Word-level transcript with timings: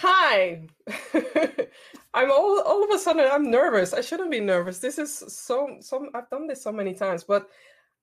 Hi. 0.00 0.60
I'm 2.12 2.30
all 2.30 2.60
all 2.60 2.84
of 2.84 2.90
a 2.90 2.98
sudden 2.98 3.26
I'm 3.32 3.50
nervous. 3.50 3.94
I 3.94 4.02
shouldn't 4.02 4.30
be 4.30 4.40
nervous. 4.40 4.78
This 4.78 4.98
is 4.98 5.10
so 5.10 5.78
so 5.80 6.08
I've 6.14 6.28
done 6.28 6.46
this 6.46 6.62
so 6.62 6.70
many 6.70 6.92
times, 6.92 7.24
but 7.24 7.48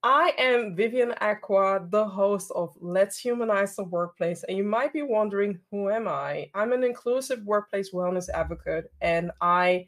I 0.01 0.33
am 0.39 0.75
Vivian 0.75 1.13
Acquah 1.21 1.91
the 1.91 2.03
host 2.03 2.51
of 2.55 2.75
Let's 2.81 3.19
Humanize 3.19 3.75
the 3.75 3.83
Workplace. 3.83 4.43
And 4.43 4.57
you 4.57 4.63
might 4.63 4.91
be 4.91 5.03
wondering, 5.03 5.59
who 5.69 5.91
am 5.91 6.07
I? 6.07 6.49
I'm 6.55 6.73
an 6.73 6.83
inclusive 6.83 7.43
workplace 7.45 7.91
wellness 7.93 8.27
advocate, 8.27 8.91
and 8.99 9.29
I 9.39 9.85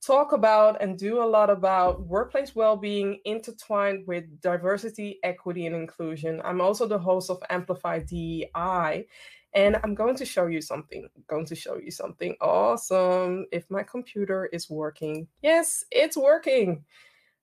talk 0.00 0.32
about 0.32 0.80
and 0.82 0.98
do 0.98 1.22
a 1.22 1.24
lot 1.24 1.50
about 1.50 2.06
workplace 2.06 2.54
well-being 2.54 3.18
intertwined 3.24 4.06
with 4.06 4.40
diversity, 4.40 5.18
equity, 5.22 5.66
and 5.66 5.74
inclusion. 5.74 6.40
I'm 6.44 6.60
also 6.60 6.86
the 6.86 6.98
host 6.98 7.30
of 7.30 7.42
Amplify 7.50 8.00
DEI, 8.00 9.06
and 9.54 9.76
I'm 9.82 9.94
going 9.94 10.16
to 10.16 10.24
show 10.24 10.46
you 10.46 10.60
something. 10.60 11.08
I'm 11.16 11.24
going 11.28 11.46
to 11.46 11.54
show 11.54 11.78
you 11.78 11.90
something 11.90 12.36
awesome. 12.40 13.46
If 13.52 13.70
my 13.70 13.82
computer 13.82 14.46
is 14.52 14.68
working, 14.68 15.28
yes, 15.42 15.84
it's 15.90 16.16
working. 16.16 16.84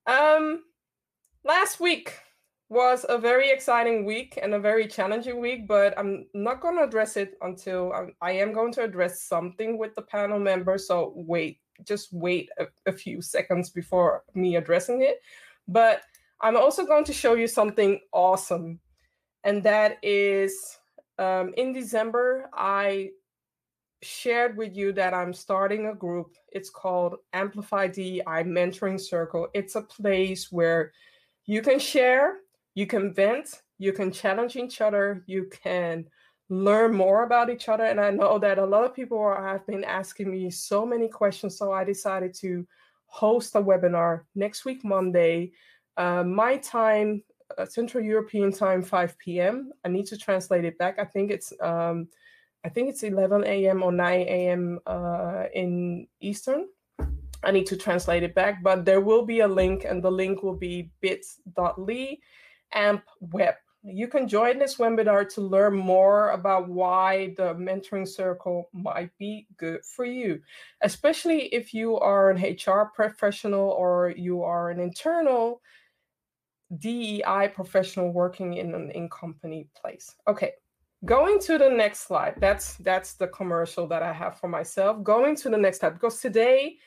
Um, 0.07 0.63
last 1.43 1.79
week 1.79 2.13
was 2.70 3.05
a 3.09 3.17
very 3.17 3.52
exciting 3.52 4.05
week 4.05 4.39
and 4.41 4.53
a 4.53 4.59
very 4.59 4.88
challenging 4.88 5.39
week, 5.39 5.67
but 5.67 5.98
I'm 5.98 6.26
not 6.34 6.62
going 6.62 6.77
to 6.77 6.84
address 6.84 7.15
it 7.17 7.38
until 7.41 7.93
I'm, 7.93 8.13
I 8.21 8.31
am 8.31 8.53
going 8.53 8.73
to 8.73 8.84
address 8.84 9.21
something 9.21 9.77
with 9.77 9.93
the 9.95 10.01
panel 10.01 10.40
members. 10.40 10.87
So 10.87 11.13
wait, 11.15 11.59
just 11.85 12.12
wait 12.12 12.49
a, 12.59 12.65
a 12.87 12.91
few 12.91 13.21
seconds 13.21 13.70
before 13.70 14.23
me 14.34 14.55
addressing 14.55 15.01
it. 15.01 15.21
But 15.67 16.01
I'm 16.41 16.57
also 16.57 16.85
going 16.85 17.05
to 17.05 17.13
show 17.13 17.34
you 17.35 17.48
something 17.48 17.99
awesome, 18.12 18.79
and 19.43 19.63
that 19.63 19.98
is 20.03 20.77
um, 21.17 21.53
in 21.57 21.73
December, 21.73 22.49
I 22.53 23.11
shared 24.01 24.57
with 24.57 24.75
you 24.75 24.93
that 24.93 25.13
I'm 25.13 25.33
starting 25.33 25.87
a 25.87 25.95
group. 25.95 26.35
It's 26.51 26.70
called 26.70 27.15
Amplify 27.34 27.87
DEI 27.87 28.43
Mentoring 28.43 28.99
Circle. 28.99 29.48
It's 29.53 29.75
a 29.75 29.81
place 29.81 30.51
where 30.51 30.91
you 31.45 31.62
can 31.62 31.79
share, 31.79 32.37
you 32.75 32.85
can 32.85 33.13
vent, 33.13 33.62
you 33.77 33.93
can 33.93 34.12
challenge 34.12 34.55
each 34.55 34.81
other, 34.81 35.23
you 35.25 35.49
can 35.63 36.05
learn 36.49 36.93
more 36.93 37.23
about 37.23 37.49
each 37.49 37.70
other. 37.70 37.85
And 37.85 37.99
I 37.99 38.12
know 38.12 38.37
that 38.40 38.59
a 38.59 38.65
lot 38.65 38.85
of 38.85 38.93
people 38.93 39.18
are, 39.18 39.47
have 39.47 39.65
been 39.65 39.84
asking 39.84 40.31
me 40.31 40.51
so 40.51 40.85
many 40.85 41.07
questions. 41.07 41.57
So 41.57 41.71
I 41.71 41.84
decided 41.84 42.34
to 42.35 42.68
host 43.07 43.55
a 43.55 43.62
webinar 43.62 44.21
next 44.35 44.65
week, 44.65 44.84
Monday, 44.84 45.51
uh, 45.97 46.23
my 46.23 46.57
time, 46.57 47.23
Central 47.68 48.04
European 48.04 48.51
time, 48.51 48.82
5 48.82 49.18
p.m. 49.18 49.71
I 49.84 49.90
need 49.90 50.05
to 50.07 50.18
translate 50.18 50.65
it 50.65 50.77
back. 50.77 50.99
I 50.99 51.05
think 51.05 51.32
it's 51.32 51.54
um, 51.62 52.07
I 52.65 52.70
think 52.70 52.90
it's 52.90 53.04
11 53.04 53.43
a.m. 53.46 53.84
or 53.84 53.91
9 53.91 54.21
a.m. 54.21 54.79
Uh, 54.87 55.43
in 55.54 56.07
Eastern. 56.20 56.68
I 57.43 57.52
need 57.52 57.68
to 57.68 57.77
translate 57.77 58.24
it 58.24 58.34
back, 58.34 58.63
but 58.63 58.85
there 58.85 59.02
will 59.02 59.24
be 59.24 59.41
a 59.41 59.48
link, 59.48 59.85
and 59.85 60.04
the 60.04 60.10
link 60.10 60.41
will 60.41 60.55
be 60.55 60.90
bit.ly 60.99 62.18
amp 62.74 63.04
web. 63.20 63.54
You 63.84 64.07
can 64.07 64.28
join 64.28 64.57
this 64.57 64.78
webinar 64.78 65.30
to 65.35 65.41
learn 65.41 65.75
more 65.75 66.31
about 66.31 66.68
why 66.68 67.35
the 67.38 67.53
mentoring 67.53 68.07
circle 68.07 68.68
might 68.74 69.16
be 69.19 69.46
good 69.57 69.85
for 69.85 70.06
you, 70.06 70.41
especially 70.81 71.53
if 71.53 71.72
you 71.72 72.00
are 72.00 72.31
an 72.31 72.41
HR 72.41 72.91
professional 72.96 73.69
or 73.69 74.12
you 74.18 74.41
are 74.41 74.72
an 74.72 74.80
internal 74.80 75.62
DEI 76.78 77.52
professional 77.53 78.12
working 78.12 78.56
in 78.56 78.74
an 78.74 78.91
in-company 78.91 79.68
place. 79.80 80.16
Okay, 80.28 80.53
going 81.06 81.40
to 81.40 81.58
the 81.58 81.69
next 81.69 82.08
slide. 82.08 82.35
That's 82.38 82.75
that's 82.78 83.13
the 83.13 83.28
commercial 83.28 83.88
that 83.88 84.03
I 84.03 84.13
have 84.13 84.40
for 84.40 84.47
myself. 84.47 85.03
Going 85.03 85.36
to 85.38 85.50
the 85.50 85.58
next 85.58 85.80
slide 85.80 85.94
because 85.94 86.19
today 86.19 86.78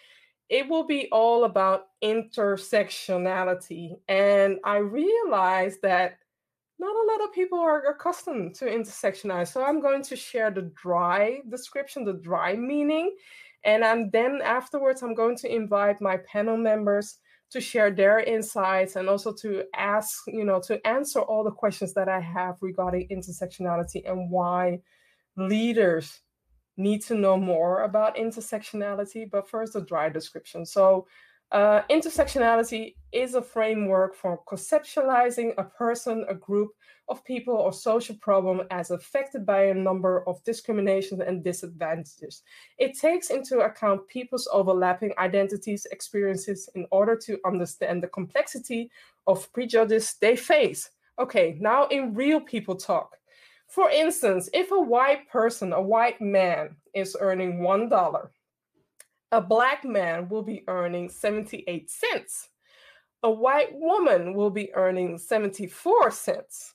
it 0.48 0.68
will 0.68 0.84
be 0.84 1.08
all 1.12 1.44
about 1.44 1.88
intersectionality. 2.02 3.98
And 4.08 4.58
I 4.64 4.78
realized 4.78 5.82
that 5.82 6.18
not 6.78 6.94
a 6.94 7.06
lot 7.12 7.24
of 7.24 7.34
people 7.34 7.58
are 7.58 7.86
accustomed 7.86 8.54
to 8.56 8.64
intersectionality. 8.66 9.48
So 9.48 9.64
I'm 9.64 9.80
going 9.80 10.02
to 10.04 10.16
share 10.16 10.50
the 10.50 10.70
dry 10.80 11.40
description, 11.48 12.04
the 12.04 12.14
dry 12.14 12.54
meaning. 12.54 13.14
And 13.64 13.84
I'm, 13.84 14.10
then 14.10 14.40
afterwards, 14.42 15.02
I'm 15.02 15.14
going 15.14 15.36
to 15.38 15.52
invite 15.52 16.00
my 16.00 16.18
panel 16.18 16.56
members 16.56 17.18
to 17.50 17.60
share 17.60 17.90
their 17.90 18.20
insights 18.20 18.96
and 18.96 19.08
also 19.08 19.32
to 19.32 19.64
ask, 19.74 20.22
you 20.26 20.44
know, 20.44 20.60
to 20.60 20.86
answer 20.86 21.20
all 21.20 21.42
the 21.42 21.50
questions 21.50 21.94
that 21.94 22.08
I 22.08 22.20
have 22.20 22.56
regarding 22.60 23.08
intersectionality 23.08 24.08
and 24.08 24.30
why 24.30 24.80
leaders 25.36 26.20
need 26.76 27.02
to 27.04 27.14
know 27.14 27.36
more 27.36 27.82
about 27.82 28.16
intersectionality. 28.16 29.30
But 29.30 29.48
first, 29.48 29.76
a 29.76 29.80
dry 29.80 30.08
description. 30.08 30.66
So, 30.66 31.06
uh, 31.52 31.82
intersectionality 31.90 32.94
is 33.12 33.34
a 33.34 33.40
framework 33.42 34.14
for 34.14 34.42
conceptualizing 34.44 35.54
a 35.56 35.64
person, 35.64 36.26
a 36.28 36.34
group 36.34 36.70
of 37.08 37.24
people, 37.24 37.54
or 37.54 37.72
social 37.72 38.14
problem 38.16 38.62
as 38.70 38.90
affected 38.90 39.46
by 39.46 39.64
a 39.64 39.74
number 39.74 40.28
of 40.28 40.44
discriminations 40.44 41.20
and 41.20 41.42
disadvantages. 41.42 42.42
It 42.76 42.98
takes 42.98 43.30
into 43.30 43.60
account 43.60 44.06
people's 44.08 44.46
overlapping 44.52 45.14
identities, 45.16 45.86
experiences 45.90 46.68
in 46.74 46.86
order 46.90 47.16
to 47.16 47.38
understand 47.46 48.02
the 48.02 48.08
complexity 48.08 48.90
of 49.26 49.50
prejudice 49.54 50.14
they 50.14 50.36
face. 50.36 50.90
Okay, 51.18 51.56
now 51.60 51.86
in 51.88 52.14
real 52.14 52.40
people 52.40 52.76
talk. 52.76 53.16
For 53.68 53.90
instance, 53.90 54.48
if 54.52 54.70
a 54.70 54.80
white 54.80 55.28
person, 55.28 55.72
a 55.72 55.80
white 55.80 56.20
man, 56.20 56.76
is 56.94 57.16
earning 57.20 57.60
$1, 57.60 58.28
a 59.32 59.40
black 59.40 59.84
man 59.84 60.28
will 60.28 60.42
be 60.42 60.64
earning 60.68 61.08
78 61.08 61.90
cents. 61.90 62.48
A 63.22 63.30
white 63.30 63.74
woman 63.74 64.34
will 64.34 64.50
be 64.50 64.72
earning 64.74 65.18
74 65.18 66.10
cents. 66.10 66.74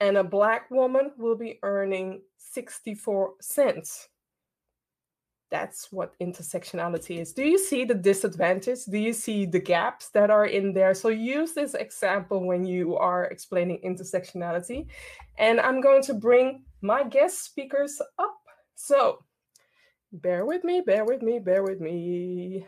And 0.00 0.16
a 0.16 0.24
black 0.24 0.70
woman 0.70 1.12
will 1.16 1.36
be 1.36 1.60
earning 1.62 2.22
64 2.38 3.34
cents. 3.40 4.08
That's 5.52 5.92
what 5.92 6.18
intersectionality 6.18 7.20
is. 7.20 7.34
Do 7.34 7.44
you 7.44 7.58
see 7.58 7.84
the 7.84 7.94
disadvantage? 7.94 8.86
Do 8.86 8.98
you 8.98 9.12
see 9.12 9.44
the 9.44 9.60
gaps 9.60 10.08
that 10.08 10.30
are 10.30 10.46
in 10.46 10.72
there? 10.72 10.94
So 10.94 11.08
use 11.10 11.52
this 11.52 11.74
example 11.74 12.44
when 12.44 12.64
you 12.64 12.96
are 12.96 13.26
explaining 13.26 13.80
intersectionality. 13.84 14.86
And 15.36 15.60
I'm 15.60 15.82
going 15.82 16.02
to 16.04 16.14
bring 16.14 16.64
my 16.80 17.04
guest 17.04 17.44
speakers 17.44 18.00
up. 18.18 18.38
So 18.76 19.18
bear 20.12 20.44
with 20.44 20.64
me, 20.64 20.80
bear 20.80 21.04
with 21.04 21.22
me, 21.22 21.38
bear 21.38 21.62
with 21.62 21.80
me. 21.80 22.66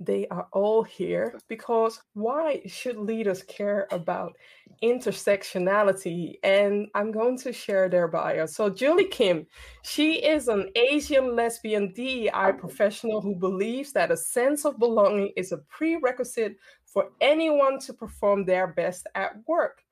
They 0.00 0.28
are 0.28 0.46
all 0.52 0.84
here 0.84 1.36
because 1.48 2.00
why 2.14 2.62
should 2.66 2.96
leaders 2.98 3.42
care 3.42 3.88
about 3.90 4.36
intersectionality? 4.80 6.34
And 6.44 6.86
I'm 6.94 7.10
going 7.10 7.36
to 7.38 7.52
share 7.52 7.88
their 7.88 8.06
bio. 8.06 8.46
So, 8.46 8.70
Julie 8.70 9.08
Kim, 9.08 9.44
she 9.82 10.24
is 10.24 10.46
an 10.46 10.70
Asian 10.76 11.34
lesbian 11.34 11.92
DEI 11.94 12.52
professional 12.56 13.20
who 13.20 13.34
believes 13.34 13.92
that 13.92 14.12
a 14.12 14.16
sense 14.16 14.64
of 14.64 14.78
belonging 14.78 15.32
is 15.36 15.50
a 15.50 15.58
prerequisite 15.68 16.56
for 16.84 17.10
anyone 17.20 17.80
to 17.80 17.92
perform 17.92 18.44
their 18.44 18.68
best 18.68 19.08
at 19.16 19.32
work. 19.48 19.82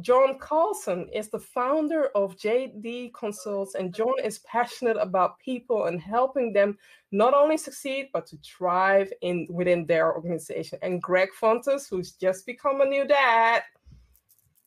John 0.00 0.38
Carlson 0.38 1.08
is 1.12 1.28
the 1.28 1.38
founder 1.38 2.06
of 2.14 2.36
JD 2.36 3.12
Consults, 3.12 3.74
and 3.74 3.94
John 3.94 4.14
is 4.22 4.40
passionate 4.40 4.96
about 4.96 5.38
people 5.38 5.86
and 5.86 6.00
helping 6.00 6.52
them 6.52 6.76
not 7.12 7.34
only 7.34 7.56
succeed 7.56 8.10
but 8.12 8.26
to 8.26 8.38
thrive 8.38 9.12
in 9.22 9.46
within 9.50 9.86
their 9.86 10.14
organization. 10.14 10.78
And 10.82 11.02
Greg 11.02 11.28
Fontes, 11.38 11.86
who's 11.86 12.12
just 12.12 12.44
become 12.44 12.80
a 12.80 12.86
new 12.86 13.06
dad, 13.06 13.62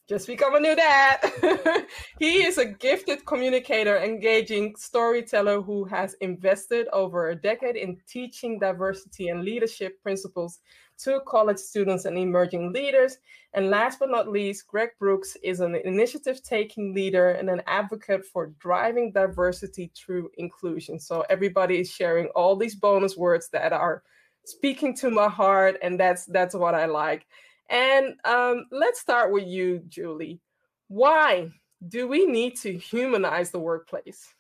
just 0.07 0.27
become 0.27 0.55
a 0.55 0.59
new 0.59 0.75
dad. 0.75 1.19
he 2.19 2.43
is 2.43 2.57
a 2.57 2.65
gifted 2.65 3.25
communicator, 3.25 3.97
engaging 3.97 4.73
storyteller 4.77 5.61
who 5.61 5.83
has 5.85 6.13
invested 6.21 6.87
over 6.93 7.29
a 7.29 7.35
decade 7.35 7.75
in 7.75 7.97
teaching 8.07 8.57
diversity 8.57 9.27
and 9.27 9.43
leadership 9.43 10.01
principles 10.01 10.59
to 10.99 11.19
college 11.27 11.57
students 11.57 12.05
and 12.05 12.17
emerging 12.17 12.71
leaders. 12.71 13.17
And 13.53 13.69
last 13.69 13.99
but 13.99 14.09
not 14.09 14.29
least, 14.29 14.67
Greg 14.67 14.89
Brooks 14.97 15.35
is 15.43 15.59
an 15.59 15.75
initiative 15.75 16.41
taking 16.41 16.93
leader 16.93 17.31
and 17.31 17.49
an 17.49 17.61
advocate 17.67 18.25
for 18.25 18.53
driving 18.59 19.11
diversity 19.11 19.91
through 19.95 20.29
inclusion. 20.37 20.99
So 20.99 21.25
everybody 21.29 21.81
is 21.81 21.89
sharing 21.89 22.27
all 22.27 22.55
these 22.55 22.75
bonus 22.75 23.17
words 23.17 23.49
that 23.49 23.73
are 23.73 24.03
speaking 24.45 24.95
to 24.95 25.11
my 25.11 25.27
heart, 25.27 25.77
and 25.81 25.99
that's 25.99 26.25
that's 26.25 26.55
what 26.55 26.73
I 26.73 26.85
like. 26.85 27.25
And 27.69 28.15
um, 28.25 28.65
let's 28.71 28.99
start 28.99 29.31
with 29.31 29.45
you, 29.45 29.81
Julie. 29.87 30.39
Why 30.87 31.51
do 31.85 32.07
we 32.07 32.25
need 32.25 32.55
to 32.57 32.77
humanize 32.77 33.51
the 33.51 33.59
workplace, 33.59 34.33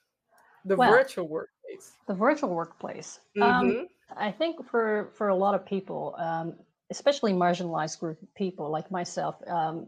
the 0.65 0.75
well, 0.75 0.91
virtual 0.91 1.27
workplace? 1.27 1.91
The 2.07 2.13
virtual 2.13 2.55
workplace. 2.55 3.19
Um, 3.41 3.43
mm-hmm. 3.43 3.79
Um, 3.79 3.87
I 4.15 4.31
think 4.31 4.65
for 4.69 5.11
for 5.15 5.27
a 5.27 5.35
lot 5.35 5.55
of 5.55 5.65
people, 5.65 6.15
um, 6.17 6.55
especially 6.89 7.33
marginalized 7.33 7.99
group 7.99 8.17
people 8.35 8.71
like 8.71 8.89
myself, 8.91 9.35
um, 9.47 9.87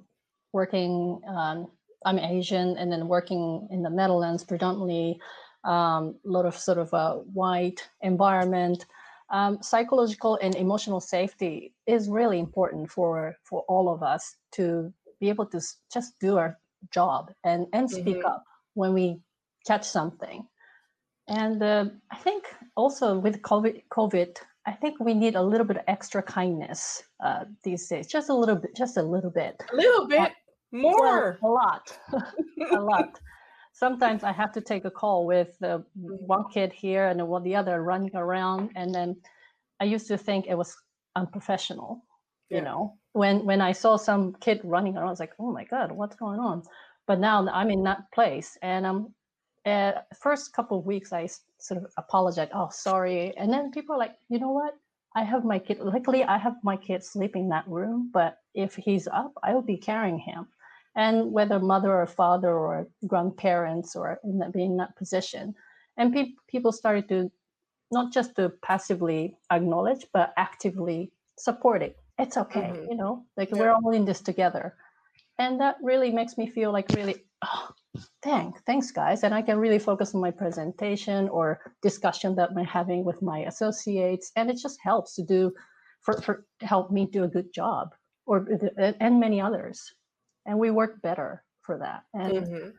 working. 0.52 1.22
Um, 1.28 1.68
I'm 2.06 2.20
Asian, 2.20 2.78
and 2.78 2.92
then 2.92 3.10
working 3.10 3.68
in 3.72 3.84
the 3.84 3.90
Netherlands, 3.90 4.44
predominantly 4.44 5.20
a 5.66 5.70
um, 5.70 6.16
lot 6.24 6.46
of 6.46 6.56
sort 6.56 6.78
of 6.78 6.94
a 6.94 7.16
white 7.34 7.90
environment. 8.02 8.86
Um, 9.32 9.62
psychological 9.62 10.40
and 10.42 10.56
emotional 10.56 11.00
safety 11.00 11.74
is 11.86 12.10
really 12.10 12.40
important 12.40 12.90
for 12.90 13.36
for 13.44 13.64
all 13.68 13.90
of 13.94 14.02
us 14.02 14.36
to 14.54 14.92
be 15.20 15.30
able 15.30 15.46
to 15.48 15.62
just 15.94 16.20
do 16.20 16.38
our 16.38 16.58
job 16.92 17.32
and 17.44 17.68
and 17.74 17.90
speak 17.90 18.18
mm-hmm. 18.18 18.26
up 18.26 18.44
when 18.74 18.94
we 18.94 19.22
catch 19.68 19.86
something. 19.88 20.48
And 21.28 21.62
uh, 21.62 21.86
I 22.12 22.16
think 22.18 22.46
also 22.76 23.20
with 23.20 23.42
COVID, 23.44 23.84
COVID, 23.92 24.38
I 24.66 24.72
think 24.72 25.00
we 25.00 25.14
need 25.14 25.36
a 25.36 25.44
little 25.44 25.66
bit 25.66 25.78
of 25.78 25.84
extra 25.88 26.24
kindness 26.24 27.04
uh, 27.24 27.46
these 27.64 27.88
days. 27.88 28.08
Just 28.08 28.30
a 28.30 28.34
little 28.34 28.56
bit, 28.56 28.76
just 28.76 28.98
a 28.98 29.04
little 29.04 29.30
bit. 29.30 29.62
A 29.72 29.76
little 29.76 30.08
bit 30.08 30.32
more. 30.72 31.38
Well, 31.42 31.52
a 31.52 31.54
lot, 31.54 32.00
a 32.72 32.82
lot. 32.82 33.20
Sometimes 33.80 34.24
I 34.24 34.34
have 34.34 34.52
to 34.54 34.62
take 34.62 34.84
a 34.86 34.92
call 34.92 35.26
with 35.26 35.52
uh, 35.64 35.80
one 35.96 36.46
kid 36.54 36.74
here 36.74 37.08
and 37.08 37.20
the 37.20 37.56
other 37.56 37.82
running 37.82 38.16
around, 38.16 38.72
and 38.76 38.94
then 38.94 39.16
I 39.80 39.86
used 39.86 40.08
to 40.08 40.18
think 40.18 40.48
it 40.48 40.58
was 40.58 40.76
unprofessional. 41.16 42.04
Yeah. 42.50 42.58
You 42.58 42.64
know, 42.66 42.98
when 43.14 43.46
when 43.46 43.62
I 43.62 43.74
saw 43.74 43.96
some 43.96 44.34
kid 44.46 44.60
running 44.64 44.98
around, 44.98 45.08
I 45.08 45.12
was 45.12 45.20
like, 45.20 45.36
"Oh 45.40 45.52
my 45.54 45.64
god, 45.64 45.92
what's 45.92 46.18
going 46.18 46.40
on?" 46.40 46.64
But 47.08 47.20
now 47.20 47.48
I'm 47.48 47.72
in 47.72 47.84
that 47.84 48.02
place, 48.12 48.58
and 48.62 48.86
I'm 48.86 49.00
uh, 49.66 49.94
first 50.20 50.54
couple 50.54 50.80
of 50.80 50.86
weeks 50.86 51.14
I 51.14 51.28
sort 51.60 51.84
of 51.84 51.92
apologize. 51.98 52.50
Oh, 52.54 52.70
sorry. 52.72 53.34
And 53.38 53.52
then 53.52 53.72
people 53.72 53.96
are 53.96 54.00
like, 54.00 54.16
you 54.30 54.40
know 54.40 54.52
what? 54.52 54.74
I 55.16 55.24
have 55.24 55.44
my 55.44 55.60
kid. 55.60 55.80
Luckily, 55.80 56.24
I 56.24 56.38
have 56.38 56.56
my 56.64 56.78
kid 56.78 57.04
sleeping 57.04 57.44
in 57.44 57.50
that 57.50 57.68
room. 57.68 58.10
But 58.14 58.38
if 58.54 58.76
he's 58.76 59.08
up, 59.08 59.34
I 59.44 59.54
will 59.54 59.62
be 59.62 59.78
carrying 59.78 60.20
him. 60.20 60.48
And 61.06 61.32
whether 61.32 61.60
mother 61.60 61.92
or 62.02 62.08
father 62.22 62.52
or 62.64 62.88
grandparents 63.12 63.96
or 63.96 64.20
in 64.24 64.40
that, 64.40 64.52
being 64.52 64.72
in 64.72 64.78
that 64.84 64.98
position, 65.02 65.56
and 65.98 66.14
pe- 66.14 66.36
people 66.54 66.74
started 66.82 67.06
to 67.08 67.32
not 67.98 68.08
just 68.18 68.36
to 68.36 68.52
passively 68.70 69.22
acknowledge, 69.50 70.04
but 70.18 70.34
actively 70.36 71.00
support 71.38 71.80
it. 71.88 71.94
It's 72.24 72.38
okay, 72.44 72.70
mm-hmm. 72.72 72.92
you 72.92 72.98
know, 73.02 73.14
like 73.40 73.50
yeah. 73.50 73.60
we're 73.60 73.76
all 73.78 73.92
in 74.00 74.04
this 74.04 74.22
together, 74.22 74.66
and 75.38 75.60
that 75.62 75.76
really 75.82 76.12
makes 76.12 76.38
me 76.38 76.46
feel 76.48 76.72
like 76.74 76.90
really, 76.90 77.16
oh, 77.46 77.70
dang, 78.22 78.54
thanks 78.66 78.92
guys. 78.92 79.24
And 79.24 79.34
I 79.34 79.42
can 79.42 79.58
really 79.58 79.80
focus 79.80 80.14
on 80.14 80.22
my 80.22 80.32
presentation 80.32 81.30
or 81.30 81.62
discussion 81.82 82.36
that 82.36 82.50
I'm 82.52 82.66
having 82.66 83.06
with 83.06 83.22
my 83.22 83.40
associates. 83.52 84.32
And 84.36 84.50
it 84.50 84.58
just 84.62 84.78
helps 84.84 85.16
to 85.16 85.24
do 85.24 85.54
for, 86.02 86.22
for 86.22 86.46
help 86.62 86.92
me 86.92 87.06
do 87.06 87.24
a 87.24 87.28
good 87.28 87.54
job 87.54 87.96
or 88.26 88.48
and 89.00 89.20
many 89.20 89.40
others. 89.40 89.80
And 90.50 90.58
we 90.58 90.72
work 90.72 91.00
better 91.04 91.44
for 91.62 91.78
that. 91.78 92.02
And 92.16 92.48
mm-hmm. 92.48 92.70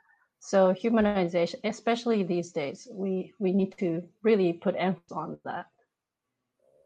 so 0.40 0.74
humanization, 0.74 1.60
especially 1.62 2.24
these 2.24 2.50
days, 2.50 2.88
we 2.92 3.32
we 3.38 3.52
need 3.52 3.78
to 3.78 4.02
really 4.24 4.52
put 4.54 4.74
emphasis 4.76 5.12
on 5.12 5.38
that. 5.44 5.66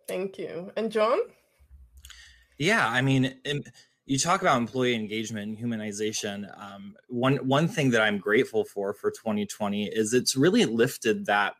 Thank 0.07 0.37
you. 0.37 0.71
And 0.77 0.93
John? 0.93 1.19
Yeah, 2.59 2.87
I 2.87 3.01
mean, 3.01 3.35
you 4.05 4.19
talk 4.19 4.43
about 4.43 4.59
employee 4.59 4.95
engagement 4.95 5.49
and 5.49 5.59
humanization. 5.59 6.39
Um, 6.63 6.97
one 7.09 7.37
one 7.37 7.67
thing 7.67 7.89
that 7.93 8.03
I'm 8.03 8.19
grateful 8.19 8.67
for 8.67 8.93
for 8.93 9.11
2020 9.11 9.87
is 9.87 10.13
it's 10.13 10.37
really 10.37 10.67
lifted 10.67 11.25
that 11.25 11.55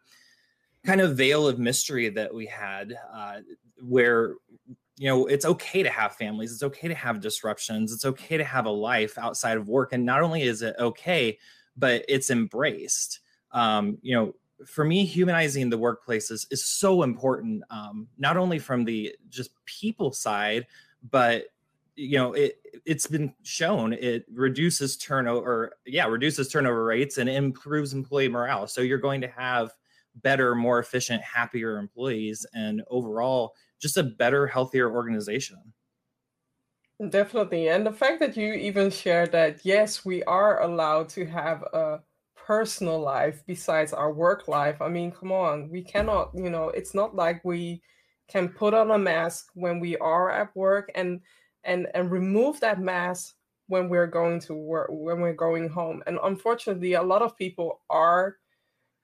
kind 0.85 1.01
of 1.01 1.17
veil 1.17 1.49
of 1.49 1.59
mystery 1.59 2.11
that 2.11 2.35
we 2.35 2.45
had, 2.45 2.93
uh, 3.11 3.41
where 3.81 4.35
you 4.97 5.09
know 5.09 5.27
it's 5.27 5.45
okay 5.45 5.83
to 5.83 5.91
have 5.91 6.17
families, 6.17 6.53
it's 6.53 6.63
okay 6.63 6.89
to 6.89 6.95
have 6.95 7.21
disruptions, 7.21 7.93
it's 7.93 8.05
okay 8.05 8.37
to 8.37 8.45
have 8.45 8.67
a 8.67 8.71
life 8.71 9.19
outside 9.19 9.57
of 9.57 9.69
work, 9.69 9.93
and 9.93 10.05
not 10.05 10.23
only 10.23 10.43
is 10.43 10.63
it 10.63 10.75
okay, 10.79 11.39
but 11.77 12.05
it's 12.09 12.31
embraced. 12.31 13.21
Um, 13.53 13.99
you 14.03 14.15
know, 14.15 14.35
for 14.67 14.85
me, 14.85 15.05
humanizing 15.05 15.71
the 15.71 15.79
workplaces 15.79 16.47
is, 16.51 16.65
so 16.65 17.03
important, 17.03 17.63
um, 17.71 18.09
not 18.19 18.37
only 18.37 18.59
from 18.59 18.85
the 18.85 19.15
just 19.29 19.51
people 19.65 20.13
side, 20.13 20.67
but 21.11 21.47
you 21.97 22.19
know 22.19 22.33
it 22.33 22.61
it's 22.85 23.07
been 23.07 23.33
shown 23.43 23.93
it 23.93 24.25
reduces 24.33 24.97
turnover 24.97 25.77
yeah 25.87 26.07
reduces 26.07 26.49
turnover 26.49 26.85
rates 26.85 27.19
and 27.19 27.29
improves 27.29 27.93
employee 27.93 28.29
morale 28.29 28.67
so 28.67 28.81
you're 28.81 28.99
going 28.99 29.21
to 29.21 29.29
have 29.29 29.71
better 30.17 30.55
more 30.55 30.79
efficient 30.79 31.23
happier 31.23 31.79
employees 31.79 32.45
and 32.55 32.83
overall 32.91 33.55
just 33.85 33.97
a 33.97 34.03
better 34.03 34.47
healthier 34.47 34.91
organization. 34.91 35.59
Definitely. 37.11 37.69
And 37.69 37.87
the 37.87 37.93
fact 37.93 38.21
that 38.21 38.37
you 38.37 38.55
even 38.55 38.91
shared 38.91 39.33
that 39.33 39.65
yes 39.65 40.05
we 40.05 40.23
are 40.25 40.63
allowed 40.63 41.09
to 41.11 41.27
have 41.27 41.63
a 41.73 42.01
personal 42.35 42.99
life 42.99 43.43
besides 43.47 43.95
our 43.95 44.13
work 44.13 44.49
life 44.49 44.83
i 44.83 44.89
mean 44.89 45.11
come 45.11 45.33
on 45.33 45.67
we 45.71 45.81
cannot 45.81 46.31
you 46.35 46.51
know 46.51 46.69
it's 46.69 46.95
not 46.95 47.15
like 47.15 47.43
we 47.43 47.81
can 48.29 48.51
put 48.51 48.75
on 48.75 48.91
a 48.91 48.99
mask 48.99 49.47
when 49.55 49.81
we 49.81 49.97
are 49.97 50.31
at 50.31 50.55
work 50.55 50.91
and 50.95 51.23
and 51.65 51.89
and 51.95 52.11
remove 52.11 52.61
that 52.61 52.81
mask 52.81 53.35
when 53.69 53.89
we're 53.89 54.07
going 54.07 54.41
to 54.41 54.55
work 54.55 54.89
when 54.91 55.21
we're 55.21 55.33
going 55.33 55.69
home. 55.69 56.03
And 56.07 56.19
unfortunately 56.23 56.95
a 56.95 57.03
lot 57.03 57.23
of 57.23 57.37
people 57.37 57.81
are 57.91 58.37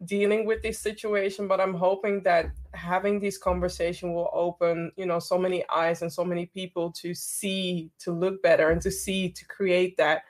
dealing 0.06 0.47
with 0.47 0.62
this 0.62 0.79
situation 0.79 1.47
but 1.47 1.61
i'm 1.61 1.75
hoping 1.75 2.23
that 2.23 2.47
having 2.73 3.20
this 3.20 3.37
conversation 3.37 4.14
will 4.14 4.31
open 4.32 4.91
you 4.97 5.05
know 5.05 5.19
so 5.19 5.37
many 5.37 5.62
eyes 5.69 6.00
and 6.00 6.11
so 6.11 6.25
many 6.25 6.47
people 6.47 6.91
to 6.91 7.14
see 7.14 7.91
to 7.99 8.11
look 8.11 8.43
better 8.43 8.70
and 8.70 8.81
to 8.81 8.91
see 8.91 9.29
to 9.29 9.44
create 9.47 9.97
that 9.99 10.23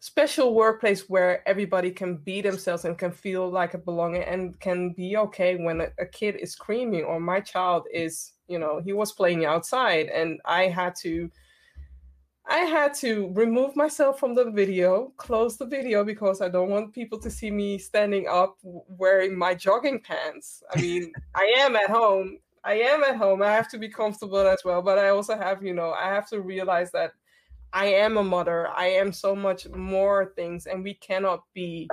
special 0.00 0.54
workplace 0.54 1.08
where 1.08 1.46
everybody 1.48 1.90
can 1.90 2.16
be 2.16 2.40
themselves 2.40 2.84
and 2.84 2.98
can 2.98 3.10
feel 3.10 3.50
like 3.50 3.74
a 3.74 3.78
belonging 3.78 4.22
and 4.22 4.58
can 4.60 4.90
be 4.90 5.16
okay 5.16 5.56
when 5.56 5.80
a, 5.80 5.88
a 5.98 6.06
kid 6.06 6.36
is 6.36 6.52
screaming 6.52 7.04
or 7.04 7.20
my 7.20 7.40
child 7.40 7.86
is 7.92 8.32
you 8.48 8.58
know 8.58 8.80
he 8.84 8.92
was 8.92 9.12
playing 9.12 9.44
outside 9.44 10.06
and 10.06 10.40
i 10.46 10.62
had 10.64 10.94
to 10.94 11.30
I 12.54 12.58
had 12.58 12.94
to 13.02 13.32
remove 13.34 13.74
myself 13.74 14.20
from 14.20 14.36
the 14.36 14.48
video, 14.48 15.12
close 15.16 15.56
the 15.56 15.66
video 15.66 16.04
because 16.04 16.40
I 16.40 16.48
don't 16.48 16.70
want 16.70 16.94
people 16.94 17.18
to 17.18 17.28
see 17.28 17.50
me 17.50 17.78
standing 17.78 18.28
up 18.28 18.58
wearing 18.62 19.36
my 19.36 19.56
jogging 19.56 19.98
pants. 19.98 20.62
I 20.72 20.80
mean, 20.80 21.12
I 21.34 21.52
am 21.58 21.74
at 21.74 21.90
home. 21.90 22.38
I 22.62 22.74
am 22.74 23.02
at 23.02 23.16
home. 23.16 23.42
I 23.42 23.50
have 23.50 23.68
to 23.70 23.78
be 23.78 23.88
comfortable 23.88 24.46
as 24.46 24.62
well, 24.64 24.82
but 24.82 25.00
I 25.00 25.08
also 25.08 25.36
have, 25.36 25.64
you 25.64 25.74
know, 25.74 25.94
I 25.94 26.04
have 26.04 26.28
to 26.28 26.42
realize 26.42 26.92
that 26.92 27.14
I 27.72 27.86
am 27.86 28.18
a 28.18 28.22
mother. 28.22 28.68
I 28.68 28.86
am 28.86 29.12
so 29.12 29.34
much 29.34 29.68
more 29.70 30.32
things 30.36 30.66
and 30.66 30.84
we 30.84 30.94
cannot 30.94 31.42
be 31.54 31.90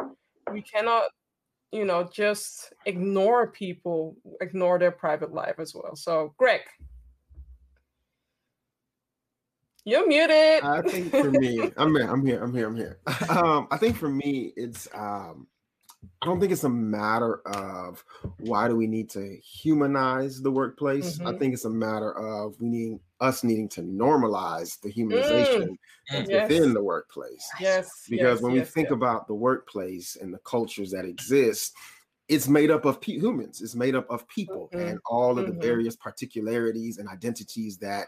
we 0.52 0.62
cannot 0.62 1.06
you 1.72 1.86
know 1.86 2.08
just 2.14 2.74
ignore 2.86 3.48
people, 3.48 4.16
ignore 4.42 4.78
their 4.78 4.92
private 4.92 5.34
life 5.34 5.56
as 5.58 5.74
well. 5.74 5.96
So, 5.96 6.36
Greg, 6.38 6.62
you're 9.86 10.08
muted. 10.08 10.64
I 10.64 10.82
think 10.82 11.12
for 11.12 11.32
me, 11.32 11.72
I'm 11.78 11.96
here. 11.96 12.10
I'm 12.10 12.26
here. 12.26 12.44
I'm 12.44 12.54
here. 12.54 12.68
I'm 12.68 12.76
here. 12.76 13.00
Um, 13.30 13.68
I 13.72 13.78
think 13.78 13.96
for 13.96 14.10
me, 14.10 14.54
it's. 14.56 14.88
Um, 14.94 15.48
I 16.22 16.26
don't 16.26 16.40
think 16.40 16.52
it's 16.52 16.64
a 16.64 16.70
matter 16.70 17.42
of 17.48 18.04
why 18.40 18.68
do 18.68 18.76
we 18.76 18.88
need 18.88 19.10
to 19.12 19.38
humanize 19.38 20.42
the 20.42 20.52
workplace. 20.52 21.18
Mm-hmm. 21.18 21.28
I 21.28 21.38
think 21.38 21.54
it's 21.54 21.66
a 21.66 21.70
matter 21.70 22.18
of 22.18 22.60
we 22.60 22.70
need 22.70 23.00
us 23.20 23.44
needing 23.44 23.70
to 23.70 23.82
normalize 23.82 24.80
the 24.82 24.92
humanization 24.92 25.78
mm. 26.12 26.28
yes. 26.28 26.50
within 26.50 26.74
the 26.74 26.84
workplace. 26.84 27.48
Yes. 27.60 28.06
Because 28.10 28.38
yes, 28.38 28.42
when 28.42 28.56
yes, 28.56 28.68
we 28.68 28.72
think 28.72 28.92
about 28.92 29.28
the 29.28 29.36
workplace 29.36 30.16
and 30.20 30.34
the 30.34 30.40
cultures 30.40 30.92
that 30.92 31.06
exist, 31.06 31.76
it's 32.28 32.48
made 32.48 32.72
up 32.72 32.86
of 32.86 33.00
pe- 33.00 33.20
humans. 33.20 33.62
It's 33.62 33.76
made 33.76 33.96
up 33.96 34.10
of 34.10 34.28
people 34.28 34.70
mm-hmm. 34.74 34.88
and 34.88 35.00
all 35.06 35.38
of 35.38 35.46
mm-hmm. 35.46 35.60
the 35.60 35.66
various 35.66 35.96
particularities 35.96 36.98
and 36.98 37.08
identities 37.08 37.78
that 37.78 38.08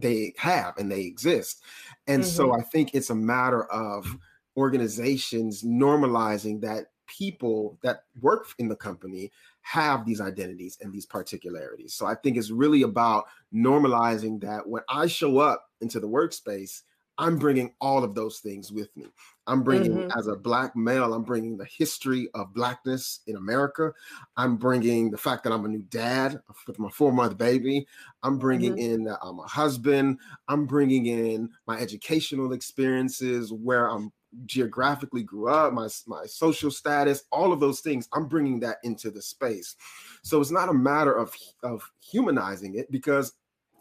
they 0.00 0.34
have 0.38 0.76
and 0.78 0.90
they 0.90 1.02
exist. 1.02 1.62
And 2.06 2.22
mm-hmm. 2.22 2.30
so 2.30 2.52
I 2.54 2.62
think 2.62 2.94
it's 2.94 3.10
a 3.10 3.14
matter 3.14 3.64
of 3.64 4.18
organizations 4.56 5.62
normalizing 5.62 6.60
that 6.62 6.86
people 7.06 7.78
that 7.82 8.04
work 8.20 8.46
in 8.58 8.68
the 8.68 8.76
company 8.76 9.32
have 9.62 10.06
these 10.06 10.20
identities 10.20 10.78
and 10.80 10.92
these 10.92 11.06
particularities. 11.06 11.94
So 11.94 12.06
I 12.06 12.14
think 12.14 12.36
it's 12.36 12.50
really 12.50 12.82
about 12.82 13.24
normalizing 13.54 14.40
that 14.42 14.68
when 14.68 14.82
I 14.88 15.06
show 15.06 15.38
up 15.38 15.68
into 15.80 16.00
the 16.00 16.08
workspace, 16.08 16.82
I'm 17.18 17.36
bringing 17.36 17.74
all 17.80 18.02
of 18.02 18.14
those 18.14 18.38
things 18.38 18.72
with 18.72 18.96
me. 18.96 19.06
I'm 19.50 19.64
bringing, 19.64 19.92
mm-hmm. 19.92 20.18
as 20.18 20.28
a 20.28 20.36
Black 20.36 20.76
male, 20.76 21.12
I'm 21.12 21.24
bringing 21.24 21.56
the 21.56 21.64
history 21.64 22.28
of 22.34 22.54
Blackness 22.54 23.20
in 23.26 23.34
America. 23.34 23.92
I'm 24.36 24.56
bringing 24.56 25.10
the 25.10 25.18
fact 25.18 25.42
that 25.42 25.52
I'm 25.52 25.64
a 25.64 25.68
new 25.68 25.82
dad 25.90 26.40
with 26.68 26.78
my 26.78 26.88
four 26.90 27.12
month 27.12 27.36
baby. 27.36 27.84
I'm 28.22 28.38
bringing 28.38 28.76
mm-hmm. 28.76 28.92
in 28.92 29.04
that 29.04 29.18
I'm 29.22 29.40
a 29.40 29.46
husband. 29.48 30.20
I'm 30.46 30.66
bringing 30.66 31.06
in 31.06 31.50
my 31.66 31.80
educational 31.80 32.52
experiences, 32.52 33.52
where 33.52 33.90
I'm 33.90 34.12
geographically 34.46 35.24
grew 35.24 35.48
up, 35.48 35.72
my, 35.72 35.88
my 36.06 36.26
social 36.26 36.70
status, 36.70 37.24
all 37.32 37.52
of 37.52 37.58
those 37.58 37.80
things. 37.80 38.08
I'm 38.12 38.28
bringing 38.28 38.60
that 38.60 38.76
into 38.84 39.10
the 39.10 39.20
space. 39.20 39.74
So 40.22 40.40
it's 40.40 40.52
not 40.52 40.68
a 40.68 40.74
matter 40.74 41.12
of, 41.12 41.34
of 41.64 41.82
humanizing 41.98 42.76
it 42.76 42.88
because 42.92 43.32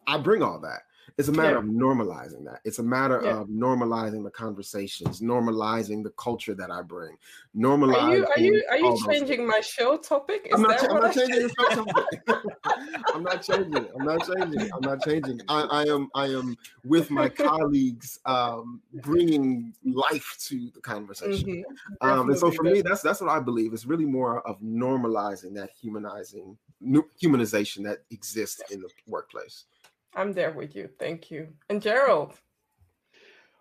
I 0.08 0.18
bring 0.18 0.42
all 0.42 0.60
that 0.62 0.82
It's 1.18 1.28
a 1.28 1.32
matter 1.32 1.52
yeah. 1.52 1.58
of 1.58 1.66
normalizing 1.66 2.46
that. 2.46 2.62
It's 2.64 2.80
a 2.80 2.84
matter 2.84 3.22
yeah. 3.24 3.40
of 3.40 3.48
normalizing 3.48 4.24
the 4.24 4.32
conversations, 4.32 5.22
normalizing 5.22 6.04
the 6.04 6.12
culture 6.12 6.54
that 6.56 6.72
I 6.72 6.82
bring. 6.82 7.18
Normalizing. 7.56 8.02
Are 8.02 8.16
you 8.16 8.28
are 8.28 8.40
you, 8.40 8.64
are 8.70 8.78
you 8.78 9.06
changing 9.08 9.48
my 9.48 9.60
show 9.62 9.98
topic? 9.98 10.48
Is 10.48 10.54
I'm 10.54 10.62
not, 10.62 10.90
I'm 10.90 11.02
not 11.02 11.14
changing 11.14 11.48
the 11.48 11.54
show 11.58 11.84
topic. 11.84 12.22
I'm 13.14 13.24
not 13.24 13.42
changing. 13.42 13.76
it. 13.76 13.92
I'm 13.98 14.06
not 14.06 14.28
changing. 14.28 14.62
it. 14.62 14.72
I'm 14.74 14.82
not 14.82 15.04
changing. 15.04 15.42
I, 15.48 15.62
I 15.62 15.84
am 15.84 16.10
I 16.16 16.26
am 16.28 16.58
with 16.86 17.10
my 17.12 17.30
colleagues, 17.30 18.20
um, 18.26 18.82
bringing 18.94 19.74
life 19.84 20.38
to 20.48 20.70
the 20.74 20.82
conversation. 20.82 21.48
Mm-hmm. 21.48 22.08
Um, 22.10 22.30
and 22.30 22.38
so 22.40 22.52
for 22.52 22.64
me, 22.64 22.82
that's 22.82 23.02
that's 23.02 23.22
what 23.22 23.30
I 23.30 23.40
believe. 23.40 23.74
It's 23.74 23.86
really 23.86 24.06
more 24.06 24.46
of 24.48 24.60
normalizing 24.62 25.54
that 25.56 25.72
humanizing 25.80 26.58
humanization 27.22 27.84
that 27.84 28.00
exists 28.12 28.62
in 28.72 28.82
the 28.82 28.90
workplace. 29.08 29.66
I'm 30.16 30.34
there 30.34 30.52
with 30.52 30.76
you. 30.76 30.90
Thank 31.00 31.32
you. 31.32 31.48
And 31.70 31.82
Gerald. 31.82 32.34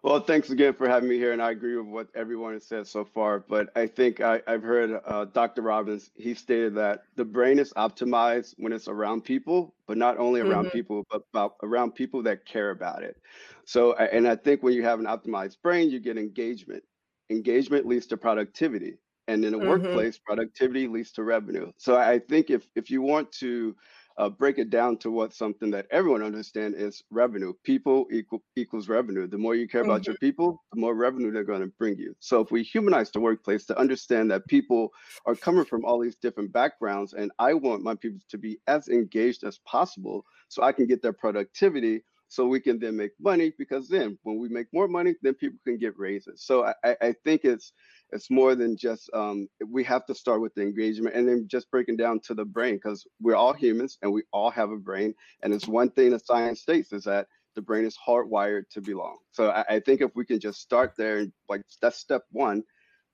Well, 0.02 0.20
thanks 0.20 0.50
again 0.50 0.74
for 0.74 0.88
having 0.88 1.08
me 1.08 1.16
here, 1.16 1.32
and 1.32 1.42
I 1.42 1.50
agree 1.50 1.76
with 1.76 1.86
what 1.86 2.08
everyone 2.14 2.52
has 2.52 2.64
said 2.64 2.86
so 2.86 3.04
far. 3.04 3.40
But 3.40 3.70
I 3.74 3.88
think 3.88 4.20
I, 4.20 4.40
have 4.46 4.62
heard 4.62 5.00
uh, 5.04 5.24
Dr. 5.24 5.62
Robbins. 5.62 6.10
He 6.14 6.34
stated 6.34 6.76
that 6.76 7.02
the 7.16 7.24
brain 7.24 7.58
is 7.58 7.72
optimized 7.72 8.54
when 8.58 8.72
it's 8.72 8.86
around 8.86 9.22
people, 9.22 9.74
but 9.88 9.98
not 9.98 10.16
only 10.18 10.40
around 10.40 10.66
mm-hmm. 10.66 10.78
people, 10.78 11.04
but 11.10 11.22
about 11.34 11.56
around 11.64 11.96
people 11.96 12.22
that 12.22 12.46
care 12.46 12.70
about 12.70 13.02
it. 13.02 13.20
So, 13.64 13.94
and 13.94 14.28
I 14.28 14.36
think 14.36 14.62
when 14.62 14.72
you 14.72 14.84
have 14.84 15.00
an 15.00 15.06
optimized 15.06 15.56
brain, 15.62 15.90
you 15.90 15.98
get 15.98 16.16
engagement. 16.16 16.84
Engagement 17.28 17.84
leads 17.84 18.06
to 18.06 18.16
productivity, 18.16 18.98
and 19.26 19.44
in 19.44 19.52
a 19.52 19.58
mm-hmm. 19.58 19.68
workplace, 19.68 20.16
productivity 20.16 20.86
leads 20.86 21.10
to 21.12 21.24
revenue. 21.24 21.72
So, 21.76 21.96
I 21.96 22.20
think 22.20 22.50
if 22.50 22.68
if 22.76 22.88
you 22.88 23.02
want 23.02 23.32
to 23.32 23.74
uh, 24.18 24.28
break 24.28 24.58
it 24.58 24.68
down 24.68 24.96
to 24.98 25.10
what 25.10 25.32
something 25.32 25.70
that 25.70 25.86
everyone 25.90 26.22
understands 26.22 26.76
is 26.76 27.02
revenue. 27.10 27.52
People 27.64 28.06
equal 28.12 28.42
equals 28.56 28.88
revenue. 28.88 29.28
The 29.28 29.38
more 29.38 29.54
you 29.54 29.68
care 29.68 29.82
about 29.82 30.02
mm-hmm. 30.02 30.10
your 30.10 30.18
people, 30.18 30.62
the 30.72 30.80
more 30.80 30.94
revenue 30.94 31.30
they're 31.30 31.44
going 31.44 31.60
to 31.60 31.72
bring 31.78 31.96
you. 31.96 32.14
So 32.18 32.40
if 32.40 32.50
we 32.50 32.64
humanize 32.64 33.10
the 33.10 33.20
workplace 33.20 33.64
to 33.66 33.78
understand 33.78 34.30
that 34.32 34.46
people 34.48 34.92
are 35.24 35.36
coming 35.36 35.64
from 35.64 35.84
all 35.84 36.00
these 36.00 36.16
different 36.16 36.52
backgrounds, 36.52 37.12
and 37.12 37.30
I 37.38 37.54
want 37.54 37.84
my 37.84 37.94
people 37.94 38.20
to 38.28 38.38
be 38.38 38.58
as 38.66 38.88
engaged 38.88 39.44
as 39.44 39.58
possible, 39.58 40.24
so 40.48 40.62
I 40.62 40.72
can 40.72 40.86
get 40.86 41.00
their 41.00 41.12
productivity 41.12 42.02
so 42.28 42.46
we 42.46 42.60
can 42.60 42.78
then 42.78 42.96
make 42.96 43.12
money 43.18 43.52
because 43.58 43.88
then 43.88 44.18
when 44.22 44.38
we 44.38 44.48
make 44.50 44.66
more 44.72 44.86
money 44.86 45.14
then 45.22 45.32
people 45.34 45.58
can 45.64 45.78
get 45.78 45.98
raises 45.98 46.42
so 46.42 46.66
i, 46.84 46.94
I 47.00 47.14
think 47.24 47.44
it's 47.44 47.72
it's 48.10 48.30
more 48.30 48.54
than 48.54 48.76
just 48.76 49.10
um, 49.12 49.48
we 49.66 49.84
have 49.84 50.06
to 50.06 50.14
start 50.14 50.40
with 50.40 50.54
the 50.54 50.62
engagement 50.62 51.14
and 51.14 51.28
then 51.28 51.46
just 51.46 51.70
breaking 51.70 51.96
down 51.96 52.20
to 52.20 52.34
the 52.34 52.44
brain 52.44 52.76
because 52.76 53.06
we're 53.20 53.36
all 53.36 53.52
humans 53.52 53.98
and 54.02 54.12
we 54.12 54.22
all 54.32 54.50
have 54.50 54.70
a 54.70 54.76
brain 54.76 55.14
and 55.42 55.52
it's 55.52 55.68
one 55.68 55.90
thing 55.90 56.10
that 56.10 56.24
science 56.24 56.60
states 56.60 56.92
is 56.92 57.04
that 57.04 57.26
the 57.54 57.62
brain 57.62 57.84
is 57.84 57.98
hardwired 58.06 58.68
to 58.70 58.80
belong. 58.80 59.18
So 59.32 59.50
I, 59.50 59.64
I 59.68 59.80
think 59.80 60.00
if 60.00 60.10
we 60.14 60.24
can 60.24 60.40
just 60.40 60.60
start 60.60 60.94
there 60.96 61.18
and 61.18 61.32
like 61.48 61.62
that's 61.82 61.98
step 61.98 62.22
one 62.30 62.62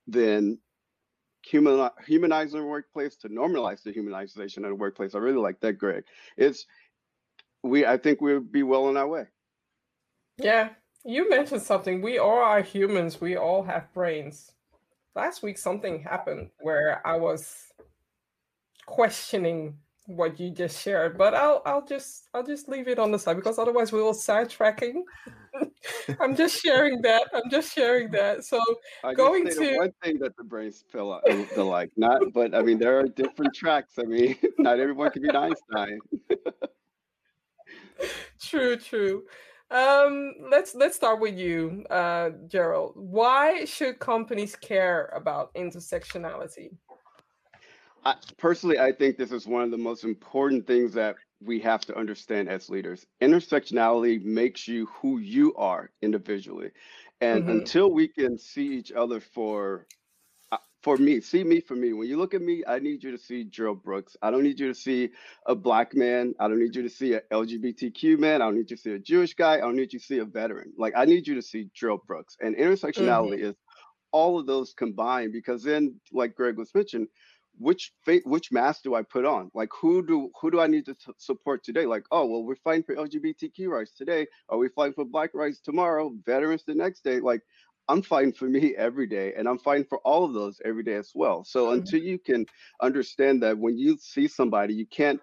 then 0.06 0.58
human 1.44 1.90
humanizing 2.06 2.60
the 2.60 2.66
workplace 2.66 3.16
to 3.16 3.28
normalize 3.28 3.82
the 3.82 3.92
humanization 3.92 4.58
of 4.58 4.64
the 4.64 4.74
workplace. 4.74 5.14
I 5.14 5.18
really 5.18 5.38
like 5.38 5.60
that 5.60 5.74
greg. 5.74 6.04
It's 6.36 6.66
we 7.62 7.86
i 7.86 7.96
think 7.96 8.20
we'll 8.20 8.40
be 8.40 8.62
well 8.62 8.86
on 8.86 8.96
our 8.96 9.08
way. 9.08 9.24
Yeah 10.38 10.70
you 11.06 11.28
mentioned 11.28 11.60
something. 11.60 12.00
We 12.00 12.18
all 12.18 12.38
are 12.38 12.62
humans. 12.62 13.20
We 13.20 13.36
all 13.36 13.64
have 13.64 13.92
brains 13.92 14.53
last 15.14 15.42
week 15.42 15.59
something 15.59 16.02
happened 16.02 16.50
where 16.61 17.06
I 17.06 17.16
was 17.16 17.73
questioning 18.87 19.78
what 20.06 20.38
you 20.38 20.50
just 20.50 20.83
shared, 20.83 21.16
but 21.16 21.35
I'll 21.35 21.62
I'll 21.64 21.85
just 21.85 22.28
I'll 22.35 22.42
just 22.42 22.68
leave 22.68 22.88
it 22.88 22.99
on 22.99 23.11
the 23.11 23.18
side 23.18 23.37
because 23.37 23.59
otherwise 23.59 23.92
we 23.92 24.02
will 24.02 24.12
sidetracking. 24.12 25.02
I'm 26.21 26.37
just 26.37 26.62
sharing 26.62 27.00
that. 27.02 27.28
I'm 27.33 27.50
just 27.50 27.75
sharing 27.75 28.11
that. 28.11 28.44
So 28.44 28.61
I 29.02 29.14
going 29.14 29.49
to 29.49 29.76
one 29.78 29.92
thing 30.02 30.18
that 30.18 30.37
the 30.37 30.44
brains 30.44 30.85
feel 30.90 31.12
uh, 31.12 31.64
like, 31.64 31.90
not, 31.97 32.33
but 32.33 32.54
I 32.54 32.62
mean 32.62 32.78
there 32.78 32.99
are 32.99 33.04
different 33.04 33.54
tracks. 33.54 33.94
I 33.99 34.02
mean, 34.02 34.37
not 34.59 34.78
everyone 34.78 35.11
can 35.11 35.23
be 35.23 35.30
Einstein. 35.30 35.99
true, 38.40 38.76
true. 38.76 39.25
Um, 39.75 40.35
let's 40.52 40.76
let's 40.76 40.95
start 40.95 41.21
with 41.21 41.37
you, 41.37 41.85
uh, 41.90 42.31
Gerald. 42.47 42.93
Why 42.95 43.64
should 43.64 43.99
companies 43.99 44.54
care 44.54 45.11
about 45.12 45.52
intersectionality? 45.54 46.71
I, 48.04 48.14
personally, 48.37 48.78
I 48.78 48.93
think 48.93 49.16
this 49.16 49.33
is 49.33 49.49
one 49.49 49.64
of 49.64 49.73
the 49.73 49.76
most 49.76 50.04
important 50.04 50.64
things 50.69 50.93
that 50.93 51.16
we 51.43 51.59
have 51.59 51.81
to 51.87 51.97
understand 51.97 52.49
as 52.49 52.71
leaders. 52.71 53.04
Intersectionality 53.21 54.23
makes 54.23 54.69
you 54.69 54.87
who 54.87 55.19
you 55.19 55.52
are 55.57 55.90
individually. 56.02 56.71
And 57.21 57.43
mm-hmm. 57.43 57.59
until 57.59 57.90
we 57.90 58.07
can 58.07 58.38
see 58.38 58.76
each 58.76 58.93
other 58.93 59.19
for 59.19 59.88
for 60.84 60.98
me, 60.98 61.18
see 61.22 61.42
me 61.42 61.60
for 61.60 61.74
me. 61.74 61.94
When 61.94 62.06
you 62.06 62.18
look 62.18 62.34
at 62.34 62.42
me, 62.42 62.62
I 62.68 62.78
need 62.78 63.02
you 63.02 63.10
to 63.10 63.16
see 63.16 63.44
Gerald 63.44 63.82
Brooks. 63.82 64.18
I 64.20 64.30
don't 64.30 64.42
need 64.42 64.60
you 64.60 64.68
to 64.68 64.74
see 64.74 65.08
a 65.46 65.54
black 65.54 65.94
man. 65.94 66.34
I 66.38 66.46
don't 66.46 66.60
need 66.60 66.76
you 66.76 66.82
to 66.82 66.90
see 66.90 67.14
an 67.14 67.22
LGBTQ 67.32 68.18
man. 68.18 68.42
I 68.42 68.44
don't 68.44 68.56
need 68.56 68.70
you 68.70 68.76
to 68.76 68.82
see 68.82 68.92
a 68.92 68.98
Jewish 68.98 69.32
guy. 69.34 69.54
I 69.54 69.60
don't 69.60 69.76
need 69.76 69.94
you 69.94 69.98
to 69.98 70.04
see 70.04 70.18
a 70.18 70.26
veteran. 70.26 70.74
Like 70.76 70.92
I 70.94 71.06
need 71.06 71.26
you 71.26 71.34
to 71.36 71.42
see 71.42 71.70
Gerald 71.74 72.02
Brooks. 72.06 72.36
And 72.40 72.54
intersectionality 72.54 73.36
mm-hmm. 73.36 73.46
is 73.46 73.54
all 74.12 74.38
of 74.38 74.46
those 74.46 74.74
combined 74.74 75.32
because 75.32 75.62
then, 75.62 75.98
like 76.12 76.34
Greg 76.34 76.58
was 76.58 76.74
mentioning, 76.74 77.08
which 77.58 77.92
fate, 78.04 78.26
which 78.26 78.52
mask 78.52 78.82
do 78.82 78.94
I 78.94 79.02
put 79.02 79.24
on? 79.24 79.50
Like 79.54 79.70
who 79.80 80.06
do 80.06 80.30
who 80.38 80.50
do 80.50 80.60
I 80.60 80.66
need 80.66 80.84
to 80.84 80.94
t- 80.94 81.12
support 81.16 81.64
today? 81.64 81.86
Like 81.86 82.04
oh 82.10 82.26
well, 82.26 82.44
we're 82.44 82.56
fighting 82.56 82.82
for 82.82 82.94
LGBTQ 82.94 83.68
rights 83.68 83.92
today. 83.92 84.26
Are 84.50 84.58
we 84.58 84.68
fighting 84.68 84.92
for 84.92 85.06
Black 85.06 85.30
rights 85.32 85.60
tomorrow? 85.60 86.12
Veterans 86.26 86.64
the 86.66 86.74
next 86.74 87.04
day? 87.04 87.20
Like 87.20 87.40
I'm 87.88 88.02
fighting 88.02 88.32
for 88.32 88.46
me 88.46 88.74
every 88.76 89.06
day, 89.06 89.34
and 89.36 89.48
I'm 89.48 89.58
fighting 89.58 89.84
for 89.84 89.98
all 89.98 90.24
of 90.24 90.32
those 90.32 90.60
every 90.64 90.82
day 90.82 90.94
as 90.94 91.12
well. 91.14 91.44
So 91.44 91.66
mm-hmm. 91.66 91.80
until 91.80 92.00
you 92.00 92.18
can 92.18 92.46
understand 92.80 93.42
that 93.42 93.58
when 93.58 93.76
you 93.78 93.98
see 94.00 94.28
somebody, 94.28 94.74
you 94.74 94.86
can't 94.86 95.20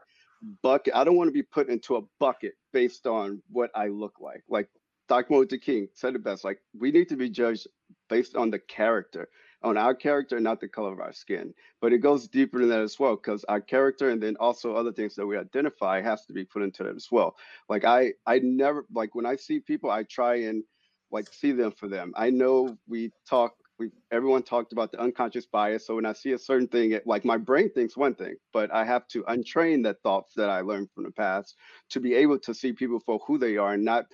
bucket. 0.61 0.95
I 0.95 1.03
don't 1.03 1.15
want 1.15 1.27
to 1.27 1.33
be 1.33 1.43
put 1.43 1.69
into 1.69 1.97
a 1.97 2.01
bucket 2.19 2.53
based 2.73 3.07
on 3.07 3.41
what 3.49 3.71
I 3.75 3.87
look 3.87 4.15
like. 4.19 4.43
Like 4.49 4.69
Dr. 5.07 5.27
Martin 5.29 5.37
Luther 5.39 5.57
King 5.57 5.87
said 5.93 6.15
it 6.15 6.23
best. 6.23 6.43
Like 6.43 6.59
we 6.77 6.91
need 6.91 7.09
to 7.09 7.15
be 7.15 7.29
judged 7.29 7.67
based 8.09 8.35
on 8.35 8.49
the 8.49 8.59
character, 8.59 9.29
on 9.63 9.77
our 9.77 9.93
character, 9.93 10.39
not 10.39 10.59
the 10.59 10.67
color 10.67 10.93
of 10.93 10.99
our 10.99 11.13
skin. 11.13 11.53
But 11.81 11.93
it 11.93 11.99
goes 11.99 12.27
deeper 12.27 12.59
than 12.59 12.69
that 12.69 12.81
as 12.81 12.99
well, 12.99 13.15
because 13.15 13.43
our 13.45 13.61
character 13.61 14.09
and 14.09 14.21
then 14.21 14.37
also 14.39 14.75
other 14.75 14.91
things 14.91 15.15
that 15.15 15.25
we 15.25 15.37
identify 15.37 16.01
has 16.01 16.25
to 16.25 16.33
be 16.33 16.45
put 16.45 16.63
into 16.63 16.83
that 16.83 16.95
as 16.95 17.07
well. 17.11 17.35
Like 17.69 17.85
I, 17.85 18.13
I 18.25 18.39
never 18.39 18.85
like 18.93 19.15
when 19.15 19.25
I 19.25 19.35
see 19.35 19.59
people, 19.59 19.91
I 19.91 20.03
try 20.03 20.35
and 20.35 20.63
like 21.11 21.31
see 21.33 21.51
them 21.51 21.71
for 21.71 21.87
them. 21.87 22.13
I 22.15 22.29
know 22.29 22.77
we 22.87 23.11
talk 23.27 23.53
we 23.79 23.89
everyone 24.11 24.43
talked 24.43 24.73
about 24.73 24.91
the 24.91 25.01
unconscious 25.01 25.47
bias. 25.47 25.87
So 25.87 25.95
when 25.95 26.05
I 26.05 26.13
see 26.13 26.33
a 26.33 26.37
certain 26.37 26.67
thing, 26.67 26.91
it, 26.91 27.07
like 27.07 27.25
my 27.25 27.37
brain 27.37 27.71
thinks 27.73 27.97
one 27.97 28.13
thing, 28.13 28.35
but 28.53 28.71
I 28.71 28.85
have 28.85 29.07
to 29.09 29.23
untrain 29.23 29.83
that 29.83 30.01
thoughts 30.03 30.33
that 30.35 30.49
I 30.49 30.61
learned 30.61 30.89
from 30.93 31.03
the 31.05 31.11
past 31.11 31.55
to 31.89 31.99
be 31.99 32.13
able 32.13 32.37
to 32.39 32.53
see 32.53 32.73
people 32.73 32.99
for 32.99 33.19
who 33.25 33.37
they 33.39 33.57
are 33.57 33.73
and 33.73 33.83
not 33.83 34.05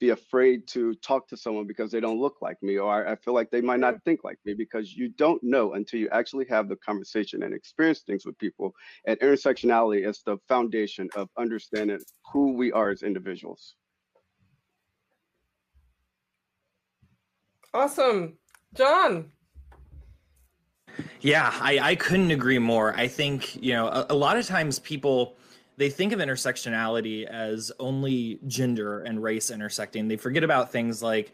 be 0.00 0.10
afraid 0.10 0.66
to 0.68 0.94
talk 0.96 1.26
to 1.28 1.36
someone 1.36 1.66
because 1.66 1.90
they 1.90 2.00
don't 2.00 2.20
look 2.20 2.36
like 2.40 2.62
me 2.62 2.78
or 2.78 3.06
I 3.08 3.16
feel 3.16 3.34
like 3.34 3.50
they 3.50 3.60
might 3.60 3.80
not 3.80 4.02
think 4.04 4.22
like 4.22 4.38
me 4.44 4.54
because 4.54 4.94
you 4.94 5.08
don't 5.08 5.42
know 5.42 5.72
until 5.74 5.98
you 5.98 6.08
actually 6.10 6.46
have 6.48 6.68
the 6.68 6.76
conversation 6.76 7.42
and 7.42 7.52
experience 7.52 8.00
things 8.00 8.24
with 8.24 8.38
people. 8.38 8.72
And 9.06 9.18
intersectionality 9.18 10.08
is 10.08 10.22
the 10.24 10.38
foundation 10.48 11.08
of 11.16 11.28
understanding 11.36 11.98
who 12.32 12.52
we 12.52 12.70
are 12.70 12.90
as 12.90 13.02
individuals. 13.02 13.74
Awesome. 17.74 18.38
John. 18.74 19.30
Yeah, 21.20 21.52
I, 21.60 21.78
I 21.80 21.94
couldn't 21.94 22.30
agree 22.30 22.58
more. 22.58 22.94
I 22.96 23.08
think, 23.08 23.60
you 23.62 23.72
know, 23.72 23.88
a, 23.88 24.06
a 24.10 24.14
lot 24.14 24.36
of 24.36 24.46
times 24.46 24.78
people 24.78 25.36
they 25.78 25.88
think 25.88 26.12
of 26.12 26.18
intersectionality 26.18 27.24
as 27.24 27.70
only 27.78 28.40
gender 28.48 29.02
and 29.02 29.22
race 29.22 29.50
intersecting. 29.50 30.08
They 30.08 30.16
forget 30.16 30.42
about 30.42 30.72
things 30.72 31.04
like 31.04 31.32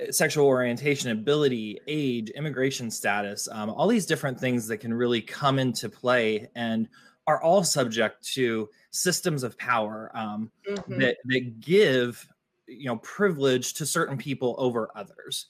eh, 0.00 0.10
sexual 0.10 0.46
orientation, 0.46 1.10
ability, 1.10 1.78
age, 1.86 2.30
immigration 2.30 2.90
status, 2.90 3.46
um, 3.52 3.68
all 3.68 3.86
these 3.86 4.06
different 4.06 4.40
things 4.40 4.66
that 4.68 4.78
can 4.78 4.92
really 4.92 5.20
come 5.20 5.58
into 5.58 5.90
play 5.90 6.48
and 6.54 6.88
are 7.26 7.42
all 7.42 7.62
subject 7.62 8.26
to 8.32 8.70
systems 8.90 9.42
of 9.42 9.56
power 9.58 10.10
um, 10.14 10.50
mm-hmm. 10.66 10.98
that, 10.98 11.16
that 11.26 11.60
give 11.60 12.26
you 12.66 12.86
know 12.86 12.96
privilege 12.96 13.74
to 13.74 13.84
certain 13.84 14.16
people 14.16 14.54
over 14.56 14.90
others 14.94 15.46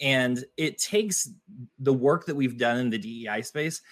and 0.00 0.44
it 0.56 0.78
takes 0.78 1.28
the 1.78 1.92
work 1.92 2.26
that 2.26 2.36
we've 2.36 2.58
done 2.58 2.78
in 2.78 2.90
the 2.90 2.98
DEI 2.98 3.42
space, 3.42 3.82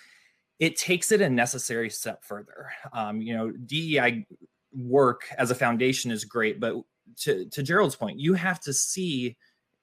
it 0.58 0.76
takes 0.76 1.12
it 1.12 1.20
a 1.20 1.28
necessary 1.28 1.90
step 1.90 2.24
further. 2.24 2.70
Um, 2.92 3.20
you 3.20 3.36
know, 3.36 3.50
DEI 3.50 4.26
work 4.72 5.22
as 5.36 5.50
a 5.50 5.54
foundation 5.54 6.10
is 6.10 6.24
great, 6.24 6.60
but 6.60 6.74
to, 7.18 7.46
to 7.46 7.62
Gerald's 7.62 7.96
point, 7.96 8.18
you 8.18 8.34
have 8.34 8.60
to 8.60 8.72
see 8.72 9.36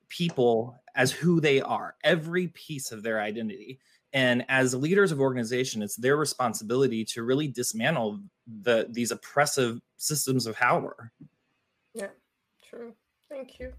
people 0.09 0.75
as 0.95 1.11
who 1.11 1.39
they 1.39 1.61
are, 1.61 1.95
every 2.03 2.47
piece 2.49 2.91
of 2.91 3.03
their 3.03 3.21
identity. 3.21 3.79
And 4.13 4.45
as 4.47 4.73
leaders 4.73 5.11
of 5.11 5.19
organization, 5.19 5.81
it's 5.81 5.97
their 5.97 6.15
responsibility 6.15 7.03
to 7.05 7.23
really 7.23 7.47
dismantle 7.47 8.21
the 8.61 8.87
these 8.89 9.11
oppressive 9.11 9.81
systems 9.97 10.47
of 10.47 10.55
power. 10.55 11.11
Yeah, 11.93 12.07
true. 12.69 12.93
Thank 13.29 13.59
you. 13.59 13.73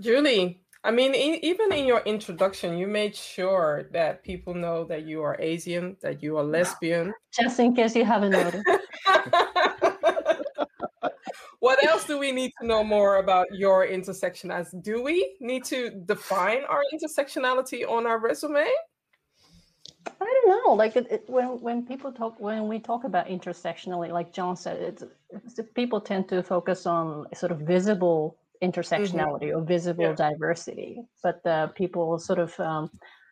Julie, 0.00 0.62
I 0.84 0.90
mean, 0.90 1.14
even 1.14 1.72
in 1.72 1.86
your 1.86 2.00
introduction, 2.00 2.76
you 2.76 2.88
made 2.88 3.14
sure 3.14 3.88
that 3.92 4.24
people 4.24 4.52
know 4.52 4.82
that 4.84 5.06
you 5.06 5.22
are 5.22 5.36
Asian, 5.40 5.96
that 6.02 6.22
you 6.22 6.36
are 6.38 6.42
lesbian. 6.42 7.14
Just 7.32 7.60
in 7.60 7.76
case 7.76 7.94
you 7.94 8.04
haven't 8.04 8.32
noticed. 8.32 8.66
what 11.60 11.84
else 11.84 12.04
do 12.04 12.18
we 12.18 12.32
need 12.32 12.50
to 12.60 12.66
know 12.66 12.82
more 12.82 13.18
about 13.18 13.46
your 13.52 13.86
intersectionality? 13.86 14.82
Do 14.82 15.00
we 15.04 15.36
need 15.38 15.64
to 15.66 15.90
define 15.90 16.64
our 16.64 16.82
intersectionality 16.92 17.88
on 17.88 18.04
our 18.04 18.18
resume? 18.18 18.66
I 20.06 20.24
don't 20.24 20.48
know. 20.48 20.72
Like 20.74 20.96
it, 20.96 21.06
it, 21.12 21.24
when 21.28 21.60
when 21.60 21.86
people 21.86 22.10
talk 22.10 22.40
when 22.40 22.66
we 22.66 22.80
talk 22.80 23.04
about 23.04 23.28
intersectionality, 23.28 24.10
like 24.10 24.32
John 24.32 24.56
said, 24.56 24.78
it's, 24.78 25.04
it's 25.30 25.60
people 25.74 26.00
tend 26.00 26.28
to 26.30 26.42
focus 26.42 26.86
on 26.86 27.26
sort 27.34 27.52
of 27.52 27.60
visible 27.60 28.36
intersectionality 28.62 29.48
mm-hmm. 29.48 29.58
or 29.58 29.64
visible 29.64 30.04
yeah. 30.04 30.30
diversity, 30.30 31.02
but 31.22 31.44
uh, 31.46 31.66
people 31.68 32.18
sort 32.18 32.38
of 32.38 32.58
um, 32.60 32.90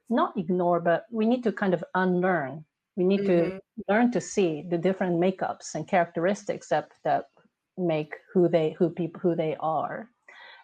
not 0.09 0.37
ignore, 0.37 0.81
but 0.81 1.05
we 1.11 1.27
need 1.27 1.45
to 1.45 1.53
kind 1.53 1.73
of 1.75 1.85
unlearn. 1.95 2.65
We 2.97 3.05
need 3.05 3.21
mm-hmm. 3.21 3.57
to 3.57 3.61
learn 3.89 4.11
to 4.13 4.21
see 4.21 4.65
the 4.69 4.79
different 4.79 5.21
makeups 5.21 5.75
and 5.75 5.87
characteristics 5.87 6.69
that 6.69 6.89
that 7.05 7.27
make 7.79 8.15
who 8.35 8.49
they 8.49 8.75
who 8.79 8.91
people 8.91 9.21
who 9.21 9.35
they 9.35 9.57
are. 9.61 10.09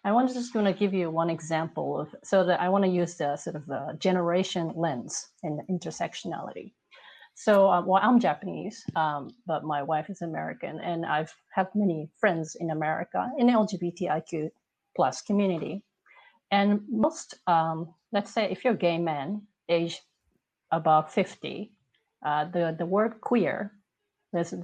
I 0.04 0.12
want 0.12 0.28
to 0.28 0.34
just 0.34 0.54
want 0.54 0.68
to 0.68 0.72
give 0.72 0.94
you 0.94 1.10
one 1.10 1.30
example 1.30 1.98
of 1.98 2.14
so 2.22 2.44
that 2.44 2.60
I 2.60 2.68
want 2.68 2.84
to 2.84 2.90
use 2.90 3.16
the 3.16 3.36
sort 3.36 3.56
of 3.56 3.66
the 3.66 3.96
generation 3.98 4.72
lens 4.76 5.26
in 5.42 5.60
intersectionality. 5.70 6.74
So, 7.38 7.68
uh, 7.68 7.82
well, 7.84 8.00
I'm 8.02 8.18
Japanese, 8.18 8.82
um, 8.96 9.28
but 9.46 9.62
my 9.62 9.82
wife 9.82 10.08
is 10.08 10.22
American, 10.22 10.80
and 10.80 11.04
I've 11.04 11.34
have 11.52 11.68
many 11.74 12.08
friends 12.18 12.56
in 12.58 12.70
America 12.70 13.30
in 13.36 13.48
LGBTIQ 13.48 14.48
plus 14.96 15.20
community. 15.20 15.84
And 16.50 16.80
most, 16.88 17.34
um, 17.46 17.92
let's 18.10 18.32
say, 18.32 18.50
if 18.50 18.64
you're 18.64 18.72
a 18.72 18.78
gay 18.78 18.96
man, 18.96 19.42
age 19.68 20.00
above 20.70 21.12
50, 21.12 21.72
uh, 22.24 22.46
the 22.46 22.74
the 22.78 22.86
word 22.86 23.20
queer, 23.20 23.70
there's 24.32 24.54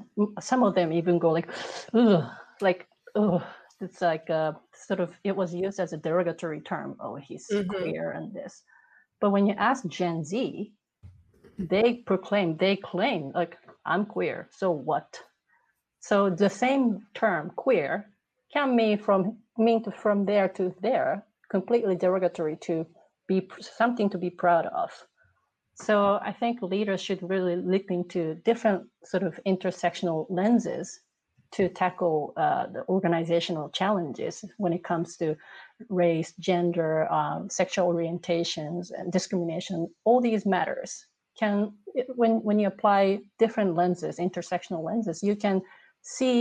some 0.41 0.63
of 0.63 0.75
them 0.75 0.95
even 0.95 1.19
go 1.19 1.31
like, 1.31 1.51
ugh, 1.93 2.25
like, 2.63 2.89
ugh. 3.15 3.43
It's 3.83 4.01
like 4.01 4.31
a 4.31 4.35
uh, 4.35 4.53
sort 4.75 5.01
of 5.01 5.11
it 5.25 5.37
was 5.37 5.53
used 5.53 5.79
as 5.79 5.93
a 5.93 5.99
derogatory 5.99 6.61
term. 6.63 6.97
Oh, 7.01 7.17
he's 7.17 7.49
mm-hmm. 7.53 7.69
queer 7.69 8.13
and 8.13 8.33
this. 8.33 8.63
But 9.21 9.31
when 9.31 9.47
you 9.47 9.55
ask 9.59 9.87
Gen 9.89 10.25
Z, 10.25 10.73
they 11.59 12.03
proclaim, 12.07 12.57
they 12.57 12.77
claim, 12.77 13.33
like, 13.35 13.57
I'm 13.85 14.07
queer, 14.07 14.49
so 14.51 14.71
what? 14.71 15.21
So 16.01 16.31
the 16.31 16.51
same 16.51 17.07
term, 17.15 17.51
queer, 17.57 18.11
can 18.53 18.77
mean 18.77 18.99
from 18.99 19.39
mean 19.57 19.83
to 19.85 19.91
from 19.91 20.25
there 20.25 20.49
to 20.49 20.75
there, 20.81 21.25
completely 21.51 21.97
derogatory 21.97 22.57
to 22.63 22.87
be 23.29 23.49
something 23.61 24.11
to 24.11 24.19
be 24.19 24.31
proud 24.31 24.67
of. 24.67 24.91
So 25.75 26.19
I 26.23 26.33
think 26.33 26.61
leaders 26.61 27.01
should 27.01 27.23
really 27.23 27.57
look 27.57 27.85
into 27.91 28.35
different 28.45 28.87
sort 29.05 29.23
of 29.23 29.39
intersectional 29.47 30.27
lenses 30.29 31.01
to 31.53 31.69
tackle 31.69 32.33
uh, 32.37 32.67
the 32.67 32.85
organizational 32.89 33.69
challenges 33.71 34.45
when 34.57 34.73
it 34.73 34.85
comes 34.85 35.17
to 35.19 35.37
race, 35.89 36.35
gender, 36.39 37.11
um, 37.13 37.49
sexual 37.51 37.93
orientations, 37.93 38.91
and 38.97 39.13
discrimination. 39.13 39.89
All 40.05 40.21
these 40.21 40.47
matters 40.47 41.07
can 41.43 41.73
when 42.21 42.33
when 42.47 42.59
you 42.61 42.69
apply 42.69 43.21
different 43.39 43.75
lenses 43.81 44.19
intersectional 44.19 44.83
lenses 44.91 45.23
you 45.29 45.35
can 45.45 45.57
see 46.03 46.37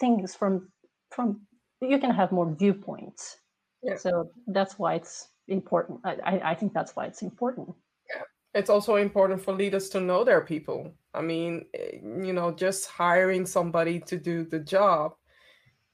things 0.00 0.34
from 0.34 0.68
from 1.10 1.40
you 1.80 1.98
can 1.98 2.10
have 2.10 2.32
more 2.32 2.54
viewpoints. 2.54 3.36
Yeah. 3.82 3.96
so 3.96 4.30
that's 4.46 4.78
why 4.78 4.94
it's 4.94 5.28
important. 5.48 6.00
I, 6.04 6.40
I 6.42 6.54
think 6.54 6.72
that's 6.72 6.96
why 6.96 7.04
it's 7.04 7.20
important. 7.20 7.68
Yeah. 8.08 8.22
It's 8.54 8.70
also 8.70 8.96
important 8.96 9.42
for 9.42 9.52
leaders 9.52 9.90
to 9.90 10.00
know 10.00 10.24
their 10.24 10.40
people. 10.40 10.94
I 11.12 11.20
mean 11.20 11.66
eh, 11.74 11.98
you 12.02 12.32
know 12.32 12.50
just 12.52 12.86
hiring 12.86 13.46
somebody 13.46 14.00
to 14.00 14.16
do 14.16 14.44
the 14.44 14.60
job 14.60 15.12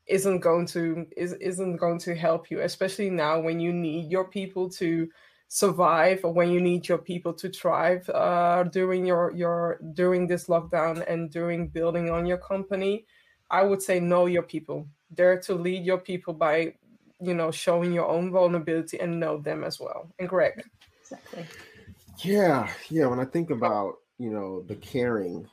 isn't 0.07 0.41
going 0.41 0.67
to 0.67 1.07
is, 1.17 1.33
isn't 1.35 1.77
going 1.77 1.99
to 1.99 2.15
help 2.15 2.51
you 2.51 2.61
especially 2.63 3.11
now 3.11 3.39
when 3.39 3.61
you 3.61 3.73
need 3.73 4.11
your 4.11 4.29
people 4.29 4.69
to 4.69 5.09
survive 5.53 6.21
or 6.25 6.33
when 6.33 6.49
you 6.49 6.61
need 6.61 6.87
your 6.87 6.97
people 6.97 7.35
to 7.35 7.51
thrive 7.51 8.09
uh, 8.11 8.63
during 8.63 9.05
your 9.05 9.33
your 9.35 9.81
during 9.95 10.29
this 10.29 10.47
lockdown 10.47 11.05
and 11.09 11.29
during 11.29 11.67
building 11.67 12.09
on 12.09 12.25
your 12.25 12.39
company 12.39 13.05
i 13.51 13.61
would 13.61 13.83
say 13.83 13.99
know 13.99 14.27
your 14.27 14.45
people. 14.45 14.87
Dare 15.13 15.41
to 15.41 15.55
lead 15.57 15.85
your 15.85 15.99
people 15.99 16.35
by 16.35 16.75
you 17.21 17.35
know 17.35 17.51
showing 17.51 17.93
your 17.93 18.07
own 18.07 18.31
vulnerability 18.31 19.01
and 19.01 19.19
know 19.19 19.39
them 19.39 19.65
as 19.65 19.81
well. 19.81 20.15
And 20.21 20.29
greg. 20.29 20.63
Exactly. 21.03 21.45
Yeah 22.23 22.71
yeah 22.89 23.07
when 23.07 23.19
i 23.19 23.25
think 23.25 23.51
about 23.51 23.95
you 24.19 24.31
know 24.31 24.63
the 24.63 24.77
caring 24.77 25.49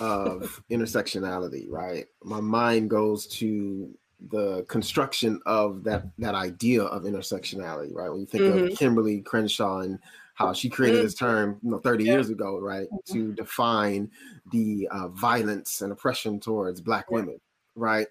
of 0.00 0.62
intersectionality 0.70 1.66
right? 1.68 2.06
My 2.24 2.40
mind 2.40 2.88
goes 2.88 3.26
to 3.38 3.90
the 4.30 4.64
construction 4.68 5.40
of 5.46 5.84
that 5.84 6.04
that 6.18 6.34
idea 6.34 6.82
of 6.82 7.02
intersectionality, 7.02 7.94
right? 7.94 8.10
When 8.10 8.20
you 8.20 8.26
think 8.26 8.44
mm-hmm. 8.44 8.64
of 8.64 8.70
Kimberlé 8.70 9.24
Crenshaw 9.24 9.80
and 9.80 9.98
how 10.34 10.52
she 10.52 10.68
created 10.68 11.04
this 11.04 11.14
mm-hmm. 11.14 11.26
term, 11.26 11.60
you 11.62 11.70
know, 11.70 11.78
30 11.78 12.04
yeah. 12.04 12.12
years 12.12 12.30
ago, 12.30 12.58
right, 12.58 12.88
mm-hmm. 12.88 13.12
to 13.12 13.32
define 13.32 14.10
the 14.52 14.88
uh, 14.90 15.08
violence 15.08 15.80
and 15.80 15.92
oppression 15.92 16.40
towards 16.40 16.80
Black 16.80 17.06
yeah. 17.10 17.16
women, 17.16 17.40
right? 17.74 18.06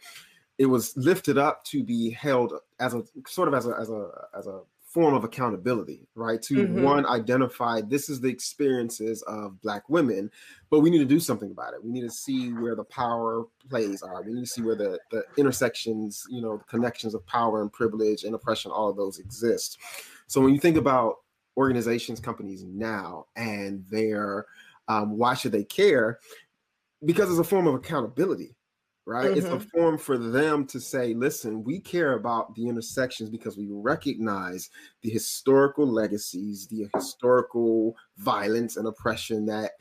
It 0.58 0.66
was 0.68 0.96
lifted 0.96 1.38
up 1.38 1.64
to 1.66 1.84
be 1.84 2.12
held 2.12 2.54
as 2.80 2.94
a 2.94 3.04
sort 3.28 3.48
of 3.48 3.54
as 3.54 3.68
a 3.68 3.76
as 3.80 3.90
a 3.90 4.10
as 4.38 4.48
a 4.48 4.62
form 4.96 5.14
of 5.14 5.26
accountability, 5.26 6.08
right? 6.16 6.42
To 6.44 6.56
mm-hmm. 6.56 6.82
one, 6.82 7.06
identify 7.06 7.82
this 7.82 8.08
is 8.08 8.22
the 8.22 8.30
experiences 8.30 9.22
of 9.24 9.62
Black 9.62 9.90
women, 9.90 10.32
but 10.70 10.80
we 10.80 10.90
need 10.90 11.00
to 11.00 11.06
do 11.06 11.20
something 11.20 11.52
about 11.52 11.74
it. 11.74 11.84
We 11.84 11.92
need 11.92 12.04
to 12.04 12.10
see 12.10 12.54
where 12.54 12.78
the 12.78 12.86
power 12.86 13.44
plays 13.70 14.02
are. 14.02 14.24
We 14.24 14.32
need 14.32 14.46
to 14.46 14.50
see 14.50 14.62
where 14.62 14.78
the, 14.78 14.98
the 15.12 15.26
intersections, 15.36 16.26
you 16.30 16.42
know, 16.42 16.56
the 16.56 16.64
connections 16.64 17.14
of 17.14 17.28
power 17.28 17.62
and 17.62 17.74
privilege 17.74 18.24
and 18.24 18.34
oppression, 18.36 18.72
all 18.72 18.88
of 18.88 18.96
those 18.96 19.20
exist. 19.20 19.80
So 20.28 20.40
when 20.40 20.54
you 20.54 20.62
think 20.62 20.78
about 20.78 21.18
organizations, 21.58 22.22
companies 22.22 22.64
now, 22.64 23.26
and 23.36 23.86
their 23.92 24.46
um, 24.88 25.18
why 25.18 25.34
should 25.34 25.52
they 25.52 25.66
care? 25.66 26.20
Because 27.04 27.30
it's 27.30 27.40
a 27.40 27.44
form 27.44 27.68
of 27.68 27.76
accountability 27.76 28.56
right? 29.06 29.28
Mm-hmm. 29.28 29.38
It's 29.38 29.48
a 29.48 29.52
mm-hmm. 29.52 29.78
form 29.78 29.98
for 29.98 30.18
them 30.18 30.66
to 30.68 30.80
say, 30.80 31.14
listen, 31.14 31.64
we 31.64 31.80
care 31.80 32.14
about 32.14 32.56
the 32.56 32.68
intersections 32.68 33.30
because 33.30 33.58
we 33.58 33.68
recognize 33.70 34.70
the 35.02 35.10
historical 35.10 35.88
legacies, 35.88 36.68
the 36.68 36.90
historical 36.96 37.96
violence 38.18 38.78
and 38.78 38.88
oppression 38.88 39.46
that 39.46 39.72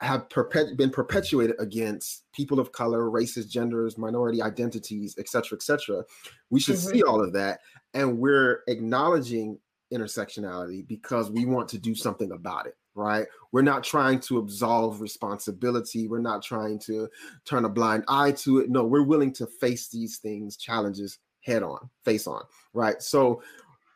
have 0.00 0.28
perpet- 0.30 0.76
been 0.76 0.90
perpetuated 0.90 1.54
against 1.60 2.24
people 2.32 2.58
of 2.58 2.72
color, 2.72 3.08
races, 3.08 3.46
genders, 3.46 3.96
minority 3.96 4.42
identities, 4.42 5.14
etc., 5.18 5.56
etc. 5.56 6.02
We 6.50 6.58
should 6.58 6.76
mm-hmm. 6.76 6.90
see 6.90 7.02
all 7.02 7.22
of 7.22 7.32
that, 7.34 7.60
and 7.94 8.18
we're 8.18 8.62
acknowledging 8.66 9.58
intersectionality 9.92 10.86
because 10.86 11.30
we 11.30 11.44
want 11.44 11.68
to 11.68 11.78
do 11.78 11.94
something 11.94 12.32
about 12.32 12.66
it 12.66 12.74
right? 12.94 13.26
We're 13.52 13.62
not 13.62 13.84
trying 13.84 14.20
to 14.20 14.38
absolve 14.38 15.00
responsibility. 15.00 16.08
We're 16.08 16.20
not 16.20 16.42
trying 16.42 16.78
to 16.80 17.08
turn 17.44 17.64
a 17.64 17.68
blind 17.68 18.04
eye 18.08 18.32
to 18.32 18.58
it. 18.60 18.70
No, 18.70 18.84
we're 18.84 19.02
willing 19.02 19.32
to 19.34 19.46
face 19.46 19.88
these 19.88 20.18
things, 20.18 20.56
challenges 20.56 21.18
head 21.40 21.62
on, 21.62 21.88
face 22.04 22.26
on, 22.26 22.42
right? 22.72 23.02
So 23.02 23.42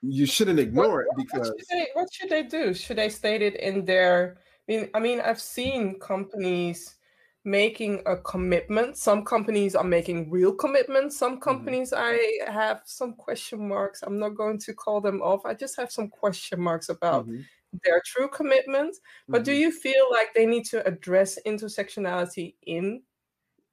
you 0.03 0.27
shouldn't 0.27 0.59
ignore 0.59 1.07
what, 1.07 1.21
it 1.21 1.27
because 1.27 1.49
what 1.49 1.59
should, 1.59 1.79
they, 1.79 1.87
what 1.95 2.13
should, 2.13 2.31
they, 2.31 2.43
do? 2.43 2.75
Should 2.75 2.99
they 2.99 3.09
state 3.09 3.43
it 3.43 3.57
in 3.57 3.85
their? 3.85 4.39
I 4.69 4.73
mean, 4.73 4.91
I 4.95 5.01
mean, 5.01 5.21
I've 5.21 5.41
seen 5.41 5.99
companies 6.01 6.97
making 7.45 8.03
a 8.07 8.17
commitment. 8.17 8.97
Some 8.97 9.25
companies 9.25 9.77
are 9.77 9.85
making 9.85 10.29
real 10.29 10.53
commitments. 10.53 11.17
Some 11.17 11.35
mm-hmm. 11.35 11.43
companies 11.43 11.93
mm-hmm. 11.93 12.49
I 12.49 12.53
have 12.53 12.83
some 12.85 13.15
question 13.15 13.69
marks. 13.69 14.03
I'm 14.03 14.19
not 14.19 14.31
going 14.31 14.59
to 14.59 14.75
call 14.75 15.01
them 15.01 15.23
off. 15.23 15.47
I 15.47 15.55
just 15.55 15.77
have 15.77 15.93
some 15.93 16.09
question 16.09 16.61
marks 16.61 16.89
about. 16.89 17.27
Mm-hmm 17.27 17.43
their 17.85 18.03
true 18.05 18.29
commitment. 18.29 18.97
But 19.29 19.39
mm-hmm. 19.39 19.45
do 19.45 19.53
you 19.53 19.71
feel 19.71 20.07
like 20.11 20.35
they 20.35 20.47
need 20.47 20.65
to 20.67 20.87
address 20.87 21.39
intersectionality 21.47 22.55
in 22.67 23.03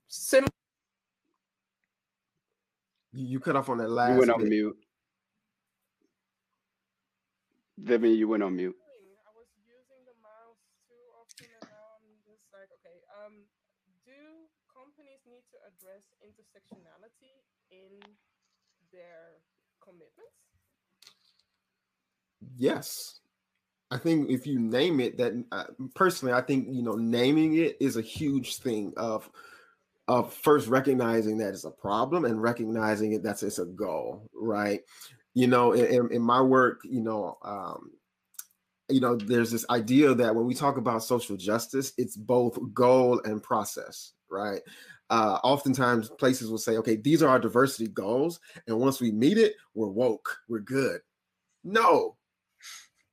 sim? 0.08 0.46
You 3.14 3.40
cut 3.40 3.56
off 3.56 3.70
on 3.70 3.78
that 3.78 3.90
last. 3.90 4.14
You 4.14 4.20
went 4.20 4.32
on 4.32 4.50
mute. 4.50 4.78
Vivian, 7.78 8.18
you 8.18 8.28
went 8.28 8.44
on 8.44 8.56
mute. 8.56 8.76
I 9.28 9.32
was 9.38 9.50
using 9.54 10.02
the 10.06 10.18
mouse 10.22 10.62
too 10.90 11.04
often, 11.14 11.50
and 11.62 11.70
now 11.70 12.00
I'm 12.00 12.18
just 12.26 12.46
like, 12.50 12.70
okay. 12.82 12.98
Um, 13.22 13.46
do 14.06 14.50
companies 14.66 15.22
need 15.30 15.46
to 15.54 15.58
address 15.68 16.10
intersectionality 16.26 17.44
in 17.70 18.02
their 18.92 19.42
commitments? 19.82 20.42
Yes. 22.58 23.20
I 23.94 23.98
think 23.98 24.32
if 24.32 24.48
you 24.48 24.60
name 24.60 25.00
it, 25.00 25.18
that 25.18 25.34
uh, 25.52 25.66
personally, 25.94 26.34
I 26.34 26.42
think 26.42 26.68
you 26.72 26.82
know, 26.82 26.96
naming 26.96 27.58
it 27.58 27.78
is 27.80 27.96
a 27.96 28.02
huge 28.02 28.58
thing 28.58 28.92
of 28.98 29.30
of 30.08 30.34
first 30.34 30.68
recognizing 30.68 31.38
that 31.38 31.50
it's 31.50 31.64
a 31.64 31.72
problem 31.72 32.26
and 32.26 32.42
recognizing 32.42 33.14
it 33.14 33.22
that's 33.22 33.44
it's 33.44 33.60
a 33.60 33.66
goal, 33.66 34.28
right? 34.34 34.82
You 35.36 35.46
know, 35.46 35.74
in, 35.74 36.12
in 36.12 36.22
my 36.24 36.42
work, 36.42 36.82
you 36.84 37.02
know, 37.02 37.38
um, 37.44 37.92
you 38.90 39.00
know, 39.00 39.16
there's 39.16 39.52
this 39.52 39.66
idea 39.70 40.16
that 40.16 40.36
when 40.36 40.46
we 40.46 40.56
talk 40.56 40.78
about 40.78 41.04
social 41.04 41.38
justice, 41.38 41.94
it's 41.98 42.18
both 42.18 42.58
goal 42.74 43.22
and 43.26 43.44
process, 43.44 44.14
right? 44.28 44.62
Uh, 45.12 45.38
oftentimes 45.44 46.10
places 46.10 46.50
will 46.50 46.58
say, 46.58 46.78
okay, 46.78 46.96
these 46.96 47.22
are 47.22 47.30
our 47.30 47.40
diversity 47.40 47.90
goals. 47.90 48.40
And 48.68 48.80
once 48.80 49.00
we 49.00 49.12
meet 49.12 49.38
it, 49.38 49.54
we're 49.76 49.88
woke, 49.88 50.40
we're 50.50 50.60
good. 50.62 51.02
No, 51.64 52.16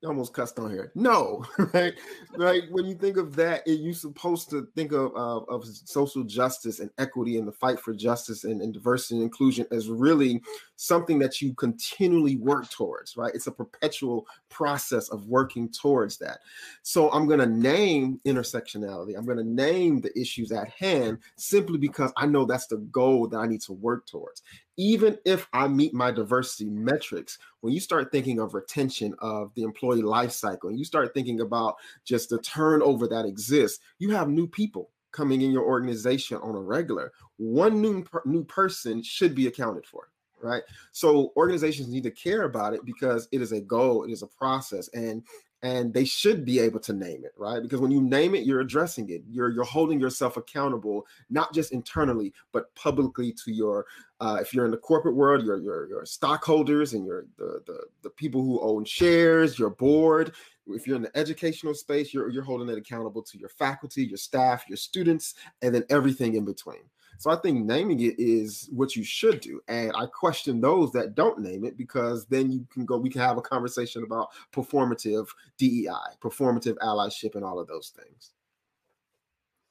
almost 0.05 0.33
cussed 0.33 0.59
on 0.59 0.71
here. 0.71 0.93
No, 0.95 1.45
right? 1.75 1.95
right. 2.37 2.63
When 2.71 2.87
you 2.87 2.95
think 2.95 3.17
of 3.17 3.37
that, 3.37 3.63
you're 3.67 3.93
supposed 3.93 4.49
to 4.51 4.69
think 4.75 4.93
of, 4.93 5.15
of, 5.15 5.49
of 5.49 5.67
social 5.67 6.25
justice 6.25 6.81
and 6.81 6.91
equity 6.99 7.39
and 7.39 7.47
the 7.47 7.53
fight 7.53 7.79
for 7.79 7.93
justice 7.93 8.45
and, 8.45 8.63
and, 8.63 8.73
diversity 8.73 9.17
and 9.17 9.25
inclusion 9.25 9.67
as 9.71 9.89
really 9.89 10.41
something 10.77 11.19
that 11.19 11.43
you 11.43 11.53
continually 11.55 12.37
work 12.37 12.71
towards, 12.71 13.17
right? 13.17 13.35
It's 13.35 13.47
a 13.47 13.53
perpetual 13.53 14.27
process 14.49 15.09
of 15.11 15.27
working 15.27 15.69
towards 15.69 16.17
that. 16.19 16.39
So 16.83 17.11
I'm 17.11 17.27
going 17.27 17.41
to 17.41 17.47
name 17.47 18.21
intersectionality. 18.25 19.17
I'm 19.17 19.27
going 19.27 19.39
to 19.39 19.45
name 19.45 20.01
the 20.01 20.19
issues 20.19 20.53
at 20.53 20.71
hand 20.71 21.19
simply 21.37 21.79
because 21.79 22.13
I 22.17 22.27
know 22.27 22.45
that's 22.45 22.67
the 22.67 22.79
goal 22.79 23.29
that 23.29 23.39
I 23.39 23.47
need 23.47 23.61
to 23.63 23.73
work 23.73 24.07
towards 24.07 24.43
even 24.81 25.19
if 25.27 25.47
I 25.53 25.69
meet 25.69 25.93
my 25.93 26.11
diversity 26.11 26.71
metrics, 26.71 27.37
when 27.61 27.75
you 27.75 27.81
start 27.81 28.11
thinking 28.11 28.41
of 28.41 28.55
retention 28.55 29.15
of 29.19 29.53
the 29.55 29.63
employee 29.63 30.01
life 30.01 30.31
cycle, 30.31 30.71
and 30.71 30.79
you 30.79 30.87
start 30.87 31.13
thinking 31.13 31.43
about 31.43 31.75
just 32.07 32.31
the 32.31 32.39
turnover 32.39 33.07
that 33.09 33.27
exists, 33.27 33.81
you 33.99 34.09
have 34.13 34.31
new 34.31 34.47
people 34.47 34.89
coming 35.13 35.43
in 35.43 35.51
your 35.51 35.65
organization 35.65 36.39
on 36.39 36.55
a 36.55 36.61
regular. 36.61 37.13
One 37.37 37.83
new 37.83 38.07
new 38.25 38.43
person 38.43 39.03
should 39.03 39.35
be 39.35 39.49
accounted 39.49 39.85
for, 39.85 40.09
right? 40.41 40.63
So 40.93 41.35
organizations 41.37 41.89
need 41.89 42.05
to 42.05 42.11
care 42.11 42.45
about 42.45 42.73
it 42.73 42.83
because 42.87 43.29
it 43.33 43.43
is 43.43 43.53
a 43.53 43.61
goal, 43.61 44.05
it 44.05 44.11
is 44.11 44.23
a 44.23 44.29
process, 44.29 44.89
and 44.95 45.23
and 45.63 45.93
they 45.93 46.05
should 46.05 46.45
be 46.45 46.59
able 46.59 46.81
to 46.81 46.93
name 46.93 47.25
it 47.25 47.33
right? 47.37 47.63
Because 47.63 47.81
when 47.81 47.91
you 47.91 48.01
name 48.01 48.35
it 48.35 48.45
you're 48.45 48.61
addressing 48.61 49.11
it. 49.11 49.23
You're 49.29 49.51
you're 49.51 49.65
holding 49.65 50.01
yourself 50.01 50.37
accountable 50.37 51.07
not 51.29 51.53
just 51.55 51.73
internally 51.73 52.33
but 52.53 52.75
publicly 52.75 53.33
to 53.45 53.53
your 53.53 53.87
uh, 54.21 54.39
if 54.41 54.53
you're 54.53 54.65
in 54.65 54.71
the 54.71 54.77
corporate 54.77 55.15
world 55.15 55.45
your 55.45 55.59
your, 55.59 55.89
your 55.89 56.05
stockholders 56.05 56.95
and 56.95 57.05
your 57.07 57.27
the, 57.37 57.63
the 57.67 57.81
the 58.03 58.11
people 58.11 58.43
who 58.43 58.61
own 58.61 58.85
shares 58.85 59.59
your 59.59 59.71
board. 59.71 60.33
If 60.67 60.87
you're 60.87 60.97
in 60.97 61.03
the 61.03 61.17
educational 61.17 61.75
space 61.75 62.15
you're 62.15 62.31
you're 62.31 62.45
holding 62.45 62.69
it 62.69 62.79
accountable 62.79 63.23
to 63.23 63.39
your 63.39 63.49
faculty 63.49 64.05
your 64.05 64.19
staff 64.19 64.65
your 64.69 64.77
students 64.77 65.35
and 65.63 65.75
then 65.75 65.85
everything 65.91 66.35
in 66.35 66.45
between 66.45 66.81
so 67.21 67.31
I 67.31 67.37
think 67.37 67.67
naming 67.67 68.01
it 68.01 68.15
is 68.19 68.71
what 68.73 68.97
you 68.97 69.05
should 69.05 69.43
do. 69.43 69.61
And 69.69 69.93
I 69.95 70.07
question 70.07 70.59
those 70.59 70.91
that 70.93 71.15
don't 71.15 71.39
name 71.39 71.67
it 71.67 71.77
because 71.77 72.25
then 72.25 72.51
you 72.51 72.67
can 72.73 72.87
go, 72.87 72.97
we 72.97 73.11
can 73.11 73.21
have 73.21 73.37
a 73.37 73.43
conversation 73.43 74.05
about 74.05 74.29
performative 74.55 75.29
DEI, 75.59 76.17
performative 76.23 76.79
allyship, 76.79 77.35
and 77.35 77.45
all 77.45 77.59
of 77.59 77.69
those 77.69 77.91
things. 77.91 78.33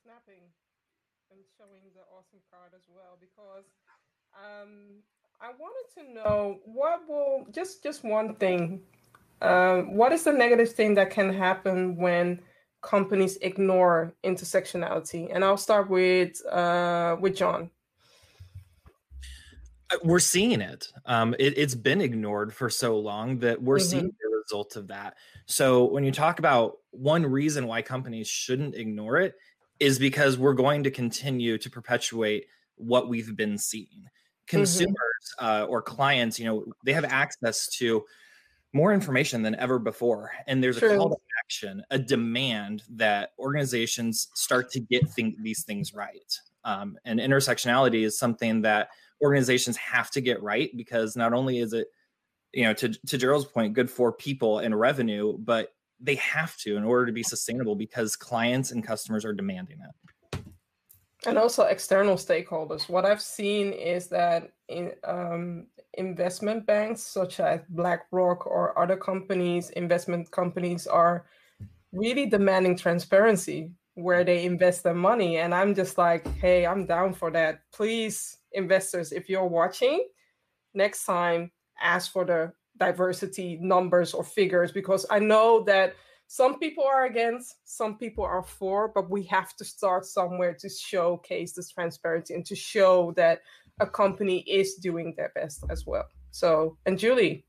Snapping 0.03 0.43
and 1.31 1.39
showing 1.57 1.81
the 1.95 2.01
awesome 2.15 2.37
card 2.51 2.73
as 2.75 2.83
well 2.87 3.17
because 3.19 3.65
um, 4.35 5.01
I 5.41 5.47
wanted 5.59 6.03
to 6.03 6.13
know 6.13 6.59
what 6.65 7.01
will 7.09 7.47
just 7.51 7.81
just 7.81 8.03
one 8.03 8.35
thing. 8.35 8.79
Uh, 9.41 9.81
what 9.81 10.11
is 10.11 10.23
the 10.23 10.33
negative 10.33 10.71
thing 10.71 10.93
that 10.93 11.09
can 11.09 11.33
happen 11.33 11.95
when 11.95 12.41
companies 12.81 13.37
ignore 13.41 14.13
intersectionality? 14.23 15.29
And 15.33 15.43
I'll 15.43 15.57
start 15.57 15.89
with 15.89 16.45
uh, 16.45 17.17
with 17.19 17.35
John. 17.35 17.69
Uh, 19.91 19.97
we're 20.03 20.19
seeing 20.19 20.61
it. 20.61 20.91
Um, 21.05 21.35
it. 21.39 21.57
has 21.57 21.75
been 21.75 22.01
ignored 22.01 22.53
for 22.53 22.69
so 22.69 22.97
long 22.99 23.39
that 23.39 23.61
we're 23.61 23.77
mm-hmm. 23.77 23.89
seeing 23.89 24.07
the 24.07 24.41
result 24.41 24.75
of 24.75 24.87
that. 24.87 25.15
So 25.45 25.85
when 25.85 26.03
you 26.03 26.11
talk 26.11 26.39
about 26.39 26.77
one 26.91 27.25
reason 27.25 27.67
why 27.67 27.81
companies 27.81 28.27
shouldn't 28.27 28.75
ignore 28.75 29.17
it 29.17 29.35
is 29.79 29.97
because 29.97 30.37
we're 30.37 30.53
going 30.53 30.83
to 30.83 30.91
continue 30.91 31.57
to 31.57 31.69
perpetuate 31.69 32.45
what 32.75 33.09
we've 33.09 33.35
been 33.35 33.57
seeing. 33.57 33.85
Mm-hmm. 33.85 34.57
Consumers 34.57 34.95
mm-hmm. 35.39 35.45
uh, 35.45 35.65
or 35.65 35.81
clients, 35.81 36.39
you 36.39 36.45
know, 36.45 36.65
they 36.85 36.93
have 36.93 37.05
access 37.05 37.67
to 37.77 38.03
more 38.73 38.93
information 38.93 39.41
than 39.41 39.55
ever 39.55 39.79
before. 39.79 40.31
And 40.47 40.63
there's 40.63 40.77
True. 40.77 40.93
a 40.93 40.97
call 40.97 41.09
to 41.09 41.17
action, 41.43 41.83
a 41.89 41.97
demand 41.97 42.83
that 42.91 43.31
organizations 43.39 44.29
start 44.35 44.71
to 44.71 44.79
get 44.79 45.03
these 45.15 45.63
things 45.63 45.93
right. 45.93 46.39
Um, 46.63 46.97
and 47.05 47.19
intersectionality 47.19 48.03
is 48.03 48.19
something 48.19 48.61
that 48.61 48.89
organizations 49.23 49.75
have 49.77 50.11
to 50.11 50.21
get 50.21 50.41
right 50.43 50.69
because 50.77 51.15
not 51.15 51.33
only 51.33 51.59
is 51.59 51.73
it, 51.73 51.87
you 52.53 52.63
know, 52.63 52.73
to, 52.73 52.89
to 52.89 53.17
Gerald's 53.17 53.45
point, 53.45 53.73
good 53.73 53.89
for 53.89 54.11
people 54.11 54.59
and 54.59 54.79
revenue, 54.79 55.37
but 55.37 55.69
they 55.99 56.15
have 56.15 56.55
to 56.57 56.77
in 56.77 56.83
order 56.83 57.05
to 57.05 57.11
be 57.11 57.23
sustainable 57.23 57.75
because 57.75 58.15
clients 58.15 58.71
and 58.71 58.85
customers 58.85 59.25
are 59.25 59.33
demanding 59.33 59.79
it 59.79 60.09
and 61.25 61.37
also 61.37 61.63
external 61.63 62.15
stakeholders. 62.15 62.87
What 62.87 63.05
I've 63.05 63.21
seen 63.21 63.73
is 63.73 64.07
that 64.07 64.51
in 64.67 64.93
um, 65.03 65.67
investment 65.99 66.65
banks 66.65 67.01
such 67.01 67.39
as 67.39 67.59
BlackRock 67.69 68.47
or 68.47 68.77
other 68.79 68.97
companies, 68.97 69.69
investment 69.71 70.31
companies 70.31 70.87
are 70.87 71.25
really 71.91 72.25
demanding 72.25 72.77
transparency 72.77 73.71
where 73.95 74.23
they 74.23 74.45
invest 74.45 74.83
their 74.83 74.93
money. 74.93 75.37
And 75.37 75.53
I'm 75.53 75.75
just 75.75 75.97
like, 75.97 76.25
hey, 76.37 76.65
I'm 76.65 76.85
down 76.85 77.13
for 77.13 77.29
that. 77.31 77.59
Please, 77.73 78.37
investors, 78.53 79.11
if 79.11 79.29
you're 79.29 79.45
watching, 79.45 80.07
next 80.73 81.05
time 81.05 81.51
ask 81.81 82.11
for 82.11 82.25
the 82.25 82.53
diversity 82.77 83.57
numbers 83.61 84.13
or 84.13 84.23
figures 84.23 84.71
because 84.71 85.05
I 85.11 85.19
know 85.19 85.63
that 85.65 85.95
some 86.27 86.59
people 86.59 86.83
are 86.85 87.05
against, 87.05 87.55
some 87.65 87.97
people 87.97 88.23
are 88.23 88.43
for, 88.43 88.87
but 88.87 89.09
we 89.09 89.23
have 89.23 89.55
to 89.57 89.65
start 89.65 90.05
somewhere 90.05 90.55
to 90.59 90.69
showcase 90.69 91.53
this 91.53 91.71
transparency 91.71 92.35
and 92.35 92.45
to 92.45 92.55
show 92.55 93.13
that 93.17 93.41
a 93.79 93.87
company 93.87 94.39
is 94.39 94.75
doing 94.75 95.13
their 95.17 95.31
best 95.35 95.63
as 95.69 95.85
well. 95.85 96.05
So, 96.31 96.77
and 96.85 96.97
Julie. 96.97 97.45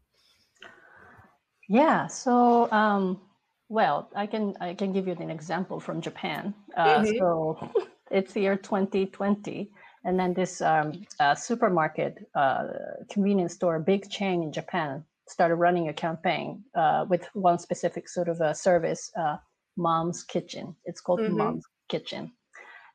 Yeah. 1.69 2.07
So, 2.07 2.71
um, 2.73 3.21
well, 3.69 4.11
I 4.17 4.27
can 4.27 4.57
I 4.61 4.75
can 4.75 4.93
give 4.93 5.07
you 5.07 5.15
an 5.15 5.31
example 5.31 5.79
from 5.81 6.01
Japan. 6.01 6.55
Uh, 6.77 7.01
mm-hmm. 7.01 7.19
So, 7.19 7.73
it's 8.11 8.33
the 8.33 8.41
year 8.41 8.57
2020, 8.57 9.71
and 10.05 10.19
then 10.19 10.35
this 10.35 10.61
um, 10.61 11.07
uh, 11.21 11.35
supermarket, 11.35 12.27
uh, 12.35 12.69
convenience 13.11 13.55
store, 13.55 13.79
big 13.79 14.11
chain 14.11 14.43
in 14.43 14.53
Japan 14.53 15.05
started 15.31 15.55
running 15.55 15.89
a 15.89 15.93
campaign 15.93 16.65
uh, 16.75 17.07
with 17.09 17.29
one 17.35 17.59
specific 17.59 18.09
sort 18.09 18.29
of 18.29 18.41
a 18.41 18.53
service, 18.53 19.13
uh, 19.17 19.37
Mom's 19.77 20.25
Kitchen. 20.25 20.75
It's 20.85 21.01
called 21.01 21.21
mm-hmm. 21.21 21.37
Mom's 21.37 21.65
Kitchen. 21.89 22.33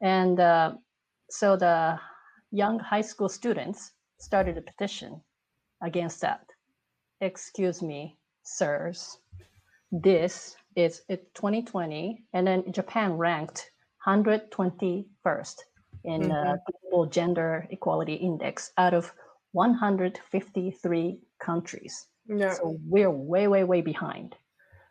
And 0.01 0.39
uh, 0.39 0.73
so 1.29 1.55
the 1.55 1.97
young 2.55 2.79
high 2.79 3.01
school 3.01 3.27
students 3.27 3.91
started 4.17 4.57
a 4.57 4.61
petition 4.61 5.21
against 5.83 6.21
that. 6.21 6.45
Excuse 7.19 7.81
me, 7.81 8.17
sirs. 8.43 9.17
This 9.91 10.55
is 10.75 11.01
it 11.09 11.33
2020, 11.35 12.23
and 12.33 12.47
then 12.47 12.71
Japan 12.71 13.13
ranked 13.13 13.71
121st 14.07 15.55
in 16.05 16.21
mm-hmm. 16.21 16.31
uh, 16.31 16.55
global 16.89 17.05
gender 17.05 17.67
equality 17.71 18.15
index 18.15 18.71
out 18.77 18.93
of 18.93 19.11
153 19.51 21.19
countries. 21.39 22.07
Yeah. 22.27 22.53
So 22.53 22.77
we're 22.85 23.11
way, 23.11 23.47
way, 23.47 23.63
way 23.63 23.81
behind. 23.81 24.35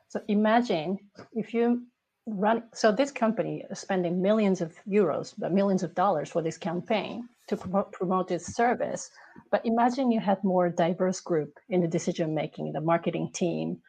So 0.09 0.21
imagine 0.29 0.99
if 1.33 1.53
you 1.55 1.87
run, 2.27 2.63
so 2.73 2.91
this 2.91 3.11
company 3.11 3.65
is 3.71 3.79
spending 3.79 4.23
millions 4.23 4.61
of 4.61 4.75
euros, 4.89 5.35
but 5.37 5.53
millions 5.53 5.83
of 5.83 5.95
dollars 5.95 6.31
for 6.31 6.43
this 6.43 6.57
campaign 6.57 7.29
to 7.49 7.57
promote, 7.57 7.93
promote 7.93 8.31
its 8.31 8.55
service. 8.55 9.11
But 9.51 9.65
imagine 9.67 10.11
you 10.11 10.21
had 10.21 10.43
more 10.43 10.69
diverse 10.69 11.21
group 11.21 11.59
in 11.69 11.81
the 11.81 11.89
decision 11.89 12.35
making, 12.35 12.73
the 12.73 12.81
marketing 12.81 13.31
team, 13.33 13.83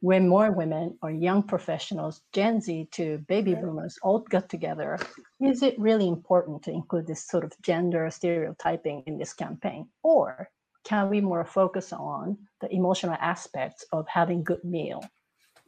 when 0.00 0.28
more 0.28 0.52
women 0.52 0.96
or 1.02 1.10
young 1.10 1.42
professionals, 1.42 2.22
Gen 2.32 2.60
Z 2.60 2.88
to 2.92 3.18
baby 3.28 3.54
boomers, 3.54 3.98
all 4.02 4.20
got 4.20 4.48
together. 4.48 4.98
Is 5.40 5.62
it 5.62 5.78
really 5.78 6.06
important 6.06 6.62
to 6.64 6.70
include 6.70 7.06
this 7.06 7.26
sort 7.26 7.44
of 7.44 7.52
gender 7.62 8.08
stereotyping 8.10 9.02
in 9.06 9.18
this 9.18 9.32
campaign? 9.32 9.88
Or 10.02 10.50
can 10.84 11.08
we 11.10 11.20
more 11.20 11.44
focus 11.44 11.92
on 11.92 12.38
the 12.60 12.72
emotional 12.72 13.16
aspects 13.20 13.84
of 13.92 14.06
having 14.06 14.44
good 14.44 14.62
meal 14.64 15.02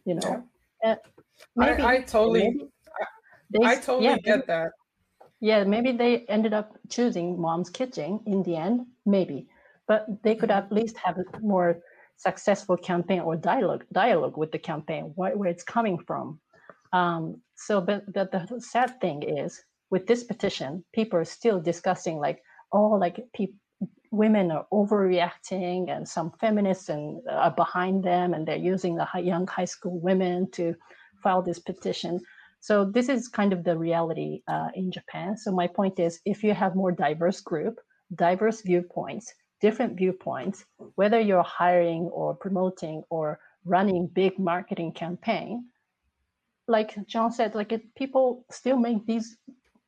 you 0.09 0.15
know 0.15 0.43
yeah. 0.83 0.97
maybe, 1.57 1.83
I, 1.83 1.93
I, 1.93 2.01
totally 2.03 2.43
maybe 2.43 2.69
they, 3.51 3.67
I 3.67 3.75
totally 3.77 4.05
yeah, 4.05 4.19
get 4.19 4.47
that 4.47 4.73
yeah 5.41 5.65
maybe 5.65 5.93
they 5.93 6.25
ended 6.27 6.53
up 6.53 6.77
choosing 6.89 7.41
mom's 7.41 7.71
kitchen 7.71 8.21
in 8.27 8.43
the 8.43 8.57
end 8.57 8.87
maybe 9.07 9.49
but 9.87 10.07
they 10.23 10.35
could 10.35 10.51
at 10.51 10.71
least 10.71 10.97
have 10.99 11.17
a 11.19 11.25
more 11.41 11.81
successful 12.17 12.77
campaign 12.77 13.21
or 13.21 13.37
dialogue 13.37 13.85
dialogue 13.93 14.37
with 14.37 14.51
the 14.53 14.59
campaign 14.59 15.13
where, 15.15 15.37
where 15.37 15.49
it's 15.49 15.63
coming 15.63 15.99
from 15.99 16.41
um, 16.93 17.41
so 17.55 17.81
but, 17.81 18.11
but 18.13 18.33
the 18.33 18.61
sad 18.61 19.01
thing 19.01 19.23
is 19.23 19.61
with 19.91 20.07
this 20.07 20.25
petition, 20.25 20.85
people 20.93 21.19
are 21.19 21.25
still 21.25 21.61
discussing 21.61 22.19
like, 22.19 22.43
oh, 22.73 22.91
like 22.91 23.21
people 23.35 23.57
women 24.11 24.51
are 24.51 24.67
overreacting 24.73 25.91
and 25.91 26.09
some 26.09 26.33
feminists 26.41 26.89
and 26.89 27.21
uh, 27.29 27.33
are 27.33 27.51
behind 27.55 28.03
them 28.05 28.35
and 28.35 28.47
they're 28.47 28.57
using 28.57 28.95
the 28.95 29.05
high, 29.05 29.21
young 29.21 29.47
high 29.47 29.65
school 29.65 29.99
women 30.01 30.51
to 30.53 30.75
file 31.23 31.43
this 31.43 31.59
petition. 31.59 32.21
So 32.61 32.85
this 32.85 33.09
is 33.09 33.29
kind 33.29 33.53
of 33.53 33.65
the 33.65 33.77
reality 33.77 34.43
uh, 34.49 34.69
in 34.75 34.91
japan. 34.91 35.37
So 35.37 35.53
my 35.53 35.67
point 35.67 35.99
is 35.99 36.21
if 36.25 36.43
you 36.43 36.55
have 36.55 36.75
more 36.75 36.93
diverse 36.93 37.41
group 37.41 37.81
diverse 38.15 38.63
viewpoints 38.63 39.35
different 39.61 39.97
viewpoints 39.97 40.65
whether 40.95 41.21
you're 41.21 41.43
hiring 41.43 42.05
or 42.05 42.35
promoting 42.35 43.03
or 43.11 43.39
running 43.65 44.07
big 44.07 44.39
marketing 44.39 44.93
campaign 44.93 45.67
like 46.69 46.95
john 47.07 47.31
said 47.31 47.55
like 47.55 47.73
it, 47.73 47.95
people 47.95 48.45
still 48.51 48.77
make 48.77 49.05
these 49.07 49.37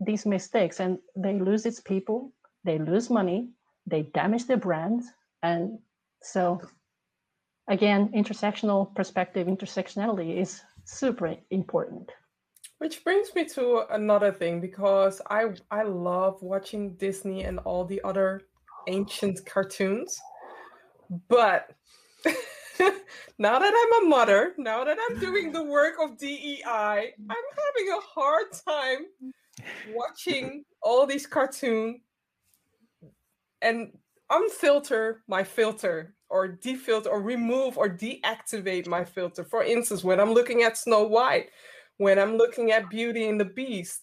these 0.01 0.27
mistakes 0.27 0.81
and 0.81 0.99
they 1.17 1.39
lose 1.39 1.65
its 1.65 1.81
people 1.81 2.33
they 2.65 2.79
lose 2.79 3.09
money 3.09 3.49
they 3.91 4.03
damage 4.03 4.47
their 4.47 4.57
brand. 4.57 5.03
And 5.43 5.79
so, 6.23 6.61
again, 7.69 8.11
intersectional 8.15 8.95
perspective, 8.95 9.47
intersectionality 9.47 10.41
is 10.41 10.63
super 10.85 11.37
important. 11.51 12.11
Which 12.79 13.05
brings 13.05 13.35
me 13.35 13.45
to 13.51 13.85
another 13.91 14.33
thing 14.33 14.61
because 14.61 15.21
I 15.29 15.51
I 15.71 15.83
love 15.83 16.41
watching 16.41 16.95
Disney 16.95 17.45
and 17.45 17.59
all 17.61 17.85
the 17.85 18.01
other 18.03 18.43
ancient 18.89 19.45
cartoons, 19.45 20.19
but 21.29 21.75
now 23.39 23.59
that 23.59 23.75
I'm 23.75 24.07
a 24.07 24.09
mother, 24.09 24.55
now 24.57 24.85
that 24.85 24.97
I'm 24.99 25.19
doing 25.19 25.53
the 25.53 25.63
work 25.63 25.95
of 26.01 26.17
DEI, 26.17 26.63
I'm 26.65 27.13
having 27.29 27.93
a 27.93 28.01
hard 28.01 28.47
time 28.67 29.07
watching 29.93 30.65
all 30.83 31.07
these 31.07 31.27
cartoons 31.27 32.01
and 33.63 33.93
unfilter 34.31 35.17
my 35.29 35.43
filter 35.43 36.15
or 36.29 36.49
defilter 36.49 37.07
or 37.07 37.21
remove 37.21 37.77
or 37.77 37.89
deactivate 37.89 38.87
my 38.87 39.05
filter. 39.05 39.45
For 39.45 39.65
instance, 39.65 40.05
when 40.05 40.21
I'm 40.21 40.33
looking 40.33 40.63
at 40.63 40.79
Snow 40.79 41.03
White, 41.05 41.51
when 41.97 42.19
I'm 42.19 42.37
looking 42.37 42.71
at 42.71 42.89
Beauty 42.89 43.29
and 43.29 43.41
the 43.41 43.45
Beast, 43.45 44.03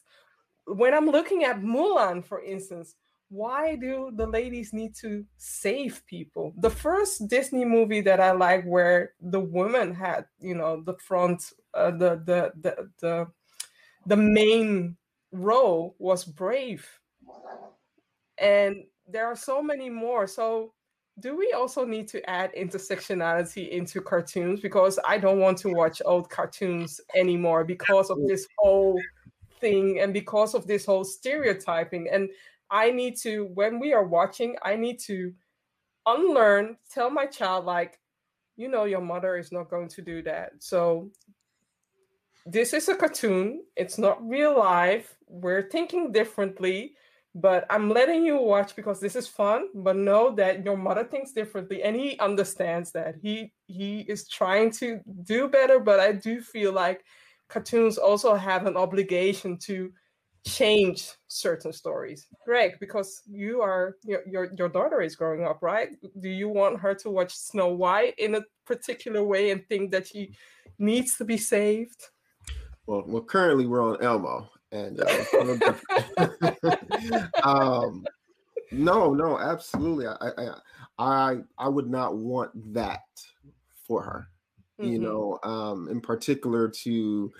when 0.66 0.94
I'm 0.94 1.06
looking 1.06 1.46
at 1.46 1.62
Mulan, 1.62 2.24
for 2.24 2.42
instance, 2.44 2.96
why 3.30 3.76
do 3.76 4.12
the 4.16 4.28
ladies 4.28 4.74
need 4.74 4.96
to 4.96 5.26
save 5.38 6.02
people? 6.06 6.54
The 6.58 6.70
first 6.70 7.28
Disney 7.28 7.66
movie 7.66 8.02
that 8.02 8.20
I 8.20 8.32
like, 8.32 8.64
where 8.64 9.14
the 9.20 9.40
woman 9.40 9.94
had, 9.94 10.26
you 10.40 10.56
know, 10.56 10.82
the 10.82 10.96
front, 10.96 11.52
uh, 11.74 11.92
the, 11.92 12.22
the 12.26 12.52
the 12.62 12.90
the 13.02 13.28
the 14.06 14.16
main 14.16 14.96
role 15.32 15.96
was 16.00 16.24
Brave, 16.24 16.88
and 18.38 18.84
there 19.08 19.26
are 19.26 19.36
so 19.36 19.62
many 19.62 19.90
more. 19.90 20.28
So 20.28 20.74
do 21.20 21.36
we 21.36 21.52
also 21.54 21.86
need 21.86 22.08
to 22.10 22.30
add 22.30 22.54
intersectionality 22.56 23.70
into 23.70 24.02
cartoons? 24.02 24.60
Because 24.60 25.00
I 25.08 25.18
don't 25.18 25.40
want 25.40 25.58
to 25.60 25.70
watch 25.70 26.02
old 26.06 26.30
cartoons 26.30 27.02
anymore 27.16 27.64
because 27.64 28.10
of 28.10 28.20
this 28.28 28.48
whole 28.58 29.00
thing 29.60 30.00
and 30.00 30.14
because 30.14 30.54
of 30.54 30.68
this 30.68 30.86
whole 30.86 31.04
stereotyping. 31.04 32.08
And 32.12 32.30
I 32.70 32.92
need 32.92 33.18
to, 33.18 33.46
when 33.54 33.80
we 33.80 33.94
are 33.94 34.04
watching, 34.04 34.58
I 34.62 34.76
need 34.76 35.00
to 35.02 35.34
unlearn, 36.06 36.78
tell 36.92 37.10
my 37.10 37.26
child, 37.26 37.66
like, 37.66 38.00
you 38.56 38.68
know, 38.68 38.86
your 38.86 39.02
mother 39.02 39.38
is 39.38 39.52
not 39.52 39.70
going 39.70 39.88
to 39.90 40.02
do 40.02 40.22
that. 40.24 40.52
So 40.60 41.10
this 42.46 42.74
is 42.74 42.90
a 42.90 42.96
cartoon, 42.96 43.64
it's 43.76 43.98
not 43.98 44.28
real 44.28 44.58
life. 44.58 45.18
We're 45.28 45.70
thinking 45.70 46.12
differently 46.12 46.94
but 47.36 47.66
I'm 47.70 47.90
letting 47.90 48.26
you 48.26 48.38
watch 48.38 48.76
because 48.76 49.00
this 49.00 49.16
is 49.16 49.28
fun. 49.28 49.68
But 49.76 49.96
know 49.96 50.34
that 50.36 50.66
your 50.66 50.78
mother 50.78 51.04
thinks 51.04 51.32
differently, 51.32 51.84
and 51.84 51.96
he 51.96 52.18
understands 52.20 52.92
that. 52.92 53.16
He 53.22 53.54
he 53.68 54.02
is 54.02 54.28
trying 54.28 54.72
to 54.72 55.00
do 55.24 55.48
better, 55.48 55.80
but 55.80 56.00
I 56.00 56.14
do 56.14 56.42
feel 56.42 56.72
like 56.72 57.04
cartoons 57.50 57.98
also 57.98 58.36
have 58.36 58.66
an 58.66 58.76
obligation 58.76 59.58
to 59.58 59.92
change 60.46 61.12
certain 61.28 61.74
stories. 61.74 62.28
Greg, 62.46 62.78
because 62.80 63.22
you 63.28 63.62
are 63.62 63.98
your, 64.04 64.22
your 64.28 64.52
your 64.58 64.70
daughter 64.70 65.02
is 65.02 65.16
growing 65.16 65.44
up, 65.44 65.62
right? 65.62 65.90
Do 66.20 66.30
you 66.30 66.50
want 66.50 66.80
her 66.80 66.96
to 66.96 67.10
watch 67.10 67.36
Snow 67.36 67.70
White 67.70 68.16
in 68.18 68.36
a 68.36 68.42
particular 68.66 69.24
way 69.24 69.52
and 69.52 69.66
think 69.68 69.92
that 69.92 70.08
she 70.08 70.34
needs 70.80 71.18
to 71.18 71.26
be 71.26 71.38
saved? 71.38 72.02
Well, 72.86 73.04
well, 73.06 73.24
currently 73.24 73.68
we're 73.68 73.84
on 73.84 74.02
Elmo, 74.02 74.50
and 74.72 75.02
uh, 75.02 76.48
um, 77.44 78.06
no, 78.72 79.14
no, 79.14 79.40
absolutely. 79.40 80.08
I, 80.08 80.16
I, 80.38 80.50
I, 81.00 81.38
I 81.58 81.70
would 81.70 81.90
not 81.90 82.18
want 82.18 82.52
that 82.74 83.04
for 83.88 84.02
her. 84.04 84.30
Mm-hmm. 84.80 84.92
You 84.92 85.00
know, 85.00 85.40
um, 85.44 85.88
in 85.90 86.02
particular 86.02 86.70
to, 86.70 87.32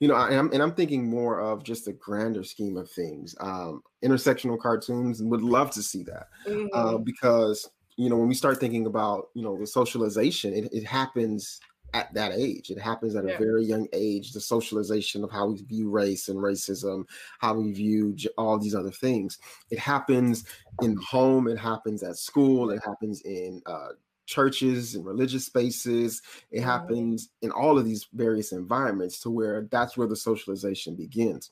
you 0.00 0.08
know, 0.08 0.14
I 0.14 0.32
am, 0.32 0.50
and 0.52 0.62
I'm 0.62 0.72
thinking 0.72 1.08
more 1.08 1.40
of 1.40 1.62
just 1.62 1.84
the 1.84 1.92
grander 1.92 2.42
scheme 2.42 2.76
of 2.76 2.90
things. 2.90 3.34
Um, 3.40 3.82
intersectional 4.04 4.58
cartoons 4.58 5.22
would 5.22 5.42
love 5.42 5.70
to 5.72 5.82
see 5.82 6.02
that 6.04 6.28
uh, 6.46 6.50
mm-hmm. 6.50 6.66
uh, 6.72 6.98
because 6.98 7.68
you 7.96 8.10
know 8.10 8.16
when 8.16 8.28
we 8.28 8.34
start 8.34 8.60
thinking 8.60 8.86
about 8.86 9.28
you 9.34 9.42
know 9.42 9.58
the 9.58 9.66
socialization, 9.66 10.54
it, 10.54 10.68
it 10.72 10.84
happens 10.84 11.60
at 11.96 12.12
that 12.12 12.32
age. 12.32 12.70
It 12.70 12.78
happens 12.78 13.16
at 13.16 13.24
yeah. 13.24 13.32
a 13.32 13.38
very 13.38 13.64
young 13.64 13.88
age. 13.94 14.32
The 14.32 14.40
socialization 14.40 15.24
of 15.24 15.30
how 15.30 15.46
we 15.46 15.62
view 15.62 15.88
race 15.88 16.28
and 16.28 16.38
racism, 16.38 17.04
how 17.38 17.54
we 17.54 17.72
view 17.72 18.14
all 18.36 18.58
these 18.58 18.74
other 18.74 18.90
things. 18.90 19.38
It 19.70 19.78
happens 19.78 20.44
in 20.82 20.94
the 20.94 21.02
home. 21.02 21.48
It 21.48 21.58
happens 21.58 22.02
at 22.02 22.16
school. 22.16 22.70
It 22.70 22.82
happens 22.84 23.22
in 23.22 23.62
uh, 23.64 23.88
churches 24.26 24.94
and 24.94 25.06
religious 25.06 25.46
spaces. 25.46 26.20
It 26.50 26.58
mm-hmm. 26.58 26.68
happens 26.68 27.30
in 27.40 27.50
all 27.50 27.78
of 27.78 27.86
these 27.86 28.06
various 28.12 28.52
environments 28.52 29.20
to 29.20 29.30
where 29.30 29.66
that's 29.70 29.96
where 29.96 30.08
the 30.08 30.16
socialization 30.16 30.96
begins. 30.96 31.50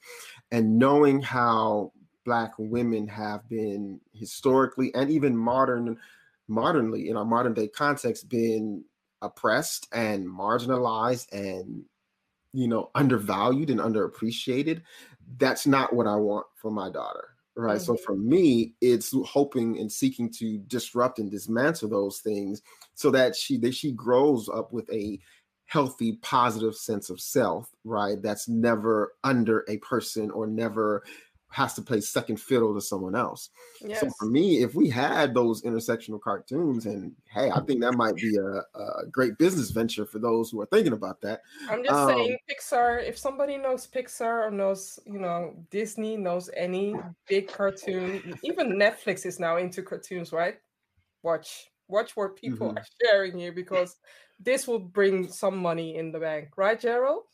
And 0.52 0.78
knowing 0.78 1.22
how 1.22 1.92
Black 2.26 2.52
women 2.58 3.08
have 3.08 3.48
been 3.48 4.00
historically 4.12 4.94
and 4.94 5.10
even 5.10 5.36
modern 5.36 5.98
modernly 6.48 7.08
in 7.08 7.16
our 7.16 7.24
modern 7.24 7.54
day 7.54 7.68
context 7.68 8.28
been 8.28 8.84
oppressed 9.24 9.88
and 9.92 10.26
marginalized 10.26 11.32
and 11.32 11.84
you 12.52 12.68
know 12.68 12.90
undervalued 12.94 13.70
and 13.70 13.80
underappreciated 13.80 14.82
that's 15.38 15.66
not 15.66 15.92
what 15.92 16.06
i 16.06 16.14
want 16.14 16.46
for 16.54 16.70
my 16.70 16.90
daughter 16.90 17.30
right 17.56 17.76
mm-hmm. 17.76 17.84
so 17.84 17.96
for 17.96 18.16
me 18.16 18.74
it's 18.80 19.14
hoping 19.24 19.78
and 19.78 19.90
seeking 19.90 20.30
to 20.30 20.58
disrupt 20.66 21.18
and 21.18 21.30
dismantle 21.30 21.88
those 21.88 22.18
things 22.18 22.62
so 22.94 23.10
that 23.10 23.34
she 23.34 23.56
that 23.56 23.74
she 23.74 23.92
grows 23.92 24.48
up 24.48 24.72
with 24.72 24.90
a 24.92 25.18
healthy 25.66 26.18
positive 26.22 26.74
sense 26.74 27.08
of 27.08 27.20
self 27.20 27.70
right 27.84 28.20
that's 28.22 28.48
never 28.48 29.14
under 29.24 29.64
a 29.68 29.78
person 29.78 30.30
or 30.30 30.46
never 30.46 31.02
has 31.54 31.72
to 31.72 31.82
play 31.82 32.00
second 32.00 32.40
fiddle 32.40 32.74
to 32.74 32.80
someone 32.80 33.14
else. 33.14 33.50
Yes. 33.80 34.00
So 34.00 34.10
for 34.18 34.26
me, 34.26 34.64
if 34.64 34.74
we 34.74 34.88
had 34.88 35.34
those 35.34 35.62
intersectional 35.62 36.20
cartoons, 36.20 36.84
and 36.84 37.12
hey, 37.32 37.48
I 37.48 37.60
think 37.60 37.80
that 37.80 37.94
might 37.94 38.16
be 38.16 38.36
a, 38.36 38.62
a 38.76 39.06
great 39.06 39.38
business 39.38 39.70
venture 39.70 40.04
for 40.04 40.18
those 40.18 40.50
who 40.50 40.60
are 40.60 40.66
thinking 40.66 40.94
about 40.94 41.20
that. 41.20 41.42
I'm 41.70 41.84
just 41.84 41.94
um, 41.94 42.08
saying, 42.08 42.38
Pixar. 42.50 43.08
If 43.08 43.16
somebody 43.16 43.56
knows 43.56 43.86
Pixar 43.86 44.48
or 44.48 44.50
knows, 44.50 44.98
you 45.06 45.20
know, 45.20 45.54
Disney 45.70 46.16
knows 46.16 46.50
any 46.56 46.96
big 47.28 47.46
cartoon, 47.46 48.36
even 48.42 48.72
Netflix 48.72 49.24
is 49.24 49.38
now 49.38 49.56
into 49.56 49.80
cartoons, 49.80 50.32
right? 50.32 50.58
Watch, 51.22 51.70
watch 51.86 52.16
what 52.16 52.34
people 52.34 52.70
mm-hmm. 52.70 52.78
are 52.78 52.86
sharing 53.00 53.38
here 53.38 53.52
because 53.52 53.94
this 54.40 54.66
will 54.66 54.80
bring 54.80 55.28
some 55.28 55.56
money 55.56 55.98
in 55.98 56.10
the 56.10 56.18
bank, 56.18 56.48
right, 56.56 56.80
Gerald? 56.80 57.26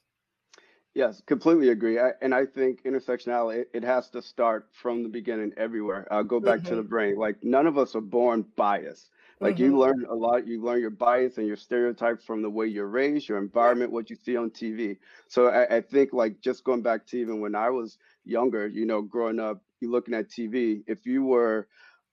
Yes, 0.95 1.23
completely 1.27 1.69
agree. 1.69 2.01
I, 2.01 2.11
and 2.21 2.35
I 2.35 2.47
think 2.47 2.83
intersectionality, 2.83 3.61
it, 3.61 3.71
it, 3.75 3.85
has 3.85 4.11
to 4.11 4.21
start 4.21 4.69
from 4.73 5.05
the 5.05 5.09
beginning 5.09 5.53
everywhere. 5.57 6.09
I'll 6.11 6.25
go 6.25 6.41
back 6.41 6.61
mm-hmm. 6.61 6.69
to 6.71 6.77
the 6.77 6.83
brain. 6.83 7.17
Like 7.17 7.45
none 7.45 7.69
of 7.69 7.79
us 7.79 7.95
are 7.95 8.01
born 8.01 8.45
biased. 8.57 9.11
Like 9.41 9.55
mm-hmm. 9.55 9.65
you 9.65 9.79
learn 9.79 10.05
a 10.11 10.15
lot, 10.15 10.49
you 10.49 10.61
learn 10.63 10.81
your 10.81 10.91
bias 10.91 11.39
and 11.39 11.47
your 11.47 11.57
stereotypes 11.57 12.25
from 12.25 12.43
the 12.43 12.51
way 12.51 12.67
you're 12.67 12.89
raised, 12.89 13.29
your 13.29 13.39
environment, 13.39 13.93
what 13.93 14.11
you 14.11 14.17
see 14.17 14.37
on 14.37 14.51
TV. 14.51 14.99
So 15.29 15.47
I, 15.47 15.77
I 15.77 15.81
think 15.81 16.13
like 16.13 16.41
just 16.41 16.65
going 16.65 16.83
back 16.83 17.07
to 17.07 17.19
even 17.19 17.41
when 17.41 17.55
I 17.55 17.71
was 17.71 17.97
younger, 18.25 18.67
you 18.67 18.85
know, 18.85 19.01
growing 19.01 19.39
up, 19.39 19.63
you 19.81 19.91
looking 19.93 20.15
at 20.15 20.29
TV, 20.29 20.83
if 20.89 21.07
you 21.07 21.25
were 21.25 21.69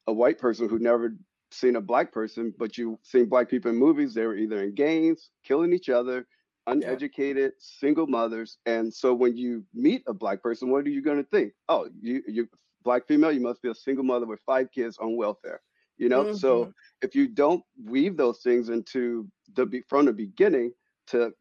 a 0.05 0.13
white 0.13 0.37
person 0.37 0.69
who 0.69 0.77
never 0.77 1.15
seen 1.51 1.77
a 1.77 1.81
black 1.81 2.11
person, 2.11 2.53
but 2.57 2.77
you 2.77 2.99
seen 3.01 3.25
black 3.25 3.49
people 3.49 3.71
in 3.71 3.77
movies, 3.77 4.13
they 4.13 4.25
were 4.25 4.37
either 4.37 4.63
in 4.63 4.75
gangs, 4.75 5.31
killing 5.43 5.73
each 5.73 5.89
other, 5.89 6.27
uneducated 6.67 7.51
yeah. 7.55 7.59
single 7.59 8.07
mothers 8.07 8.57
and 8.65 8.93
so 8.93 9.13
when 9.13 9.35
you 9.35 9.63
meet 9.73 10.03
a 10.07 10.13
black 10.13 10.41
person 10.41 10.69
what 10.69 10.85
are 10.85 10.89
you 10.89 11.01
going 11.01 11.17
to 11.17 11.29
think 11.29 11.53
oh 11.69 11.89
you 12.01 12.21
you 12.27 12.47
black 12.83 13.07
female 13.07 13.31
you 13.31 13.39
must 13.39 13.61
be 13.61 13.69
a 13.69 13.75
single 13.75 14.03
mother 14.03 14.25
with 14.25 14.39
five 14.45 14.71
kids 14.71 14.97
on 14.99 15.15
welfare 15.15 15.61
you 15.97 16.09
know 16.09 16.25
mm-hmm. 16.25 16.35
so 16.35 16.71
if 17.01 17.15
you 17.15 17.27
don't 17.27 17.63
weave 17.85 18.17
those 18.17 18.41
things 18.41 18.69
into 18.69 19.27
the 19.55 19.81
from 19.87 20.05
the 20.05 20.13
beginning 20.13 20.71
to 21.07 21.31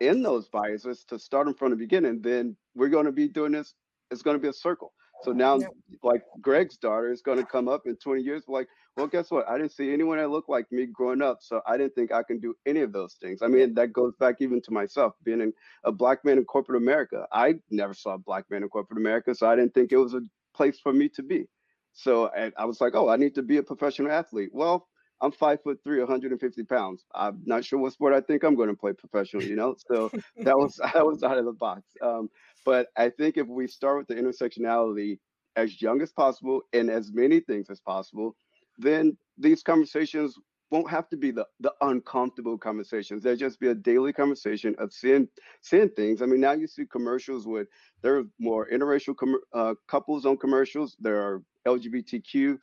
end 0.00 0.24
those 0.24 0.48
biases 0.48 1.04
to 1.04 1.18
start 1.18 1.46
them 1.46 1.54
from 1.54 1.70
the 1.70 1.76
beginning 1.76 2.20
then 2.22 2.56
we're 2.74 2.88
going 2.88 3.06
to 3.06 3.12
be 3.12 3.28
doing 3.28 3.52
this 3.52 3.74
it's 4.10 4.22
going 4.22 4.36
to 4.36 4.42
be 4.42 4.48
a 4.48 4.52
circle 4.52 4.92
So 5.22 5.32
now, 5.32 5.58
like 6.02 6.22
Greg's 6.40 6.76
daughter 6.76 7.12
is 7.12 7.22
going 7.22 7.38
to 7.38 7.44
come 7.44 7.68
up 7.68 7.86
in 7.86 7.96
20 7.96 8.22
years, 8.22 8.44
like, 8.48 8.68
well, 8.96 9.06
guess 9.06 9.30
what? 9.30 9.48
I 9.48 9.58
didn't 9.58 9.72
see 9.72 9.92
anyone 9.92 10.18
that 10.18 10.30
looked 10.30 10.48
like 10.48 10.70
me 10.72 10.86
growing 10.86 11.22
up, 11.22 11.38
so 11.40 11.60
I 11.66 11.76
didn't 11.76 11.94
think 11.94 12.12
I 12.12 12.22
can 12.22 12.40
do 12.40 12.54
any 12.66 12.80
of 12.80 12.92
those 12.92 13.14
things. 13.20 13.42
I 13.42 13.46
mean, 13.46 13.74
that 13.74 13.92
goes 13.92 14.14
back 14.18 14.36
even 14.40 14.60
to 14.62 14.72
myself, 14.72 15.14
being 15.24 15.40
in, 15.40 15.52
a 15.84 15.92
black 15.92 16.24
man 16.24 16.38
in 16.38 16.44
corporate 16.44 16.82
America. 16.82 17.26
I 17.32 17.54
never 17.70 17.94
saw 17.94 18.14
a 18.14 18.18
black 18.18 18.44
man 18.50 18.62
in 18.62 18.68
corporate 18.68 18.98
America, 18.98 19.34
so 19.34 19.48
I 19.48 19.56
didn't 19.56 19.74
think 19.74 19.92
it 19.92 19.98
was 19.98 20.14
a 20.14 20.20
place 20.54 20.80
for 20.80 20.92
me 20.92 21.08
to 21.10 21.22
be. 21.22 21.46
So 21.92 22.28
I, 22.28 22.52
I 22.56 22.64
was 22.64 22.80
like, 22.80 22.94
oh, 22.94 23.08
I 23.08 23.16
need 23.16 23.34
to 23.36 23.42
be 23.42 23.58
a 23.58 23.62
professional 23.62 24.10
athlete. 24.12 24.50
Well, 24.52 24.88
I'm 25.20 25.32
five 25.32 25.62
foot 25.62 25.80
three, 25.82 25.98
150 25.98 26.62
pounds. 26.64 27.04
I'm 27.14 27.40
not 27.44 27.64
sure 27.64 27.78
what 27.78 27.92
sport 27.92 28.14
I 28.14 28.20
think 28.20 28.44
I'm 28.44 28.54
going 28.54 28.68
to 28.68 28.76
play 28.76 28.92
professionally, 28.92 29.48
you 29.48 29.56
know? 29.56 29.74
So 29.90 30.10
that 30.38 30.56
was 30.56 30.76
that 30.94 31.04
was 31.04 31.22
out 31.22 31.38
of 31.38 31.44
the 31.44 31.52
box. 31.52 31.82
Um, 32.02 32.30
but 32.68 32.88
I 32.98 33.08
think 33.08 33.38
if 33.38 33.46
we 33.46 33.66
start 33.66 33.96
with 33.96 34.08
the 34.08 34.22
intersectionality 34.22 35.20
as 35.56 35.80
young 35.80 36.02
as 36.02 36.12
possible 36.12 36.60
and 36.74 36.90
as 36.90 37.10
many 37.14 37.40
things 37.40 37.70
as 37.70 37.80
possible, 37.80 38.36
then 38.76 39.16
these 39.38 39.62
conversations 39.62 40.34
won't 40.70 40.90
have 40.90 41.08
to 41.08 41.16
be 41.16 41.30
the, 41.30 41.46
the 41.60 41.72
uncomfortable 41.80 42.58
conversations. 42.58 43.22
There'll 43.22 43.38
just 43.38 43.58
be 43.58 43.68
a 43.68 43.74
daily 43.74 44.12
conversation 44.12 44.76
of 44.78 44.92
seeing 44.92 45.28
seeing 45.62 45.88
things. 45.88 46.20
I 46.20 46.26
mean, 46.26 46.42
now 46.42 46.52
you 46.52 46.66
see 46.66 46.84
commercials 46.84 47.46
with 47.46 47.68
there 48.02 48.18
are 48.18 48.24
more 48.38 48.68
interracial 48.70 49.16
com- 49.16 49.40
uh, 49.54 49.72
couples 49.86 50.26
on 50.26 50.36
commercials. 50.36 50.94
There 51.00 51.22
are 51.22 51.42
LGBTQ 51.66 52.58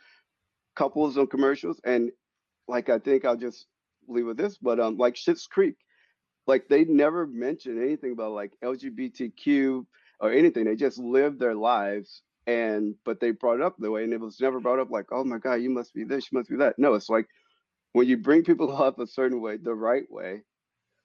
couples 0.76 1.18
on 1.18 1.26
commercials, 1.26 1.82
and 1.84 2.12
like 2.68 2.90
I 2.90 3.00
think 3.00 3.26
I'll 3.26 3.36
just 3.48 3.66
leave 4.08 4.28
with 4.28 4.38
this, 4.38 4.60
but 4.60 4.80
um, 4.80 4.98
like 4.98 5.16
Schitt's 5.16 5.48
Creek, 5.48 5.78
like 6.48 6.68
they 6.68 6.86
never 6.86 7.26
mentioned 7.28 7.82
anything 7.82 8.12
about 8.14 8.32
like 8.34 8.54
LGBTQ 8.64 9.86
or 10.20 10.32
anything. 10.32 10.66
They 10.66 10.76
just 10.76 10.98
lived 11.00 11.40
their 11.40 11.56
lives 11.56 12.22
and 12.48 12.96
but 13.06 13.20
they 13.20 13.32
brought 13.32 13.56
it 13.56 13.62
up 13.62 13.76
the 13.78 13.92
way 13.92 14.04
and 14.04 14.14
it 14.14 14.20
was 14.20 14.40
never 14.40 14.60
brought 14.60 14.80
up 14.80 14.92
like, 14.92 15.08
oh 15.12 15.24
my 15.24 15.38
God, 15.40 15.56
you 15.56 15.70
must 15.70 15.94
be 15.94 16.04
this, 16.04 16.32
you 16.32 16.38
must 16.38 16.50
be 16.50 16.58
that. 16.58 16.78
No, 16.78 16.94
it's 16.94 17.10
like 17.10 17.28
when 17.94 18.08
you 18.08 18.18
bring 18.18 18.44
people 18.44 18.76
up 18.84 19.00
a 19.00 19.08
certain 19.08 19.42
way, 19.42 19.58
the 19.58 19.74
right 19.74 20.10
way, 20.12 20.42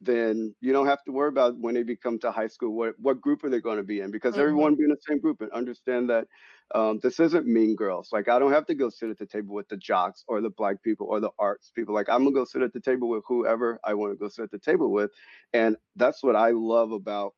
then 0.01 0.55
you 0.61 0.73
don't 0.73 0.87
have 0.87 1.05
to 1.05 1.13
worry 1.13 1.29
about 1.29 1.59
when 1.59 1.75
they 1.75 1.83
become 1.83 2.19
to 2.19 2.31
high 2.31 2.47
school 2.47 2.75
what 2.75 2.95
what 2.99 3.21
group 3.21 3.45
are 3.45 3.51
they 3.51 3.61
going 3.61 3.77
to 3.77 3.83
be 3.83 4.01
in? 4.01 4.11
Because 4.11 4.33
mm-hmm. 4.33 4.43
everyone 4.43 4.75
be 4.75 4.85
in 4.85 4.91
the 4.91 4.97
same 5.07 5.21
group 5.21 5.41
and 5.43 5.53
understand 5.53 6.09
that 6.09 6.27
um, 6.75 7.01
this 7.03 7.21
isn't 7.21 7.47
mean 7.47 7.77
girls. 7.77 8.09
Like 8.13 8.29
i 8.29 8.39
don't 8.39 8.53
have 8.53 8.67
to 8.67 8.75
go 8.75 8.89
sit 8.89 9.11
at 9.11 9.19
the 9.19 9.27
table 9.27 9.55
with 9.55 9.69
the 9.69 9.77
jocks 9.77 10.25
or 10.27 10.41
the 10.41 10.51
black 10.51 10.83
people 10.83 11.07
or 11.11 11.21
the 11.21 11.31
arts 11.39 11.71
people. 11.75 11.95
Like 11.95 12.09
i'm 12.09 12.25
gonna 12.25 12.35
go 12.35 12.45
sit 12.45 12.63
at 12.63 12.73
the 12.73 12.81
table 12.81 13.09
with 13.09 13.25
whoever 13.27 13.79
i 13.85 13.93
want 13.93 14.13
to 14.13 14.17
go 14.17 14.29
sit 14.29 14.43
at 14.43 14.51
the 14.51 14.59
table 14.59 14.91
with. 14.91 15.11
And 15.53 15.77
that's 15.97 16.23
what 16.23 16.37
i 16.37 16.51
love 16.51 16.93
about 16.93 17.35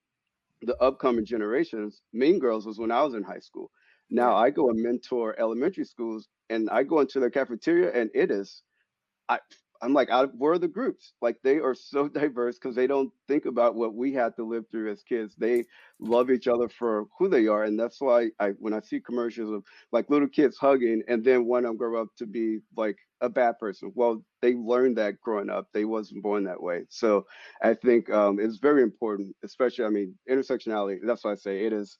the 0.62 0.76
upcoming 0.76 1.24
generations 1.24 2.02
mean 2.12 2.38
girls 2.38 2.66
was 2.66 2.78
when 2.78 2.92
i 2.92 3.02
was 3.02 3.14
in 3.14 3.24
high 3.24 3.40
school. 3.40 3.70
Now 4.08 4.36
i 4.36 4.50
go 4.50 4.70
and 4.70 4.80
mentor 4.80 5.34
elementary 5.40 5.84
schools 5.84 6.28
and 6.48 6.70
i 6.70 6.84
go 6.84 7.00
into 7.00 7.18
the 7.18 7.30
cafeteria 7.30 7.90
and 7.92 8.08
it 8.14 8.30
is 8.30 8.62
I, 9.28 9.38
I'm 9.82 9.92
like, 9.94 10.10
out 10.10 10.34
where 10.36 10.52
are 10.52 10.58
the 10.58 10.68
groups? 10.68 11.12
Like 11.20 11.38
they 11.42 11.58
are 11.58 11.74
so 11.74 12.08
diverse 12.20 12.58
because 12.58 12.76
they 12.76 12.86
don't 12.86 13.12
think 13.28 13.46
about 13.46 13.74
what 13.74 13.94
we 13.94 14.12
had 14.12 14.36
to 14.36 14.44
live 14.44 14.64
through 14.70 14.90
as 14.92 15.02
kids. 15.02 15.34
They 15.36 15.64
love 16.00 16.30
each 16.30 16.48
other 16.48 16.68
for 16.68 17.06
who 17.18 17.28
they 17.28 17.46
are, 17.48 17.64
and 17.64 17.78
that's 17.78 18.00
why 18.00 18.30
I 18.40 18.50
when 18.58 18.74
I 18.74 18.80
see 18.80 19.00
commercials 19.00 19.50
of 19.50 19.64
like 19.92 20.08
little 20.10 20.28
kids 20.28 20.56
hugging, 20.56 21.02
and 21.08 21.24
then 21.24 21.46
one 21.46 21.64
of 21.64 21.70
them 21.70 21.76
grow 21.78 22.00
up 22.00 22.08
to 22.18 22.26
be 22.26 22.60
like 22.76 22.96
a 23.20 23.28
bad 23.28 23.58
person. 23.58 23.92
Well, 23.94 24.24
they 24.40 24.54
learned 24.54 24.98
that 24.98 25.20
growing 25.20 25.50
up. 25.50 25.68
They 25.72 25.84
wasn't 25.84 26.22
born 26.22 26.44
that 26.44 26.62
way. 26.62 26.84
So 26.88 27.26
I 27.62 27.74
think 27.74 28.10
um, 28.10 28.38
it's 28.40 28.58
very 28.58 28.82
important, 28.82 29.34
especially 29.44 29.84
I 29.84 29.88
mean 29.90 30.14
intersectionality. 30.30 30.98
That's 31.04 31.24
why 31.24 31.32
I 31.32 31.36
say 31.36 31.64
it 31.66 31.72
is 31.72 31.98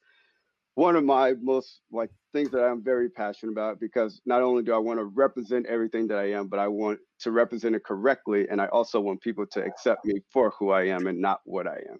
one 0.75 0.97
of 0.97 1.05
my 1.05 1.35
most 1.41 1.81
like 1.91 2.11
things 2.33 2.51
that 2.51 2.65
I'm 2.65 2.83
very 2.83 3.11
passionate 3.11 3.53
about 3.53 3.79
because 3.79 4.21
not 4.25 4.43
only 4.43 4.63
do 4.63 4.73
I 4.73 4.79
want 4.79 4.99
to 4.99 5.05
represent 5.05 5.67
everything 5.67 6.07
that 6.09 6.19
I 6.19 6.33
am, 6.33 6.49
but 6.49 6.59
I 6.59 6.69
want 6.69 6.99
to 7.21 7.31
represent 7.31 7.75
it 7.75 7.85
correctly. 7.85 8.47
And 8.51 8.61
I 8.61 8.67
also 8.67 9.01
want 9.01 9.21
people 9.21 9.47
to 9.47 9.63
accept 9.63 10.05
me 10.05 10.23
for 10.33 10.51
who 10.59 10.71
I 10.71 10.85
am 10.85 11.07
and 11.07 11.21
not 11.21 11.41
what 11.45 11.67
I 11.67 11.77
am. 11.91 11.99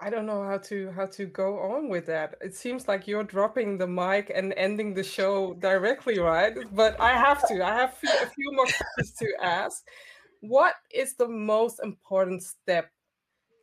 I 0.00 0.10
don't 0.10 0.26
know 0.26 0.44
how 0.44 0.58
to 0.58 0.92
how 0.92 1.06
to 1.06 1.26
go 1.26 1.58
on 1.58 1.88
with 1.88 2.06
that. 2.06 2.36
It 2.40 2.54
seems 2.54 2.86
like 2.86 3.08
you're 3.08 3.24
dropping 3.24 3.78
the 3.78 3.86
mic 3.88 4.30
and 4.32 4.54
ending 4.56 4.94
the 4.94 5.02
show 5.02 5.54
directly, 5.54 6.20
right? 6.20 6.54
But 6.72 7.00
I 7.00 7.14
have 7.14 7.46
to. 7.48 7.64
I 7.64 7.74
have 7.74 7.98
a 8.04 8.26
few 8.26 8.52
more 8.52 8.66
questions 8.66 9.14
to 9.18 9.26
ask. 9.42 9.82
What 10.40 10.74
is 10.94 11.16
the 11.16 11.26
most 11.26 11.80
important 11.82 12.44
step 12.44 12.90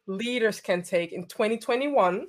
leaders 0.07 0.59
can 0.59 0.83
take 0.83 1.13
in 1.13 1.25
2021 1.27 2.27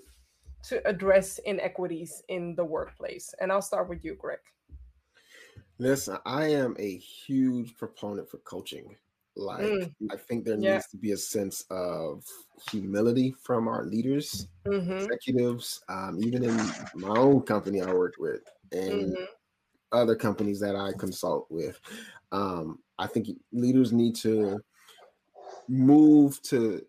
to 0.68 0.86
address 0.86 1.38
inequities 1.38 2.22
in 2.28 2.54
the 2.54 2.64
workplace? 2.64 3.34
And 3.40 3.52
I'll 3.52 3.62
start 3.62 3.88
with 3.88 4.04
you, 4.04 4.14
Greg. 4.14 4.38
Listen, 5.78 6.16
I 6.24 6.46
am 6.46 6.74
a 6.78 6.96
huge 6.96 7.76
proponent 7.76 8.30
for 8.30 8.38
coaching. 8.38 8.96
Like, 9.36 9.60
mm. 9.60 9.92
I 10.10 10.16
think 10.16 10.44
there 10.44 10.56
yeah. 10.58 10.74
needs 10.74 10.88
to 10.88 10.96
be 10.96 11.12
a 11.12 11.16
sense 11.16 11.64
of 11.70 12.24
humility 12.70 13.34
from 13.42 13.68
our 13.68 13.84
leaders, 13.84 14.48
mm-hmm. 14.66 14.92
executives, 14.92 15.82
um, 15.90 16.18
even 16.22 16.42
in 16.42 16.56
my 16.94 17.08
own 17.08 17.42
company 17.42 17.82
I 17.82 17.92
worked 17.92 18.18
with, 18.18 18.40
and 18.72 19.12
mm-hmm. 19.12 19.24
other 19.92 20.16
companies 20.16 20.58
that 20.60 20.74
I 20.74 20.92
consult 20.98 21.46
with. 21.50 21.78
Um, 22.32 22.78
I 22.98 23.06
think 23.06 23.28
leaders 23.52 23.92
need 23.92 24.16
to 24.16 24.58
move 25.68 26.40
to 26.42 26.82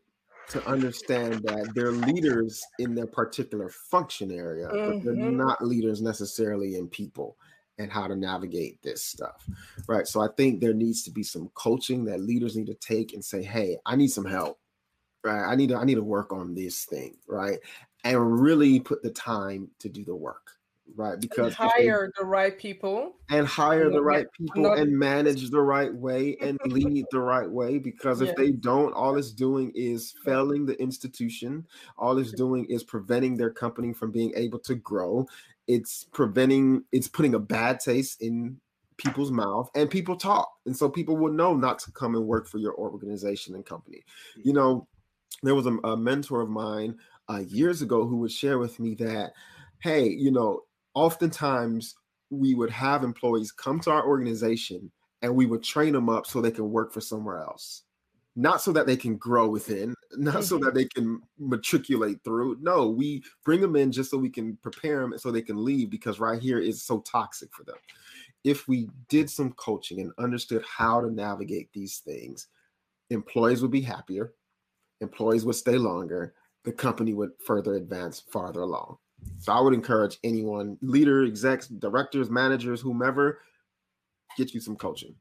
to 0.49 0.65
understand 0.65 1.43
that 1.43 1.71
they're 1.75 1.91
leaders 1.91 2.63
in 2.79 2.95
their 2.95 3.07
particular 3.07 3.69
function 3.69 4.31
area, 4.31 4.67
mm-hmm. 4.67 4.99
but 4.99 5.03
they're 5.03 5.13
mm-hmm. 5.13 5.37
not 5.37 5.65
leaders 5.65 6.01
necessarily 6.01 6.75
in 6.75 6.87
people 6.87 7.37
and 7.79 7.91
how 7.91 8.07
to 8.07 8.15
navigate 8.15 8.81
this 8.81 9.03
stuff. 9.03 9.45
Right. 9.87 10.07
So 10.07 10.21
I 10.21 10.27
think 10.35 10.59
there 10.59 10.73
needs 10.73 11.03
to 11.03 11.11
be 11.11 11.23
some 11.23 11.49
coaching 11.53 12.05
that 12.05 12.21
leaders 12.21 12.55
need 12.55 12.67
to 12.67 12.73
take 12.75 13.13
and 13.13 13.23
say, 13.23 13.43
hey, 13.43 13.77
I 13.85 13.95
need 13.95 14.07
some 14.07 14.25
help. 14.25 14.59
Right. 15.23 15.45
I 15.51 15.55
need 15.55 15.69
to 15.69 15.75
I 15.75 15.83
need 15.83 15.95
to 15.95 16.03
work 16.03 16.31
on 16.31 16.55
this 16.55 16.85
thing, 16.85 17.17
right? 17.27 17.59
And 18.03 18.41
really 18.41 18.79
put 18.79 19.03
the 19.03 19.11
time 19.11 19.69
to 19.79 19.89
do 19.89 20.05
the 20.05 20.15
work 20.15 20.51
right 20.95 21.19
because 21.19 21.47
and 21.47 21.55
hire 21.55 22.07
they, 22.07 22.21
the 22.21 22.25
right 22.25 22.57
people. 22.57 23.13
and 23.29 23.45
hire 23.45 23.89
the 23.89 24.01
right 24.01 24.25
people 24.37 24.63
not, 24.63 24.79
and 24.79 24.97
manage 24.97 25.49
the 25.49 25.61
right 25.61 25.93
way 25.93 26.37
and 26.41 26.57
lead 26.65 27.05
the 27.11 27.19
right 27.19 27.49
way 27.49 27.77
because 27.77 28.21
if 28.21 28.35
they 28.35 28.51
don't 28.51 28.93
all 28.93 29.17
it's 29.17 29.31
doing 29.31 29.71
is 29.75 30.13
failing 30.23 30.65
the 30.65 30.79
institution. 30.81 31.65
All 31.97 32.17
it's 32.17 32.31
doing 32.31 32.65
is 32.65 32.83
preventing 32.83 33.35
their 33.35 33.51
company 33.51 33.93
from 33.93 34.11
being 34.11 34.33
able 34.35 34.59
to 34.59 34.75
grow. 34.75 35.27
It's 35.67 36.05
preventing 36.05 36.83
it's 36.91 37.07
putting 37.07 37.35
a 37.35 37.39
bad 37.39 37.79
taste 37.79 38.21
in 38.21 38.57
people's 38.97 39.31
mouth 39.31 39.69
and 39.75 39.89
people 39.89 40.15
talk 40.15 40.51
and 40.65 40.75
so 40.75 40.89
people 40.89 41.15
will 41.15 41.31
know 41.31 41.53
not 41.53 41.77
to 41.77 41.91
come 41.91 42.15
and 42.15 42.25
work 42.25 42.47
for 42.47 42.57
your 42.57 42.75
organization 42.75 43.53
and 43.55 43.65
company. 43.65 44.03
You 44.43 44.53
know 44.53 44.87
there 45.43 45.55
was 45.55 45.67
a, 45.67 45.77
a 45.83 45.95
mentor 45.95 46.41
of 46.41 46.49
mine 46.49 46.97
uh, 47.29 47.43
years 47.47 47.81
ago 47.81 48.07
who 48.07 48.17
would 48.17 48.31
share 48.31 48.57
with 48.57 48.79
me 48.79 48.95
that 48.95 49.33
hey 49.79 50.07
you 50.07 50.31
know 50.31 50.61
oftentimes 50.97 51.93
we 52.31 52.55
would 52.55 52.71
have 52.71 53.03
employees 53.03 53.51
come 53.51 53.79
to 53.81 53.91
our 53.91 54.05
organization 54.05 54.91
and 55.21 55.35
we 55.35 55.45
would 55.45 55.63
train 55.63 55.93
them 55.93 56.09
up 56.09 56.25
so 56.25 56.41
they 56.41 56.49
can 56.49 56.71
work 56.71 56.91
for 56.91 57.01
somewhere 57.01 57.39
else. 57.39 57.83
Not 58.35 58.61
so 58.61 58.71
that 58.71 58.87
they 58.87 58.97
can 58.97 59.15
grow 59.15 59.47
within 59.47 59.93
not 60.15 60.43
so 60.43 60.57
that 60.57 60.67
mm-hmm. 60.67 60.77
they 60.77 60.85
can 60.85 61.21
matriculate 61.37 62.23
through. 62.23 62.57
No 62.61 62.89
we 62.89 63.23
bring 63.45 63.61
them 63.61 63.75
in 63.75 63.91
just 63.91 64.09
so 64.09 64.17
we 64.17 64.29
can 64.29 64.57
prepare 64.63 65.01
them 65.01 65.13
so 65.17 65.29
they 65.29 65.41
can 65.41 65.63
leave 65.63 65.89
because 65.89 66.19
right 66.19 66.41
here 66.41 66.59
is 66.59 66.83
so 66.83 67.01
toxic 67.01 67.53
for 67.53 67.63
them. 67.63 67.75
If 68.43 68.67
we 68.67 68.89
did 69.09 69.29
some 69.29 69.51
coaching 69.53 70.01
and 70.01 70.11
understood 70.17 70.63
how 70.65 71.01
to 71.01 71.11
navigate 71.11 71.71
these 71.73 71.99
things 71.99 72.47
employees 73.09 73.61
would 73.61 73.71
be 73.71 73.81
happier 73.81 74.33
employees 75.01 75.45
would 75.45 75.55
stay 75.55 75.77
longer 75.77 76.33
the 76.65 76.71
company 76.71 77.13
would 77.13 77.31
further 77.45 77.75
advance 77.75 78.19
farther 78.19 78.61
along 78.61 78.97
so 79.39 79.53
I 79.53 79.59
would 79.59 79.73
encourage 79.73 80.17
anyone, 80.23 80.77
leader, 80.81 81.23
execs, 81.23 81.67
directors, 81.67 82.29
managers, 82.29 82.81
whomever, 82.81 83.39
get 84.37 84.53
you 84.53 84.59
some 84.59 84.75
coaching. 84.75 85.15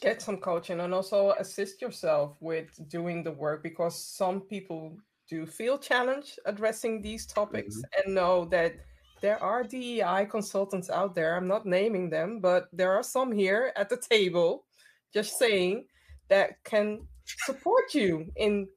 Get 0.00 0.20
some 0.20 0.36
coaching 0.38 0.80
and 0.80 0.92
also 0.92 1.30
assist 1.38 1.80
yourself 1.80 2.36
with 2.40 2.68
doing 2.88 3.22
the 3.22 3.32
work 3.32 3.62
because 3.62 3.98
some 3.98 4.42
people 4.42 4.96
do 5.28 5.46
feel 5.46 5.78
challenged 5.78 6.38
addressing 6.44 7.00
these 7.00 7.26
topics 7.26 7.76
mm-hmm. 7.76 8.00
and 8.06 8.14
know 8.14 8.44
that 8.46 8.74
there 9.22 9.42
are 9.42 9.64
DEI 9.64 10.26
consultants 10.30 10.90
out 10.90 11.14
there. 11.14 11.34
I'm 11.34 11.48
not 11.48 11.66
naming 11.66 12.10
them, 12.10 12.40
but 12.40 12.68
there 12.72 12.92
are 12.92 13.02
some 13.02 13.32
here 13.32 13.72
at 13.74 13.88
the 13.88 13.96
table, 13.96 14.64
just 15.12 15.38
saying, 15.38 15.86
that 16.28 16.62
can 16.64 17.06
support 17.24 17.94
you 17.94 18.30
in 18.36 18.68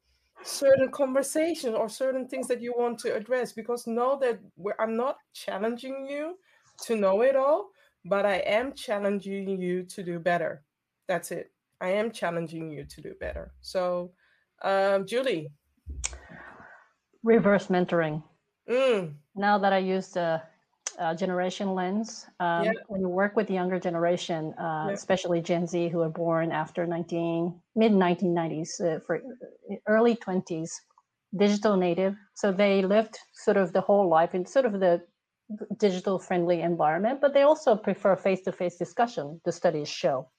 certain 0.43 0.89
conversations 0.89 1.75
or 1.75 1.89
certain 1.89 2.27
things 2.27 2.47
that 2.47 2.61
you 2.61 2.73
want 2.77 2.97
to 2.99 3.13
address 3.15 3.51
because 3.51 3.85
know 3.87 4.17
that 4.19 4.39
i'm 4.79 4.95
not 4.95 5.17
challenging 5.33 6.07
you 6.09 6.35
to 6.81 6.95
know 6.95 7.21
it 7.21 7.35
all 7.35 7.69
but 8.05 8.25
i 8.25 8.37
am 8.37 8.73
challenging 8.73 9.61
you 9.61 9.83
to 9.83 10.03
do 10.03 10.19
better. 10.19 10.63
That's 11.07 11.31
it. 11.31 11.51
I 11.81 11.89
am 11.89 12.11
challenging 12.11 12.71
you 12.71 12.85
to 12.85 13.01
do 13.01 13.13
better. 13.19 13.51
So 13.61 14.11
um, 14.63 15.05
julie. 15.05 15.49
Reverse 17.23 17.67
mentoring. 17.67 18.23
Mm. 18.69 19.15
Now 19.35 19.57
that 19.57 19.73
I 19.73 19.79
use 19.79 20.09
the 20.09 20.41
uh, 21.00 21.16
generation 21.16 21.74
lens, 21.74 22.26
um, 22.39 22.66
yeah. 22.66 22.72
when 22.88 23.02
you 23.02 23.08
work 23.08 23.36
with 23.36 23.47
the 23.47 23.54
younger 23.54 23.80
generation, 23.80 24.54
uh, 24.60 24.86
yeah. 24.88 24.93
especially 24.93 25.41
Gen 25.41 25.66
Z 25.66 25.89
who 25.89 26.02
are 26.02 26.10
born 26.10 26.52
after 26.52 26.86
19 26.86 27.60
mid 27.76 27.91
1990s, 27.91 28.82
uh, 28.82 29.00
for 29.00 29.18
uh, 29.18 29.76
early 29.88 30.16
20s, 30.16 30.70
digital 31.36 31.78
native. 31.78 32.16
So 32.34 32.52
they 32.52 32.82
lived 32.82 33.18
sort 33.34 33.58
of 33.58 33.72
the 33.74 33.82
whole 33.82 34.10
life 34.10 34.36
in 34.36 34.45
sort 34.45 34.66
of 34.66 34.74
the 34.80 35.02
digital 35.78 36.20
friendly 36.20 36.62
environment, 36.62 37.20
but 37.22 37.34
they 37.34 37.41
also 37.43 37.76
prefer 37.76 38.16
face 38.16 38.41
to 38.41 38.52
face 38.52 38.76
discussion. 38.78 39.41
The 39.45 39.52
studies 39.52 39.89
show. 39.89 40.30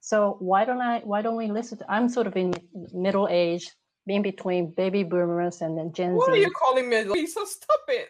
So 0.00 0.36
why 0.40 0.64
don't 0.64 0.80
I? 0.80 0.98
Why 1.04 1.22
don't 1.22 1.36
we 1.36 1.46
listen? 1.46 1.78
To, 1.78 1.90
I'm 1.90 2.08
sort 2.08 2.26
of 2.26 2.36
in 2.36 2.52
middle 2.92 3.28
age, 3.30 3.70
in 4.06 4.22
between 4.22 4.70
baby 4.70 5.02
boomers 5.04 5.60
and 5.62 5.76
then 5.76 5.92
Gen 5.92 6.14
what 6.14 6.26
Z. 6.26 6.30
What 6.30 6.38
are 6.38 6.40
you 6.40 6.50
calling 6.50 6.88
middle? 6.88 7.14
So 7.26 7.44
stop 7.44 7.80
it. 7.88 8.08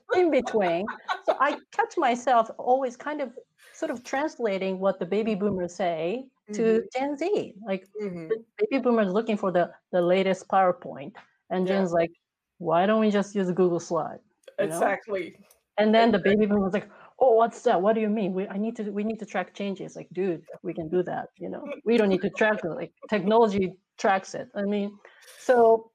in 0.14 0.30
between. 0.30 0.86
So 1.24 1.36
I 1.40 1.58
catch 1.70 1.96
myself 1.96 2.50
always 2.58 2.96
kind 2.96 3.20
of 3.20 3.32
sort 3.72 3.90
of 3.90 4.02
translating 4.04 4.80
what 4.80 4.98
the 4.98 5.06
baby 5.06 5.34
boomers 5.34 5.74
say 5.74 6.26
to 6.52 6.62
mm-hmm. 6.62 6.98
Gen 6.98 7.16
Z. 7.16 7.54
Like 7.64 7.86
mm-hmm. 8.02 8.28
baby 8.58 8.82
boomers 8.82 9.12
looking 9.12 9.36
for 9.36 9.52
the 9.52 9.70
the 9.92 10.02
latest 10.02 10.48
PowerPoint, 10.48 11.12
and 11.50 11.66
yeah. 11.66 11.74
Gen's 11.74 11.92
like, 11.92 12.12
why 12.58 12.86
don't 12.86 13.00
we 13.00 13.10
just 13.10 13.34
use 13.34 13.50
Google 13.52 13.80
Slide? 13.80 14.18
You 14.58 14.66
exactly. 14.66 15.36
Know? 15.38 15.46
And 15.78 15.94
then 15.94 16.12
the 16.12 16.18
baby 16.18 16.44
boomers 16.44 16.74
like, 16.74 16.90
oh 17.20 17.34
what's 17.34 17.60
that 17.62 17.80
what 17.80 17.94
do 17.94 18.00
you 18.00 18.08
mean 18.08 18.32
we 18.32 18.48
i 18.48 18.56
need 18.56 18.74
to 18.74 18.84
we 18.90 19.04
need 19.04 19.18
to 19.18 19.26
track 19.26 19.54
changes 19.54 19.94
like 19.94 20.08
dude 20.12 20.42
we 20.62 20.72
can 20.72 20.88
do 20.88 21.02
that 21.02 21.28
you 21.38 21.48
know 21.48 21.62
we 21.84 21.96
don't 21.96 22.08
need 22.08 22.22
to 22.22 22.30
track 22.30 22.60
it 22.64 22.68
like 22.68 22.92
technology 23.08 23.74
tracks 24.00 24.34
it 24.34 24.48
i 24.54 24.62
mean 24.62 24.96
so 25.38 25.90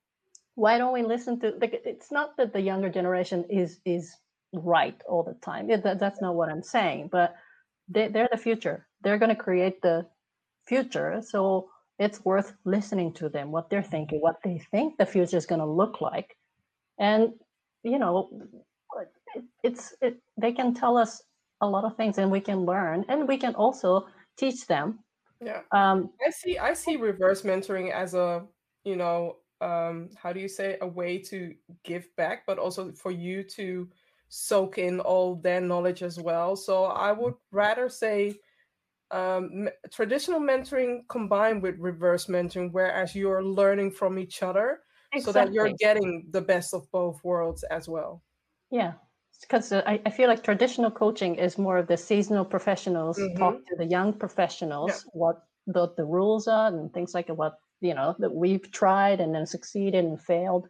why 0.55 0.77
don't 0.77 0.93
we 0.93 1.03
listen 1.03 1.39
to 1.39 1.53
like 1.59 1.81
it's 1.85 2.11
not 2.11 2.37
that 2.37 2.53
the 2.53 2.61
younger 2.61 2.89
generation 2.89 3.43
is 3.49 3.79
is 3.85 4.15
right 4.53 5.01
all 5.09 5.23
the 5.23 5.33
time 5.45 5.69
yeah, 5.69 5.77
that, 5.77 5.99
that's 5.99 6.21
not 6.21 6.35
what 6.35 6.49
i'm 6.49 6.63
saying 6.63 7.09
but 7.11 7.35
they, 7.89 8.07
they're 8.07 8.29
the 8.31 8.37
future 8.37 8.87
they're 9.01 9.17
going 9.17 9.35
to 9.35 9.43
create 9.47 9.81
the 9.81 10.05
future 10.65 11.21
so 11.21 11.69
it's 11.99 12.23
worth 12.25 12.53
listening 12.63 13.11
to 13.13 13.27
them 13.29 13.51
what 13.51 13.69
they're 13.69 13.83
thinking 13.83 14.19
what 14.21 14.39
they 14.43 14.57
think 14.71 14.97
the 14.97 15.05
future 15.05 15.37
is 15.37 15.45
going 15.45 15.59
to 15.59 15.65
look 15.65 15.99
like 15.99 16.37
and 16.99 17.33
you 17.83 17.99
know 17.99 18.29
it's 19.63 19.93
it, 20.01 20.17
they 20.37 20.51
can 20.51 20.73
tell 20.73 20.97
us 20.97 21.21
a 21.61 21.67
lot 21.67 21.83
of 21.83 21.95
things 21.97 22.17
and 22.17 22.31
we 22.31 22.39
can 22.39 22.65
learn 22.65 23.05
and 23.09 23.27
we 23.27 23.37
can 23.37 23.55
also 23.55 24.07
teach 24.37 24.67
them 24.67 24.99
yeah. 25.41 25.61
Um 25.71 26.11
i 26.25 26.29
see 26.29 26.57
i 26.57 26.73
see 26.73 26.95
reverse 26.95 27.41
mentoring 27.41 27.91
as 27.91 28.13
a 28.13 28.45
you 28.83 28.95
know 28.95 29.37
um 29.61 30.09
how 30.21 30.33
do 30.33 30.39
you 30.39 30.47
say 30.47 30.77
a 30.81 30.87
way 30.87 31.17
to 31.17 31.53
give 31.83 32.07
back 32.15 32.43
but 32.45 32.57
also 32.59 32.91
for 32.91 33.11
you 33.11 33.43
to 33.43 33.87
soak 34.29 34.77
in 34.77 34.99
all 34.99 35.35
their 35.35 35.61
knowledge 35.61 36.03
as 36.03 36.19
well. 36.19 36.55
So 36.55 36.85
i 36.85 37.11
would 37.11 37.35
rather 37.51 37.89
say 37.89 38.35
um, 39.11 39.69
traditional 39.93 40.39
mentoring 40.39 41.01
combined 41.09 41.61
with 41.61 41.75
reverse 41.77 42.25
mentoring 42.25 42.71
whereas 42.71 43.15
you're 43.15 43.43
learning 43.43 43.91
from 43.91 44.17
each 44.17 44.41
other 44.41 44.79
exactly. 45.13 45.21
so 45.21 45.31
that 45.31 45.53
you're 45.53 45.71
getting 45.79 46.25
the 46.31 46.41
best 46.41 46.73
of 46.73 46.89
both 46.91 47.23
worlds 47.23 47.63
as 47.63 47.87
well. 47.87 48.23
Yeah 48.71 48.93
because 49.41 49.71
I, 49.71 49.99
I, 50.05 50.09
feel 50.09 50.27
like 50.27 50.43
traditional 50.43 50.91
coaching 50.91 51.35
is 51.35 51.57
more 51.57 51.77
of 51.77 51.87
the 51.87 51.97
seasonal 51.97 52.45
professionals 52.45 53.17
mm-hmm. 53.19 53.37
talk 53.37 53.65
to 53.67 53.75
the 53.75 53.85
young 53.85 54.13
professionals 54.13 54.91
yeah. 54.91 55.11
what 55.13 55.43
the, 55.67 55.93
the 55.97 56.05
rules 56.05 56.47
are 56.47 56.67
and 56.67 56.93
things 56.93 57.13
like 57.13 57.29
what 57.29 57.59
you 57.81 57.93
know 57.93 58.15
that 58.19 58.33
we've 58.33 58.71
tried 58.71 59.19
and 59.19 59.33
then 59.33 59.45
succeeded 59.45 60.05
and 60.05 60.21
failed 60.21 60.67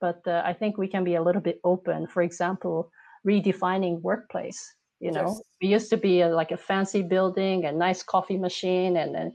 but 0.00 0.20
uh, 0.26 0.42
i 0.44 0.52
think 0.52 0.76
we 0.76 0.88
can 0.88 1.04
be 1.04 1.14
a 1.14 1.22
little 1.22 1.40
bit 1.40 1.60
open 1.64 2.06
for 2.06 2.22
example 2.22 2.90
redefining 3.26 4.00
workplace 4.00 4.74
you 5.00 5.10
know 5.10 5.28
yes. 5.28 5.42
we 5.60 5.68
used 5.68 5.90
to 5.90 5.96
be 5.96 6.20
a, 6.20 6.28
like 6.28 6.52
a 6.52 6.56
fancy 6.56 7.02
building 7.02 7.64
a 7.64 7.72
nice 7.72 8.02
coffee 8.02 8.36
machine 8.36 8.96
and 8.96 9.14
then 9.14 9.32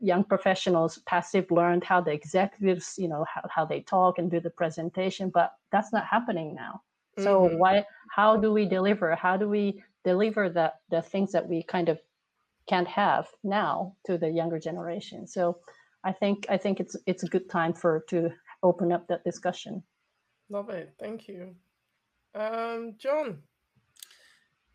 young 0.00 0.24
professionals 0.24 0.98
passive 1.06 1.50
learned 1.50 1.84
how 1.84 2.00
the 2.00 2.12
executives 2.12 2.94
you 2.98 3.08
know 3.08 3.24
how, 3.32 3.42
how 3.50 3.64
they 3.64 3.80
talk 3.80 4.18
and 4.18 4.30
do 4.30 4.40
the 4.40 4.50
presentation 4.50 5.30
but 5.32 5.52
that's 5.70 5.92
not 5.92 6.04
happening 6.04 6.54
now 6.54 6.80
so 7.18 7.42
mm-hmm. 7.42 7.58
why 7.58 7.84
how 8.10 8.36
do 8.36 8.52
we 8.52 8.66
deliver? 8.66 9.14
How 9.14 9.36
do 9.36 9.48
we 9.48 9.82
deliver 10.04 10.48
the 10.48 10.72
the 10.90 11.02
things 11.02 11.32
that 11.32 11.46
we 11.48 11.62
kind 11.62 11.88
of 11.88 11.98
can't 12.68 12.88
have 12.88 13.26
now 13.42 13.94
to 14.06 14.18
the 14.18 14.30
younger 14.30 14.58
generation? 14.58 15.26
So 15.26 15.58
I 16.04 16.12
think 16.12 16.46
I 16.48 16.56
think 16.56 16.80
it's 16.80 16.96
it's 17.06 17.22
a 17.22 17.28
good 17.28 17.48
time 17.48 17.72
for 17.72 18.04
to 18.08 18.30
open 18.62 18.92
up 18.92 19.06
that 19.08 19.24
discussion. 19.24 19.82
Love 20.50 20.70
it. 20.70 20.94
Thank 21.00 21.28
you. 21.28 21.54
Um, 22.34 22.94
John. 22.98 23.42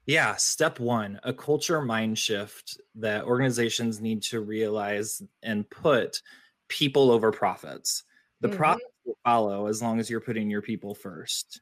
Yeah, 0.08 0.36
step 0.36 0.80
one, 0.80 1.20
a 1.24 1.32
culture 1.32 1.80
mind 1.80 2.18
shift 2.18 2.82
that 2.96 3.24
organizations 3.24 4.02
need 4.02 4.24
to 4.24 4.42
realize 4.42 5.22
and 5.44 5.70
put 5.70 6.22
people 6.68 7.12
over 7.12 7.32
profits. 7.32 8.04
The 8.42 8.48
mm-hmm. 8.48 8.58
profits 8.58 8.86
will 9.06 9.18
follow 9.24 9.68
as 9.68 9.82
long 9.82 10.00
as 10.00 10.10
you're 10.10 10.20
putting 10.20 10.50
your 10.50 10.64
people 10.64 10.96
first 10.96 11.62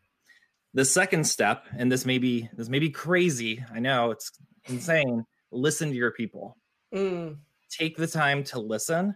the 0.74 0.86
second 0.86 1.26
step 1.26 1.66
and 1.78 1.92
this 1.92 2.06
may 2.06 2.18
be 2.18 2.50
this 2.54 2.70
may 2.70 2.80
be 2.80 2.90
crazy 2.90 3.64
i 3.74 3.80
know 3.80 4.12
it's 4.12 4.32
insane 4.68 5.26
listen 5.52 5.90
to 5.90 5.96
your 5.96 6.12
people. 6.12 6.56
Mm. 6.94 7.38
take 7.70 7.98
the 7.98 8.08
time 8.08 8.44
to 8.46 8.60
listen 8.60 9.16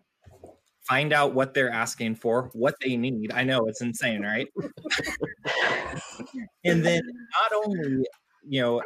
find 0.87 1.11
out 1.13 1.33
what 1.33 1.53
they're 1.53 1.71
asking 1.71 2.13
for 2.13 2.49
what 2.53 2.75
they 2.81 2.97
need. 2.97 3.31
I 3.31 3.43
know 3.43 3.65
it's 3.67 3.81
insane 3.81 4.21
right? 4.21 4.47
And 6.65 6.83
then 6.85 7.01
not 7.41 7.63
only 7.65 8.05
you 8.47 8.61
know 8.61 8.81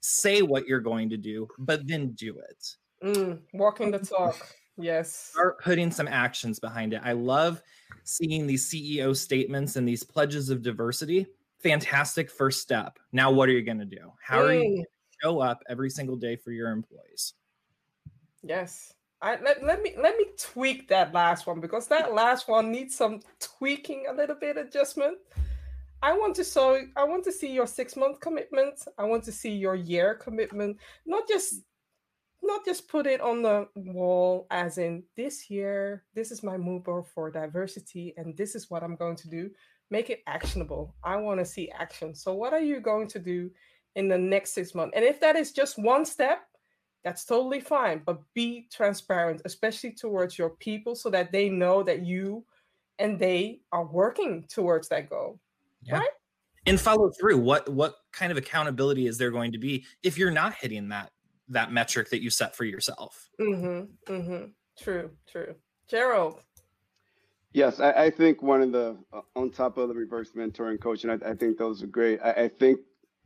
say 0.00 0.42
what 0.42 0.66
you're 0.66 0.80
going 0.80 1.10
to 1.10 1.16
do 1.16 1.48
but 1.58 1.86
then 1.86 2.12
do 2.12 2.38
it. 2.38 2.76
Mm, 3.04 3.40
walking 3.54 3.90
the 3.90 3.98
talk 3.98 4.36
yes. 4.76 5.14
Start 5.32 5.60
putting 5.62 5.90
some 5.90 6.08
actions 6.08 6.60
behind 6.60 6.92
it. 6.94 7.00
I 7.04 7.12
love 7.12 7.62
seeing 8.04 8.46
these 8.46 8.70
ceo 8.70 9.16
statements 9.16 9.76
and 9.76 9.86
these 9.86 10.04
pledges 10.04 10.50
of 10.50 10.62
diversity 10.62 11.26
fantastic 11.58 12.30
first 12.30 12.60
step. 12.62 12.98
Now, 13.12 13.30
what 13.30 13.48
are 13.48 13.52
you 13.52 13.62
going 13.62 13.78
to 13.78 13.84
do? 13.84 14.12
How 14.20 14.40
are 14.42 14.52
you 14.52 14.80
mm. 14.80 14.84
show 15.22 15.40
up 15.40 15.62
every 15.68 15.90
single 15.90 16.16
day 16.16 16.36
for 16.36 16.52
your 16.52 16.70
employees? 16.70 17.34
Yes. 18.42 18.92
I, 19.20 19.40
let, 19.42 19.64
let 19.64 19.82
me 19.82 19.94
let 19.98 20.16
me 20.16 20.26
tweak 20.38 20.88
that 20.88 21.12
last 21.12 21.46
one 21.46 21.60
because 21.60 21.88
that 21.88 22.14
last 22.14 22.48
one 22.48 22.70
needs 22.70 22.94
some 22.94 23.20
tweaking 23.40 24.06
a 24.08 24.12
little 24.12 24.36
bit 24.36 24.56
adjustment 24.56 25.18
i 26.02 26.12
want 26.12 26.36
to 26.36 26.44
so 26.44 26.80
i 26.96 27.02
want 27.02 27.24
to 27.24 27.32
see 27.32 27.50
your 27.52 27.66
six 27.66 27.96
month 27.96 28.20
commitment 28.20 28.80
i 28.96 29.04
want 29.04 29.24
to 29.24 29.32
see 29.32 29.50
your 29.50 29.74
year 29.74 30.14
commitment 30.14 30.76
not 31.04 31.26
just 31.26 31.62
not 32.44 32.64
just 32.64 32.86
put 32.86 33.08
it 33.08 33.20
on 33.20 33.42
the 33.42 33.66
wall 33.74 34.46
as 34.52 34.78
in 34.78 35.02
this 35.16 35.50
year 35.50 36.04
this 36.14 36.30
is 36.30 36.44
my 36.44 36.56
move 36.56 36.86
for 37.12 37.28
diversity 37.28 38.14
and 38.16 38.36
this 38.36 38.54
is 38.54 38.70
what 38.70 38.84
i'm 38.84 38.94
going 38.94 39.16
to 39.16 39.28
do 39.28 39.50
make 39.90 40.10
it 40.10 40.22
actionable. 40.26 40.94
I 41.02 41.16
want 41.16 41.40
to 41.40 41.44
see 41.44 41.70
action. 41.70 42.14
So, 42.14 42.34
what 42.34 42.52
are 42.52 42.60
you 42.60 42.80
going 42.80 43.08
to 43.08 43.18
do 43.18 43.50
in 43.96 44.08
the 44.08 44.18
next 44.18 44.52
six 44.52 44.74
months? 44.74 44.94
And 44.94 45.04
if 45.04 45.20
that 45.20 45.36
is 45.36 45.52
just 45.52 45.78
one 45.78 46.04
step, 46.04 46.40
that's 47.04 47.24
totally 47.24 47.60
fine. 47.60 48.02
But 48.04 48.20
be 48.34 48.68
transparent, 48.72 49.42
especially 49.44 49.92
towards 49.92 50.38
your 50.38 50.50
people, 50.50 50.94
so 50.94 51.10
that 51.10 51.32
they 51.32 51.48
know 51.48 51.82
that 51.82 52.04
you 52.04 52.44
and 52.98 53.18
they 53.18 53.60
are 53.72 53.86
working 53.86 54.44
towards 54.48 54.88
that 54.88 55.08
goal. 55.08 55.38
Yeah. 55.82 55.98
Right? 55.98 56.10
And 56.66 56.80
follow 56.80 57.10
through. 57.18 57.38
What 57.38 57.68
what 57.68 57.94
kind 58.12 58.30
of 58.30 58.38
accountability 58.38 59.06
is 59.06 59.16
there 59.16 59.30
going 59.30 59.52
to 59.52 59.58
be 59.58 59.86
if 60.02 60.18
you're 60.18 60.30
not 60.30 60.54
hitting 60.54 60.88
that 60.88 61.10
that 61.48 61.72
metric 61.72 62.10
that 62.10 62.22
you 62.22 62.30
set 62.30 62.54
for 62.54 62.64
yourself? 62.64 63.30
Mm-hmm. 63.40 64.12
Mm-hmm. 64.12 64.44
True. 64.78 65.10
True. 65.30 65.54
Gerald. 65.88 66.42
Yes, 67.52 67.80
I, 67.80 67.92
I, 67.92 68.10
think 68.10 68.42
one 68.42 68.60
of 68.60 68.72
the 68.72 68.96
uh, 69.12 69.22
on 69.34 69.50
top 69.50 69.78
of 69.78 69.88
the 69.88 69.94
reverse 69.94 70.32
mentoring 70.36 70.80
coaching, 70.80 71.10
I, 71.10 71.30
I 71.30 71.34
think 71.34 71.56
those 71.56 71.82
are 71.82 71.86
great. 71.86 72.20
I, 72.22 72.32
I 72.32 72.48
think 72.48 72.80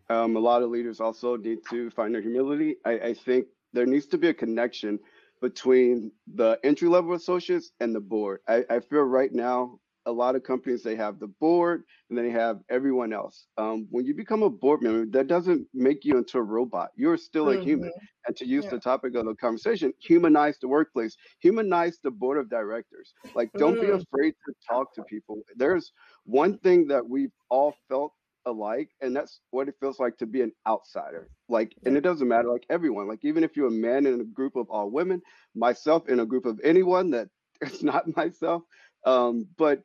um, 0.09 0.37
a 0.37 0.41
lot 0.41 0.63
of 0.63 0.71
leaders 0.71 1.01
also 1.01 1.37
need 1.37 1.59
to 1.71 1.91
find 1.91 2.15
their 2.15 2.23
humility. 2.23 2.77
I, 2.85 3.15
think 3.15 3.47
there 3.73 3.87
needs 3.87 4.07
to 4.07 4.19
be 4.19 4.29
a 4.29 4.35
connection 4.35 5.01
between 5.41 6.13
the 6.35 6.59
entry 6.63 6.89
level 6.89 7.15
associates 7.15 7.73
and 7.81 7.95
the 7.95 8.01
board. 8.01 8.41
I, 8.47 8.81
feel 8.89 9.01
right 9.03 9.33
now 9.33 9.81
a 10.07 10.13
lot 10.13 10.35
of 10.35 10.43
companies 10.43 10.83
they 10.83 10.97
have 10.97 11.19
the 11.19 11.29
board 11.41 11.85
and 12.09 12.19
then 12.19 12.27
they 12.27 12.33
have 12.33 12.61
everyone 12.71 13.13
else. 13.13 13.47
Um, 13.57 13.87
when 13.91 14.05
you 14.05 14.15
become 14.15 14.43
a 14.43 14.51
board 14.51 14.83
member, 14.83 15.07
that 15.17 15.29
doesn't 15.29 15.67
make 15.73 16.05
you 16.05 16.17
into 16.19 16.39
a 16.39 16.43
robot. 16.43 16.91
You're 16.97 17.17
still 17.17 17.47
mm-hmm. 17.47 17.63
a 17.63 17.65
human. 17.65 17.89
Mm-hmm. 17.91 18.07
And 18.27 18.37
to 18.37 18.47
use 18.47 18.65
yeah. 18.65 18.71
the 18.71 18.81
topic 18.81 19.15
of 19.15 19.27
the 19.27 19.35
conversation, 19.35 19.93
humanize 20.01 20.59
the 20.61 20.69
workplace, 20.69 21.17
humanize 21.41 21.99
the 22.03 22.11
board 22.11 22.39
of 22.39 22.49
directors. 22.49 23.15
Like, 23.35 23.51
don't 23.57 23.77
mm-hmm. 23.77 23.99
be 23.99 24.03
afraid 24.03 24.35
to 24.47 24.55
talk 24.69 24.95
to 24.95 25.03
people. 25.05 25.43
There's 25.57 25.93
one 26.25 26.59
thing 26.59 26.87
that 26.89 27.09
we've 27.09 27.33
all 27.51 27.75
felt 27.89 28.13
alike 28.47 28.91
and 29.01 29.15
that's 29.15 29.41
what 29.51 29.69
it 29.69 29.75
feels 29.79 30.01
like 30.01 30.17
to 30.17 30.27
be 30.27 30.43
an 30.43 30.53
outsider 30.67 31.29
like 31.49 31.75
and 31.87 31.97
it 31.97 32.01
doesn't 32.01 32.27
matter 32.27 32.49
like 32.49 32.67
everyone 32.71 33.07
like 33.07 33.25
even 33.25 33.45
if 33.45 33.57
you're 33.57 33.69
a 33.69 33.71
man 33.71 34.07
in 34.07 34.21
a 34.21 34.25
group 34.25 34.57
of 34.57 34.69
all 34.69 34.91
women 34.91 35.23
myself 35.55 36.09
in 36.09 36.21
a 36.21 36.27
group 36.27 36.45
of 36.45 36.61
anyone 36.65 37.11
that 37.11 37.29
it's 37.61 37.83
not 37.83 38.05
myself 38.17 38.63
um 39.07 39.47
but 39.57 39.83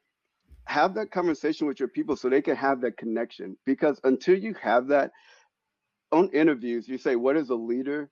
have 0.68 0.94
that 0.96 1.12
conversation 1.12 1.68
with 1.68 1.80
your 1.80 1.90
people 1.90 2.16
so 2.16 2.30
they 2.30 2.42
can 2.42 2.56
have 2.56 2.82
that 2.82 2.98
connection. 2.98 3.58
Because 3.66 4.00
until 4.04 4.38
you 4.38 4.54
have 4.62 4.88
that 4.88 5.12
on 6.12 6.30
interviews, 6.30 6.88
you 6.88 6.98
say, 6.98 7.16
What 7.16 7.38
is 7.38 7.50
a 7.50 7.56
leader? 7.56 8.10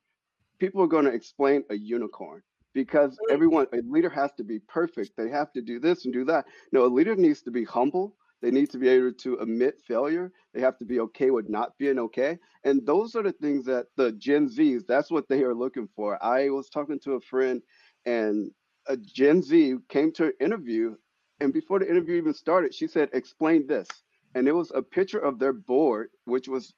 People 0.60 0.82
are 0.82 0.88
going 0.88 1.06
to 1.06 1.12
explain 1.12 1.64
a 1.70 1.76
unicorn 1.76 2.42
because 2.74 3.18
everyone, 3.30 3.68
a 3.74 3.82
leader 3.90 4.10
has 4.10 4.32
to 4.34 4.44
be 4.44 4.60
perfect. 4.60 5.12
They 5.18 5.30
have 5.30 5.52
to 5.54 5.62
do 5.62 5.80
this 5.80 6.06
and 6.06 6.14
do 6.14 6.24
that. 6.26 6.46
No, 6.72 6.86
a 6.86 6.88
leader 6.88 7.16
needs 7.16 7.42
to 7.44 7.52
be 7.52 7.66
humble. 7.66 8.16
They 8.42 8.52
need 8.52 8.70
to 8.72 8.78
be 8.78 8.90
able 8.90 9.14
to 9.14 9.36
admit 9.40 9.82
failure. 9.88 10.32
They 10.54 10.62
have 10.62 10.78
to 10.78 10.86
be 10.86 11.00
okay 11.02 11.32
with 11.32 11.50
not 11.50 11.78
being 11.78 12.00
okay. 12.00 12.38
And 12.64 12.86
those 12.86 13.16
are 13.16 13.24
the 13.24 13.32
things 13.32 13.66
that 13.66 13.88
the 13.98 14.12
Gen 14.14 14.48
Zs, 14.50 14.86
that's 14.88 15.12
what 15.12 15.28
they 15.28 15.44
are 15.44 15.56
looking 15.56 15.90
for. 15.96 16.24
I 16.24 16.50
was 16.50 16.70
talking 16.70 17.00
to 17.00 17.14
a 17.14 17.22
friend 17.22 17.62
and 18.06 18.52
a 18.88 18.98
Gen 18.98 19.42
Z 19.42 19.78
came 19.90 20.12
to 20.14 20.26
an 20.26 20.34
interview 20.40 20.96
and 21.40 21.54
before 21.54 21.80
the 21.80 21.90
interview 21.90 22.16
even 22.16 22.34
started, 22.34 22.74
she 22.74 22.88
said, 22.88 23.10
"Explain 23.14 23.68
this." 23.68 23.88
And 24.36 24.48
it 24.48 24.52
was 24.52 24.72
a 24.76 24.82
picture 24.82 25.20
of 25.20 25.40
their 25.40 25.54
board, 25.54 26.10
which 26.26 26.48
was 26.48 26.74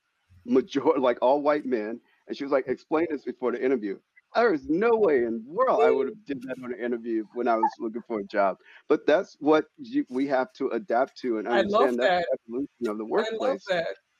major 0.46 0.82
like 0.98 1.18
all 1.22 1.42
white 1.42 1.66
men, 1.66 2.00
and 2.28 2.38
she 2.38 2.44
was 2.44 2.52
like, 2.52 2.68
"Explain 2.68 3.08
this 3.10 3.24
before 3.24 3.52
the 3.52 3.64
interview." 3.64 4.00
There 4.36 4.54
is 4.54 4.68
no 4.70 4.96
way 4.96 5.24
in 5.24 5.44
the 5.46 5.52
world 5.52 5.82
I 5.82 5.90
would 5.90 6.08
have 6.08 6.26
did 6.26 6.42
that 6.44 6.58
on 6.64 6.74
an 6.74 6.80
interview 6.80 7.24
when 7.34 7.48
I 7.48 7.56
was 7.56 7.72
looking 7.80 8.04
for 8.08 8.20
a 8.20 8.24
job. 8.26 8.58
But 8.88 9.08
that's 9.08 9.38
what 9.40 9.66
you, 9.78 10.06
we 10.10 10.28
have 10.28 10.52
to 10.54 10.68
adapt 10.70 11.18
to 11.20 11.40
and 11.40 11.48
understand 11.48 11.98
that. 12.00 12.26
that 12.30 12.38
evolution 12.46 12.88
of 12.88 12.98
the 12.98 13.06
workplace. 13.06 13.66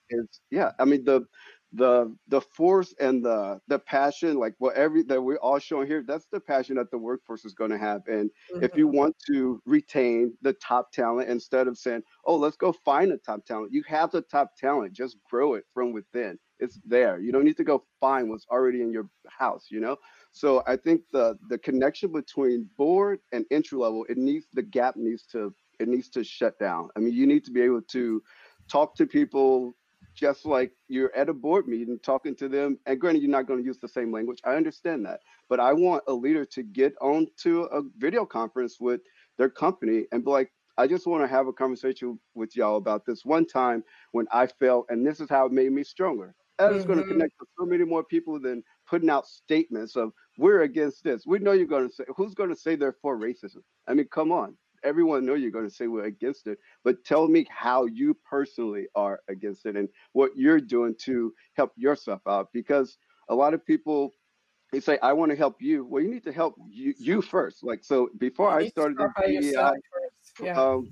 Is 0.10 0.40
yeah, 0.50 0.72
I 0.80 0.86
mean 0.86 1.04
the 1.04 1.26
the 1.74 2.16
the 2.30 2.40
force 2.40 2.94
and 3.00 3.24
the 3.24 3.60
the 3.68 3.78
passion 3.78 4.38
like 4.38 4.54
what 4.60 4.76
every 4.76 5.04
that 5.04 5.22
we're 5.22 5.38
all 5.38 5.60
showing 5.60 5.86
here 5.86 6.02
that's 6.08 6.28
the 6.32 6.40
passion 6.40 6.76
that 6.76 6.90
the 6.92 6.98
workforce 6.98 7.44
is 7.44 7.54
going 7.54 7.70
to 7.70 7.78
have 7.78 8.02
and 8.08 8.30
mm-hmm. 8.52 8.64
if 8.64 8.76
you 8.76 8.88
mm-hmm. 8.88 8.98
want 8.98 9.16
to 9.26 9.62
retain 9.66 10.34
the 10.42 10.54
top 10.54 10.92
talent 10.94 11.30
instead 11.30 11.68
of 11.68 11.78
saying 11.78 12.02
oh 12.26 12.38
let's 12.38 12.56
go 12.56 12.72
find 12.72 13.12
the 13.12 13.18
top 13.18 13.44
talent 13.46 13.74
you 13.74 13.84
have 13.86 14.12
the 14.12 14.22
top 14.22 14.52
talent 14.58 14.94
just 14.94 15.18
grow 15.30 15.56
it 15.56 15.66
from 15.74 15.92
within 15.92 16.40
it's 16.60 16.80
there 16.86 17.20
you 17.20 17.34
don't 17.34 17.44
need 17.44 17.58
to 17.58 17.66
go 17.66 17.84
find 18.00 18.30
what's 18.30 18.48
already 18.50 18.82
in 18.82 18.92
your 18.92 19.10
house 19.28 19.66
you 19.70 19.82
know 19.82 19.98
so 20.32 20.64
i 20.68 20.76
think 20.78 21.02
the 21.12 21.38
the 21.50 21.58
connection 21.58 22.12
between 22.14 22.68
board 22.78 23.20
and 23.34 23.46
entry 23.52 23.78
level 23.78 24.06
it 24.08 24.18
needs 24.18 24.48
the 24.54 24.64
gap 24.64 24.96
needs 24.96 25.24
to 25.24 25.54
it 25.80 25.90
needs 25.90 26.08
to 26.08 26.24
shut 26.24 26.58
down 26.60 26.88
i 26.96 27.00
mean 27.00 27.14
you 27.14 27.28
need 27.28 27.44
to 27.44 27.52
be 27.52 27.62
able 27.62 27.82
to 27.82 28.24
talk 28.70 28.96
to 28.96 29.06
people 29.06 29.74
just 30.18 30.46
like 30.46 30.72
you're 30.88 31.16
at 31.16 31.30
a 31.30 31.34
board 31.34 31.68
meeting 31.68 32.00
talking 32.02 32.36
to 32.36 32.50
them. 32.50 32.80
And 32.88 33.00
granted, 33.00 33.22
you're 33.22 33.32
not 33.32 33.46
going 33.48 33.60
to 33.60 33.66
use 33.66 33.78
the 33.78 33.88
same 33.88 34.12
language. 34.12 34.42
I 34.44 34.56
understand 34.56 35.06
that. 35.06 35.22
But 35.48 35.60
I 35.60 35.74
want 35.74 36.04
a 36.08 36.14
leader 36.14 36.44
to 36.44 36.64
get 36.64 36.94
onto 37.00 37.64
a 37.72 37.84
video 37.98 38.26
conference 38.26 38.78
with 38.80 39.02
their 39.38 39.50
company 39.50 40.06
and 40.12 40.26
be 40.26 40.32
like, 40.32 40.52
I 40.80 40.88
just 40.88 41.08
want 41.08 41.24
to 41.24 41.28
have 41.28 41.48
a 41.48 41.54
conversation 41.54 42.20
with 42.36 42.56
y'all 42.56 42.78
about 42.78 43.06
this 43.06 43.26
one 43.26 43.46
time 43.46 43.84
when 44.12 44.26
I 44.32 44.48
felt, 44.48 44.88
and 44.90 45.06
this 45.06 45.20
is 45.20 45.30
how 45.30 45.46
it 45.46 45.52
made 45.52 45.72
me 45.72 45.84
stronger. 45.84 46.36
That 46.58 46.74
is 46.74 46.84
mm-hmm. 46.84 46.94
going 46.94 47.04
to 47.04 47.14
connect 47.14 47.34
with 47.40 47.50
so 47.60 47.66
many 47.66 47.84
more 47.84 48.04
people 48.04 48.40
than 48.40 48.64
putting 48.88 49.10
out 49.10 49.28
statements 49.28 49.96
of 49.96 50.12
we're 50.40 50.64
against 50.64 51.04
this. 51.04 51.24
We 51.28 51.38
know 51.40 51.52
you're 51.52 51.68
going 51.68 51.88
to 51.88 51.94
say 51.94 52.06
who's 52.16 52.34
going 52.34 52.50
to 52.50 52.56
say 52.56 52.76
they're 52.76 52.98
for 53.02 53.18
racism. 53.18 53.62
I 53.88 53.94
mean, 53.94 54.08
come 54.12 54.32
on 54.32 54.56
everyone 54.84 55.26
know 55.26 55.34
you're 55.34 55.52
going 55.52 55.68
to 55.68 55.74
say 55.74 55.88
we're 55.88 56.06
against 56.06 56.48
it, 56.48 56.58
but 56.84 57.04
tell 57.04 57.28
me 57.28 57.46
how 57.50 57.86
you 57.86 58.16
personally 58.30 58.88
are 58.96 59.20
against 59.30 59.66
it 59.66 59.76
and 59.76 59.90
what 60.14 60.32
you're 60.36 60.60
doing 60.60 60.96
to 61.00 61.34
help 61.54 61.72
yourself 61.76 62.22
out. 62.28 62.50
Because 62.54 62.98
a 63.30 63.36
lot 63.36 63.54
of 63.54 63.66
people 63.66 64.14
they 64.72 64.80
say, 64.82 65.00
I 65.02 65.14
want 65.14 65.32
to 65.32 65.38
help 65.38 65.62
you. 65.62 65.86
Well, 65.86 66.04
you 66.04 66.10
need 66.10 66.26
to 66.26 66.34
help 66.34 66.56
you, 66.70 66.94
you 66.98 67.22
first. 67.22 67.64
Like 67.64 67.84
so 67.84 68.10
before 68.18 68.50
I 68.50 68.68
started 68.68 68.98
the 68.98 69.10
DEI, 69.26 69.72
yeah. 70.44 70.62
um, 70.62 70.90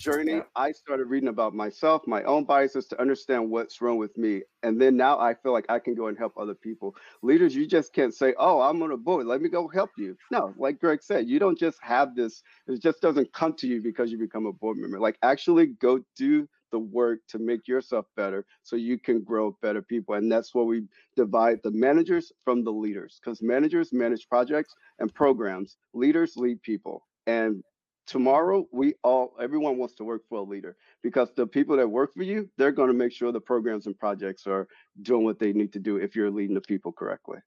journey, 0.00 0.36
yeah. 0.36 0.42
I 0.56 0.72
started 0.72 1.04
reading 1.04 1.28
about 1.28 1.54
myself, 1.54 2.02
my 2.06 2.22
own 2.24 2.44
biases 2.44 2.86
to 2.88 3.00
understand 3.00 3.50
what's 3.50 3.80
wrong 3.80 3.98
with 3.98 4.16
me. 4.16 4.42
And 4.62 4.80
then 4.80 4.96
now 4.96 5.20
I 5.20 5.34
feel 5.34 5.52
like 5.52 5.66
I 5.68 5.78
can 5.78 5.94
go 5.94 6.08
and 6.08 6.18
help 6.18 6.32
other 6.36 6.54
people. 6.54 6.96
Leaders, 7.22 7.54
you 7.54 7.66
just 7.66 7.92
can't 7.92 8.14
say, 8.14 8.34
oh, 8.38 8.60
I'm 8.60 8.82
on 8.82 8.92
a 8.92 8.96
board. 8.96 9.26
Let 9.26 9.42
me 9.42 9.48
go 9.50 9.68
help 9.68 9.90
you. 9.98 10.16
No, 10.30 10.54
like 10.56 10.80
Greg 10.80 11.02
said, 11.02 11.28
you 11.28 11.38
don't 11.38 11.58
just 11.58 11.78
have 11.82 12.16
this, 12.16 12.42
it 12.66 12.82
just 12.82 13.00
doesn't 13.00 13.32
come 13.32 13.52
to 13.54 13.68
you 13.68 13.82
because 13.82 14.10
you 14.10 14.18
become 14.18 14.46
a 14.46 14.52
board 14.52 14.78
member. 14.78 14.98
Like 14.98 15.18
actually 15.22 15.66
go 15.66 16.00
do 16.16 16.48
the 16.72 16.78
work 16.78 17.20
to 17.28 17.38
make 17.38 17.66
yourself 17.68 18.06
better 18.16 18.46
so 18.62 18.76
you 18.76 18.98
can 18.98 19.22
grow 19.22 19.56
better 19.60 19.82
people. 19.82 20.14
And 20.14 20.30
that's 20.30 20.54
where 20.54 20.64
we 20.64 20.84
divide 21.16 21.60
the 21.62 21.72
managers 21.72 22.32
from 22.44 22.64
the 22.64 22.72
leaders 22.72 23.20
because 23.22 23.42
managers 23.42 23.92
manage 23.92 24.28
projects 24.28 24.74
and 24.98 25.12
programs, 25.14 25.76
leaders 25.92 26.36
lead 26.36 26.62
people. 26.62 27.06
And 27.26 27.62
tomorrow 28.10 28.66
we 28.72 28.92
all 29.04 29.36
everyone 29.40 29.78
wants 29.78 29.94
to 29.94 30.02
work 30.02 30.22
for 30.28 30.38
a 30.38 30.42
leader 30.42 30.76
because 31.00 31.28
the 31.36 31.46
people 31.46 31.76
that 31.76 31.86
work 31.86 32.12
for 32.12 32.24
you 32.24 32.50
they're 32.58 32.72
going 32.72 32.88
to 32.88 32.94
make 32.94 33.12
sure 33.12 33.30
the 33.30 33.40
programs 33.40 33.86
and 33.86 33.96
projects 33.96 34.48
are 34.48 34.66
doing 35.02 35.22
what 35.24 35.38
they 35.38 35.52
need 35.52 35.72
to 35.72 35.78
do 35.78 35.96
if 35.96 36.16
you're 36.16 36.28
leading 36.28 36.54
the 36.54 36.60
people 36.60 36.90
correctly. 36.90 37.38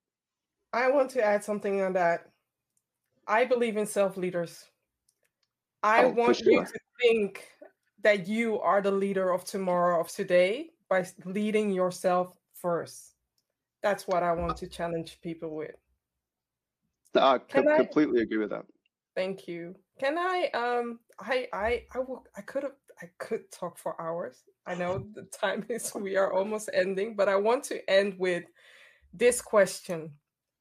I 0.72 0.89
want 0.89 1.09
to 1.11 1.24
add 1.24 1.43
something 1.43 1.82
on 1.82 1.91
that. 1.93 2.30
I 3.28 3.43
believe 3.43 3.76
in 3.76 3.86
self 3.86 4.16
leaders 4.16 4.64
i 5.84 6.05
oh, 6.05 6.09
want 6.11 6.38
sure. 6.38 6.53
you 6.53 6.64
to 6.64 6.80
think 7.01 7.45
that 8.01 8.26
you 8.26 8.57
are 8.61 8.82
the 8.82 8.91
leader 8.91 9.32
of 9.32 9.43
tomorrow 9.43 9.99
of 9.99 10.07
today 10.07 10.70
by 10.89 11.05
leading 11.26 11.72
yourself 11.72 12.38
first. 12.53 13.16
That's 13.82 14.07
what 14.07 14.24
i 14.24 14.32
want 14.32 14.55
to 14.57 14.68
challenge 14.68 15.20
people 15.22 15.53
with. 15.55 15.76
I 17.16 17.38
completely 17.38 18.22
I, 18.22 18.24
agree 18.24 18.38
with 18.38 18.51
that. 18.51 18.64
Thank 19.14 19.45
you 19.49 19.76
can 19.99 20.17
I 20.17 20.49
um 20.53 20.99
I 21.19 21.47
I 21.53 21.83
I 21.93 21.99
will 21.99 22.25
I 22.35 22.41
could 22.41 22.63
have 22.63 22.73
I 23.01 23.09
could 23.17 23.51
talk 23.51 23.77
for 23.77 23.99
hours. 24.01 24.43
I 24.65 24.75
know 24.75 25.05
the 25.13 25.23
time 25.23 25.65
is 25.69 25.93
we 25.95 26.15
are 26.17 26.33
almost 26.33 26.69
ending, 26.73 27.15
but 27.15 27.29
I 27.29 27.35
want 27.35 27.63
to 27.65 27.89
end 27.89 28.15
with 28.17 28.43
this 29.13 29.41
question. 29.41 30.11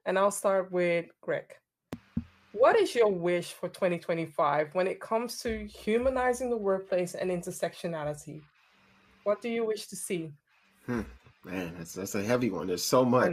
And 0.05 0.18
I'll 0.18 0.33
start 0.33 0.72
with 0.72 1.07
Greg. 1.20 1.55
What 2.51 2.76
is 2.76 2.95
your 2.95 3.09
wish 3.09 3.53
for 3.53 3.68
2025 3.68 4.74
when 4.74 4.87
it 4.87 5.01
comes 5.01 5.39
to 5.43 5.64
humanizing 5.66 6.51
the 6.51 6.57
workplace 6.57 7.14
and 7.14 7.30
intersectionality? 7.30 8.43
What 9.22 9.41
do 9.41 9.49
you 9.49 9.64
wish 9.64 9.87
to 9.87 9.97
see? 9.97 10.33
Hmm. 10.87 11.03
Man, 11.45 11.74
that's 11.76 11.95
that's 11.95 12.14
a 12.14 12.22
heavy 12.22 12.51
one. 12.51 12.66
There's 12.66 12.83
so 12.83 13.05
much. 13.05 13.33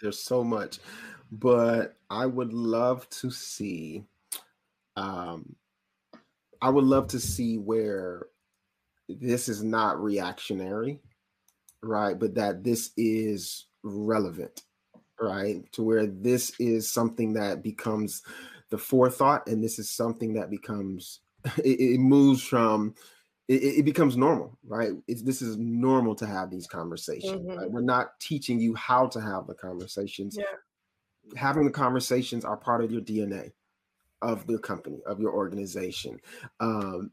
There's 0.00 0.20
so 0.20 0.44
much. 0.44 0.78
But 1.32 1.96
I 2.10 2.26
would 2.26 2.52
love 2.52 3.08
to 3.10 3.30
see 3.30 4.04
um, 4.98 5.54
I 6.60 6.70
would 6.70 6.84
love 6.84 7.08
to 7.08 7.20
see 7.20 7.56
where 7.56 8.26
this 9.08 9.48
is 9.48 9.62
not 9.62 10.02
reactionary, 10.02 11.00
right? 11.82 12.18
But 12.18 12.34
that 12.34 12.64
this 12.64 12.90
is 12.96 13.66
relevant, 13.82 14.62
right? 15.20 15.62
To 15.72 15.82
where 15.82 16.06
this 16.06 16.52
is 16.58 16.92
something 16.92 17.34
that 17.34 17.62
becomes 17.62 18.22
the 18.70 18.78
forethought, 18.78 19.46
and 19.46 19.62
this 19.62 19.78
is 19.78 19.94
something 19.94 20.34
that 20.34 20.50
becomes 20.50 21.20
it, 21.58 21.80
it 21.80 22.00
moves 22.00 22.42
from 22.42 22.94
it, 23.46 23.62
it, 23.62 23.84
becomes 23.84 24.16
normal, 24.16 24.58
right? 24.66 24.90
It's, 25.06 25.22
this 25.22 25.40
is 25.40 25.56
normal 25.56 26.14
to 26.16 26.26
have 26.26 26.50
these 26.50 26.66
conversations. 26.66 27.46
Mm-hmm. 27.46 27.58
Right? 27.58 27.70
We're 27.70 27.80
not 27.80 28.18
teaching 28.20 28.58
you 28.60 28.74
how 28.74 29.06
to 29.06 29.20
have 29.20 29.46
the 29.46 29.54
conversations. 29.54 30.36
Yeah. 30.36 30.44
Having 31.36 31.64
the 31.64 31.70
conversations 31.70 32.44
are 32.44 32.56
part 32.56 32.82
of 32.82 32.90
your 32.90 33.00
DNA 33.00 33.52
of 34.22 34.46
the 34.46 34.58
company 34.58 35.00
of 35.06 35.20
your 35.20 35.32
organization. 35.32 36.20
Um, 36.60 37.10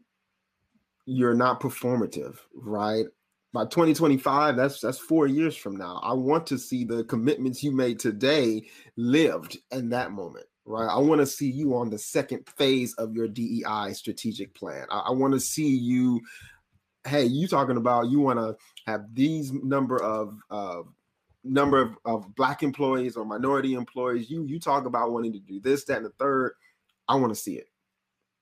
you're 1.06 1.36
not 1.36 1.62
performative 1.62 2.38
right? 2.54 3.06
By 3.54 3.64
2025 3.64 4.58
that's 4.58 4.82
that's 4.82 5.00
four 5.00 5.28
years 5.28 5.56
from 5.56 5.78
now 5.78 6.02
i 6.04 6.12
want 6.12 6.46
to 6.48 6.58
see 6.58 6.84
the 6.84 7.06
commitments 7.06 7.64
you 7.64 7.72
made 7.72 8.00
today 8.00 8.68
lived 8.98 9.58
in 9.72 9.88
that 9.92 10.12
moment 10.12 10.46
right? 10.66 10.90
I 10.90 10.98
want 10.98 11.22
to 11.22 11.28
see 11.28 11.50
you 11.50 11.76
on 11.76 11.90
the 11.90 11.98
second 11.98 12.48
phase 12.58 12.94
of 12.96 13.16
your 13.16 13.28
dei 13.28 13.94
strategic 13.94 14.54
plan. 14.56 14.86
I, 14.90 15.00
I 15.00 15.12
want 15.12 15.34
to 15.34 15.40
see 15.40 15.76
you 15.76 16.22
hey 17.08 17.26
you 17.26 17.48
talking 17.48 17.78
about 17.78 18.10
you 18.10 18.20
want 18.20 18.40
to 18.40 18.56
have 18.88 19.06
these 19.14 19.52
number 19.52 20.02
of 20.02 20.38
uh, 20.50 20.82
number 21.44 21.80
of, 21.80 21.98
of 22.06 22.36
black 22.36 22.64
employees 22.64 23.16
or 23.16 23.26
minority 23.26 23.74
employees. 23.74 24.30
You 24.30 24.44
you 24.46 24.60
talk 24.60 24.86
about 24.86 25.12
wanting 25.12 25.34
to 25.34 25.40
do 25.40 25.60
this 25.60 25.86
that 25.86 25.98
and 25.98 26.06
the 26.06 26.12
third 26.20 26.54
I 27.08 27.16
want 27.16 27.34
to 27.34 27.40
see 27.40 27.56
it. 27.56 27.68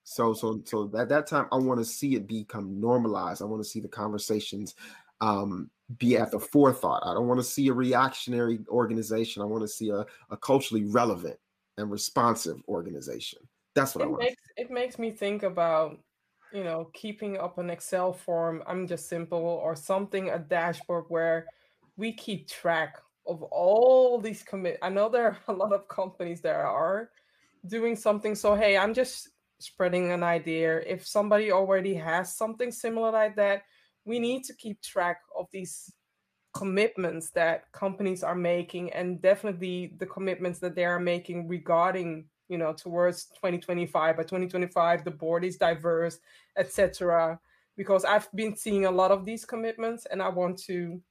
So 0.04 0.34
so 0.34 0.62
so 0.66 0.92
at 0.98 1.10
that 1.10 1.28
time, 1.28 1.48
I 1.52 1.58
want 1.58 1.80
to 1.80 1.86
see 1.86 2.16
it 2.16 2.28
become 2.28 2.80
normalized. 2.80 3.42
I 3.42 3.46
want 3.46 3.64
to 3.64 3.70
see 3.70 3.80
the 3.80 3.88
conversations 3.88 4.76
um, 5.22 5.70
be 5.98 6.18
at 6.18 6.32
the 6.32 6.40
forethought. 6.40 7.04
I 7.06 7.14
don't 7.14 7.28
want 7.28 7.40
to 7.40 7.46
see 7.46 7.68
a 7.70 7.74
reactionary 7.74 8.60
organization. 8.68 9.42
I 9.42 9.46
want 9.46 9.64
to 9.64 9.68
see 9.68 9.90
a, 9.90 10.06
a 10.30 10.38
culturally 10.38 10.86
relevant 10.86 11.38
and 11.78 11.90
responsive 11.90 12.62
organization. 12.68 13.40
That's 13.76 13.96
what 13.96 14.02
it 14.02 14.06
I 14.06 14.10
want. 14.10 14.24
Makes, 14.24 14.44
it 14.58 14.72
makes 14.72 15.00
me 15.00 15.12
think 15.12 15.44
about 15.44 16.00
you 16.52 16.64
know 16.64 16.90
keeping 16.94 17.38
up 17.38 17.58
an 17.58 17.70
Excel 17.70 18.12
form. 18.12 18.62
I'm 18.68 18.88
just 18.88 19.08
simple 19.08 19.40
or 19.40 19.76
something 19.76 20.30
a 20.30 20.40
dashboard 20.40 21.06
where 21.08 21.48
we 21.96 22.12
keep 22.12 22.50
track 22.50 22.98
of 23.26 23.42
all 23.44 24.20
these 24.20 24.44
commit. 24.44 24.80
I 24.82 24.90
know 24.90 25.10
there 25.10 25.28
are 25.28 25.38
a 25.48 25.54
lot 25.54 25.74
of 25.74 25.88
companies 25.88 26.42
that 26.42 26.56
are 26.56 27.10
doing 27.68 27.96
something 27.96 28.36
so 28.36 28.56
hey 28.56 28.78
i'm 28.78 28.94
just 28.94 29.30
spreading 29.64 30.12
an 30.12 30.24
idea. 30.24 30.80
If 30.80 31.08
somebody 31.08 31.52
already 31.52 31.96
has 31.96 32.36
something 32.36 32.72
similar 32.72 33.12
like 33.12 33.36
that, 33.38 33.64
we 34.06 34.20
need 34.20 34.44
to 34.46 34.56
keep 34.56 34.82
track 34.82 35.22
of 35.38 35.48
these 35.52 35.92
commitments 36.54 37.32
that 37.32 37.72
companies 37.72 38.22
are 38.24 38.36
making 38.36 38.92
and 38.94 39.22
definitely 39.22 39.96
the 39.98 40.06
commitments 40.06 40.60
that 40.60 40.76
they 40.76 40.86
are 40.86 41.00
making 41.00 41.48
regarding 41.48 42.26
you 42.48 42.60
know 42.60 42.74
towards 42.74 43.26
2025 43.42 44.18
by 44.18 44.22
2025 44.22 45.04
the 45.04 45.10
board 45.10 45.44
is 45.44 45.58
diverse 45.58 46.20
etc 46.56 47.40
because 47.76 48.06
i've 48.06 48.32
been 48.34 48.56
seeing 48.56 48.86
a 48.86 48.92
lot 48.92 49.10
of 49.10 49.26
these 49.26 49.46
commitments 49.46 50.06
and 50.12 50.22
i 50.22 50.30
want 50.30 50.56
to 50.56 51.02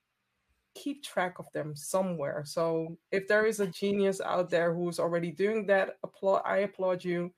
keep 0.75 1.03
track 1.03 1.39
of 1.39 1.47
them 1.53 1.75
somewhere. 1.75 2.43
So 2.45 2.97
if 3.11 3.29
there 3.29 3.47
is 3.47 3.61
a 3.61 3.66
genius 3.66 4.20
out 4.20 4.51
there 4.51 4.75
who's 4.75 4.99
already 4.99 5.31
doing 5.31 5.66
that 5.66 5.97
applaud 6.03 6.43
i 6.45 6.59
applaud 6.59 7.05
you. 7.05 7.33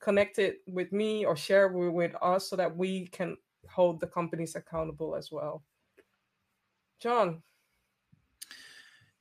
Connect 0.00 0.38
it 0.38 0.58
with 0.68 0.92
me 0.92 1.24
or 1.24 1.34
share 1.34 1.66
it 1.66 1.72
with 1.72 2.14
us 2.22 2.48
so 2.48 2.56
that 2.56 2.76
we 2.76 3.08
can 3.08 3.36
hold 3.68 3.98
the 3.98 4.06
companies 4.06 4.54
accountable 4.54 5.16
as 5.16 5.32
well. 5.32 5.64
John. 7.00 7.42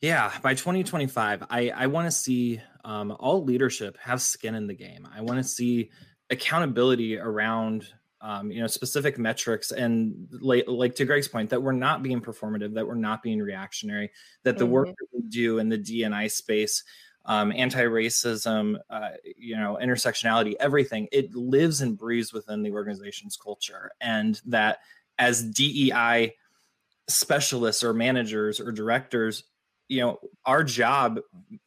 Yeah, 0.02 0.32
by 0.44 0.54
2025, 0.54 1.46
I, 1.50 1.70
I 1.70 1.88
want 1.88 2.06
to 2.06 2.12
see 2.12 2.62
um, 2.86 3.16
all 3.20 3.44
leadership 3.44 3.98
have 4.00 4.22
skin 4.22 4.54
in 4.54 4.68
the 4.68 4.76
game. 4.76 5.08
I 5.12 5.22
want 5.22 5.40
to 5.40 5.44
see 5.44 5.90
accountability 6.30 7.18
around 7.18 7.88
um, 8.22 8.52
you 8.52 8.62
know 8.62 8.68
specific 8.68 9.18
metrics 9.18 9.72
and 9.72 10.28
like, 10.42 10.66
like 10.68 10.96
to 10.96 11.06
Greg's 11.06 11.28
point 11.28 11.50
that 11.52 11.62
we're 11.62 11.72
not 11.72 12.04
being 12.04 12.22
performative, 12.22 12.74
that 12.74 12.88
we're 12.88 12.96
not 12.96 13.22
being 13.22 13.40
reactionary, 13.40 14.12
that 14.44 14.58
the 14.58 14.64
mm-hmm. 14.64 14.74
work 14.74 14.88
that 14.88 15.08
we 15.14 15.22
do 15.30 15.60
in 15.60 15.70
the 15.70 15.78
DNI 15.78 16.32
space, 16.32 16.84
um, 17.26 17.52
anti-racism, 17.56 18.78
uh, 18.90 19.10
you 19.36 19.56
know, 19.56 19.78
intersectionality, 19.82 20.56
everything, 20.60 21.08
it 21.12 21.36
lives 21.36 21.82
and 21.82 21.98
breathes 21.98 22.34
within 22.34 22.64
the 22.64 22.72
organization's 22.72 23.38
culture, 23.38 23.92
and 24.02 24.42
that 24.46 24.80
as 25.20 25.44
DEI 25.44 26.34
specialists 27.08 27.84
or 27.84 27.94
managers 27.94 28.60
or 28.60 28.72
directors 28.72 29.44
you 29.90 30.02
know 30.02 30.20
our 30.46 30.64
job 30.64 31.20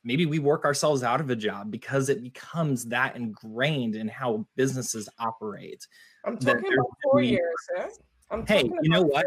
maybe 0.04 0.26
we 0.26 0.38
work 0.38 0.64
ourselves 0.64 1.02
out 1.02 1.20
of 1.20 1.30
a 1.30 1.36
job 1.36 1.70
because 1.70 2.08
it 2.08 2.22
becomes 2.22 2.84
that 2.86 3.16
ingrained 3.16 3.94
in 3.94 4.08
how 4.08 4.46
businesses 4.56 5.08
operate 5.18 5.86
i'm 6.24 6.36
talking 6.36 6.72
about 6.72 6.86
four 7.02 7.22
years 7.22 7.40
eh? 7.78 7.86
I'm 8.30 8.46
hey 8.46 8.70
you 8.82 8.90
know 8.90 9.02
what 9.02 9.24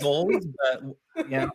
goals 0.00 0.46
but 0.62 1.28
yeah 1.28 1.48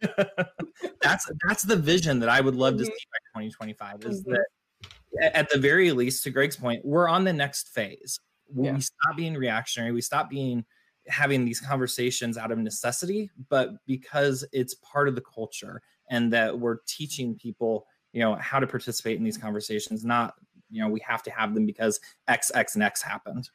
that's 1.00 1.28
that's 1.46 1.62
the 1.62 1.76
vision 1.76 2.18
that 2.20 2.28
i 2.28 2.40
would 2.40 2.56
love 2.56 2.74
mm-hmm. 2.74 2.84
to 2.84 2.86
see 2.86 3.06
by 3.34 3.40
2025 3.40 4.04
is 4.04 4.22
mm-hmm. 4.22 4.32
that 4.32 5.34
at 5.34 5.48
the 5.50 5.58
very 5.58 5.92
least 5.92 6.22
to 6.24 6.30
greg's 6.30 6.56
point 6.56 6.84
we're 6.84 7.08
on 7.08 7.24
the 7.24 7.32
next 7.32 7.68
phase 7.68 8.20
yeah. 8.54 8.72
we 8.72 8.80
stop 8.80 9.16
being 9.16 9.34
reactionary 9.34 9.92
we 9.92 10.00
stop 10.00 10.30
being 10.30 10.64
having 11.08 11.44
these 11.44 11.60
conversations 11.60 12.36
out 12.36 12.52
of 12.52 12.58
necessity 12.58 13.30
but 13.48 13.70
because 13.86 14.44
it's 14.52 14.74
part 14.74 15.08
of 15.08 15.14
the 15.14 15.22
culture 15.22 15.82
and 16.10 16.32
that 16.32 16.58
we're 16.58 16.78
teaching 16.86 17.34
people 17.34 17.86
you 18.12 18.20
know 18.20 18.34
how 18.36 18.58
to 18.58 18.66
participate 18.66 19.18
in 19.18 19.24
these 19.24 19.38
conversations 19.38 20.04
not 20.04 20.34
you 20.70 20.82
know 20.82 20.88
we 20.88 21.00
have 21.00 21.22
to 21.22 21.30
have 21.30 21.54
them 21.54 21.66
because 21.66 22.00
x 22.26 22.50
x 22.54 22.74
and 22.74 22.82
x 22.82 23.02
happened. 23.02 23.50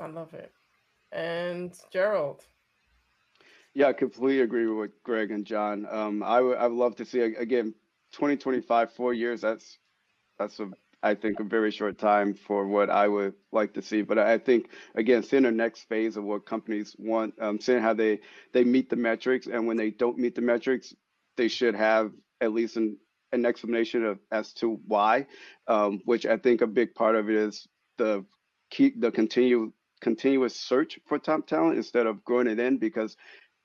I 0.00 0.06
love 0.06 0.34
it. 0.34 0.52
And 1.12 1.74
gerald. 1.92 2.44
Yeah 3.74 3.88
i 3.88 3.92
completely 3.92 4.40
agree 4.42 4.66
with 4.66 5.02
greg 5.02 5.30
and 5.30 5.44
john. 5.44 5.86
Um, 5.90 6.22
I 6.22 6.40
would 6.40 6.58
I 6.58 6.66
would 6.66 6.76
love 6.76 6.96
to 6.96 7.04
see 7.04 7.20
again 7.20 7.74
2025 8.12 8.92
four 8.92 9.12
years 9.12 9.40
that's 9.40 9.78
that's 10.38 10.60
a 10.60 10.70
I 11.02 11.14
think 11.14 11.38
a 11.38 11.44
very 11.44 11.70
short 11.70 11.98
time 11.98 12.34
for 12.34 12.66
what 12.66 12.90
I 12.90 13.06
would 13.06 13.34
like 13.52 13.74
to 13.74 13.82
see. 13.82 14.02
But 14.02 14.18
I 14.18 14.38
think 14.38 14.70
again, 14.94 15.22
seeing 15.22 15.44
the 15.44 15.52
next 15.52 15.88
phase 15.88 16.16
of 16.16 16.24
what 16.24 16.46
companies 16.46 16.96
want, 16.98 17.34
um, 17.40 17.60
seeing 17.60 17.80
how 17.80 17.94
they 17.94 18.20
they 18.52 18.64
meet 18.64 18.90
the 18.90 18.96
metrics, 18.96 19.46
and 19.46 19.66
when 19.66 19.76
they 19.76 19.90
don't 19.90 20.18
meet 20.18 20.34
the 20.34 20.42
metrics, 20.42 20.94
they 21.36 21.48
should 21.48 21.74
have 21.74 22.12
at 22.40 22.52
least 22.52 22.76
an 22.76 22.96
an 23.32 23.46
explanation 23.46 24.04
of 24.04 24.18
as 24.32 24.52
to 24.54 24.80
why. 24.86 25.26
Um, 25.68 26.00
which 26.04 26.26
I 26.26 26.36
think 26.36 26.62
a 26.62 26.66
big 26.66 26.94
part 26.94 27.14
of 27.14 27.30
it 27.30 27.36
is 27.36 27.66
the 27.96 28.24
keep 28.70 29.00
the 29.00 29.12
continue 29.12 29.72
continuous 30.00 30.56
search 30.56 30.98
for 31.06 31.18
top 31.18 31.46
talent 31.46 31.76
instead 31.76 32.06
of 32.06 32.24
growing 32.24 32.46
it 32.46 32.58
in 32.58 32.78
because 32.78 33.16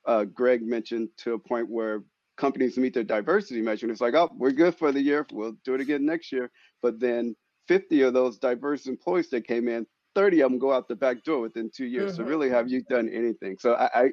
uh, 0.05 0.25
Greg 0.25 0.61
mentioned 0.63 1.09
to 1.17 1.33
a 1.33 1.39
point 1.39 1.69
where 1.69 2.03
companies 2.37 2.77
meet 2.77 2.93
their 2.93 3.03
diversity 3.03 3.61
measure. 3.61 3.85
And 3.85 3.91
it's 3.91 4.01
like, 4.01 4.13
oh, 4.13 4.29
we're 4.35 4.51
good 4.51 4.75
for 4.75 4.91
the 4.91 5.01
year. 5.01 5.25
We'll 5.31 5.57
do 5.63 5.75
it 5.75 5.81
again 5.81 6.05
next 6.05 6.31
year. 6.31 6.51
But 6.81 6.99
then 6.99 7.35
50 7.67 8.01
of 8.01 8.13
those 8.13 8.37
diverse 8.37 8.87
employees 8.87 9.29
that 9.29 9.47
came 9.47 9.67
in, 9.67 9.85
30 10.15 10.41
of 10.41 10.51
them 10.51 10.59
go 10.59 10.71
out 10.71 10.87
the 10.87 10.95
back 10.95 11.23
door 11.23 11.41
within 11.41 11.71
two 11.75 11.85
years. 11.85 12.13
Mm-hmm. 12.13 12.23
So 12.23 12.29
really, 12.29 12.49
have 12.49 12.69
you 12.69 12.83
done 12.83 13.09
anything? 13.09 13.57
So 13.59 13.73
I, 13.73 14.03
I, 14.03 14.09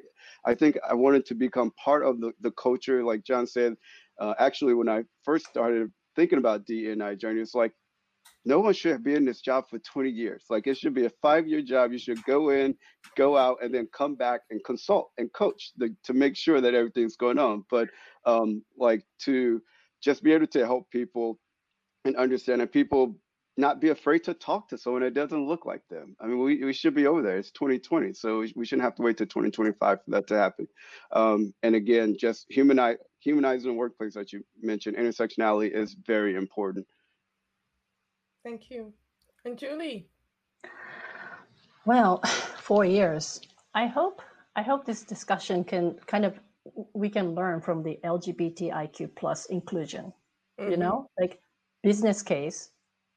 I, 0.46 0.54
think 0.54 0.78
I 0.88 0.94
wanted 0.94 1.26
to 1.26 1.34
become 1.34 1.72
part 1.72 2.04
of 2.04 2.20
the, 2.20 2.32
the 2.40 2.50
culture. 2.52 3.04
Like 3.04 3.24
John 3.24 3.46
said, 3.46 3.74
uh, 4.18 4.34
actually, 4.38 4.74
when 4.74 4.88
I 4.88 5.04
first 5.24 5.46
started 5.46 5.90
thinking 6.16 6.38
about 6.38 6.66
DNI 6.66 7.18
journey, 7.18 7.40
it's 7.40 7.54
like 7.54 7.72
no 8.44 8.60
one 8.60 8.72
should 8.72 9.04
be 9.04 9.14
in 9.14 9.24
this 9.24 9.40
job 9.40 9.68
for 9.68 9.78
20 9.78 10.08
years. 10.10 10.44
Like 10.48 10.66
it 10.66 10.78
should 10.78 10.94
be 10.94 11.04
a 11.04 11.12
five 11.22 11.46
year 11.46 11.62
job. 11.62 11.92
You 11.92 11.98
should 11.98 12.22
go 12.24 12.50
in, 12.50 12.74
go 13.16 13.36
out, 13.36 13.58
and 13.62 13.74
then 13.74 13.88
come 13.92 14.14
back 14.14 14.42
and 14.50 14.62
consult 14.64 15.10
and 15.18 15.32
coach 15.32 15.72
the, 15.76 15.94
to 16.04 16.14
make 16.14 16.36
sure 16.36 16.60
that 16.60 16.74
everything's 16.74 17.16
going 17.16 17.38
on. 17.38 17.64
But 17.70 17.88
um, 18.24 18.62
like 18.78 19.04
to 19.20 19.62
just 20.02 20.22
be 20.22 20.32
able 20.32 20.46
to 20.48 20.64
help 20.64 20.90
people 20.90 21.38
and 22.04 22.16
understand 22.16 22.62
and 22.62 22.72
people 22.72 23.16
not 23.56 23.80
be 23.80 23.90
afraid 23.90 24.24
to 24.24 24.32
talk 24.32 24.68
to 24.68 24.78
someone 24.78 25.02
that 25.02 25.12
doesn't 25.12 25.46
look 25.46 25.66
like 25.66 25.82
them. 25.88 26.16
I 26.20 26.26
mean, 26.26 26.38
we, 26.42 26.64
we 26.64 26.72
should 26.72 26.94
be 26.94 27.06
over 27.06 27.20
there. 27.20 27.36
It's 27.36 27.50
2020, 27.50 28.14
so 28.14 28.40
we, 28.40 28.52
we 28.56 28.64
shouldn't 28.64 28.84
have 28.84 28.94
to 28.94 29.02
wait 29.02 29.18
to 29.18 29.26
2025 29.26 29.98
for 30.02 30.10
that 30.10 30.26
to 30.28 30.38
happen. 30.38 30.66
Um, 31.12 31.52
and 31.62 31.74
again, 31.74 32.16
just 32.18 32.46
humanize, 32.48 32.96
humanizing 33.20 33.70
the 33.70 33.76
workplace 33.76 34.14
that 34.14 34.32
you 34.32 34.42
mentioned, 34.62 34.96
intersectionality 34.96 35.70
is 35.76 35.94
very 36.06 36.36
important. 36.36 36.86
Thank 38.44 38.70
you. 38.70 38.92
And 39.44 39.58
Julie? 39.58 40.08
Well, 41.84 42.22
four 42.58 42.84
years. 42.84 43.40
I 43.74 43.86
hope 43.86 44.22
I 44.56 44.62
hope 44.62 44.84
this 44.84 45.02
discussion 45.02 45.64
can 45.64 45.96
kind 46.06 46.24
of 46.24 46.40
we 46.92 47.08
can 47.08 47.34
learn 47.34 47.60
from 47.60 47.82
the 47.82 47.98
LGBTIQ 48.04 49.14
plus 49.16 49.46
inclusion. 49.46 50.12
Mm-hmm. 50.60 50.70
You 50.70 50.76
know, 50.76 51.08
like 51.18 51.40
business 51.82 52.22
case, 52.22 52.70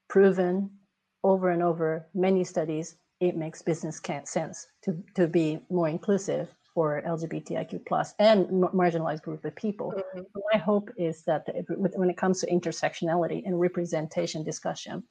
proven 0.08 0.70
over 1.24 1.50
and 1.50 1.64
over, 1.64 2.08
many 2.14 2.44
studies, 2.44 2.96
it 3.20 3.36
makes 3.36 3.62
business 3.62 4.02
sense 4.26 4.68
to, 4.84 5.02
to 5.16 5.28
be 5.28 5.60
more 5.70 5.88
inclusive 5.88 6.50
for 6.74 7.02
LGBTIQ 7.06 7.86
plus 7.86 8.14
and 8.20 8.48
marginalized 8.48 9.22
group 9.22 9.46
of 9.46 9.56
people. 9.56 9.94
Mm-hmm. 9.96 10.22
My 10.52 10.60
hope 10.60 10.90
is 10.98 11.24
that 11.24 11.48
when 11.68 12.10
it 12.10 12.18
comes 12.18 12.40
to 12.42 12.52
intersectionality 12.52 13.44
and 13.46 13.60
representation 13.60 14.44
discussion, 14.44 15.04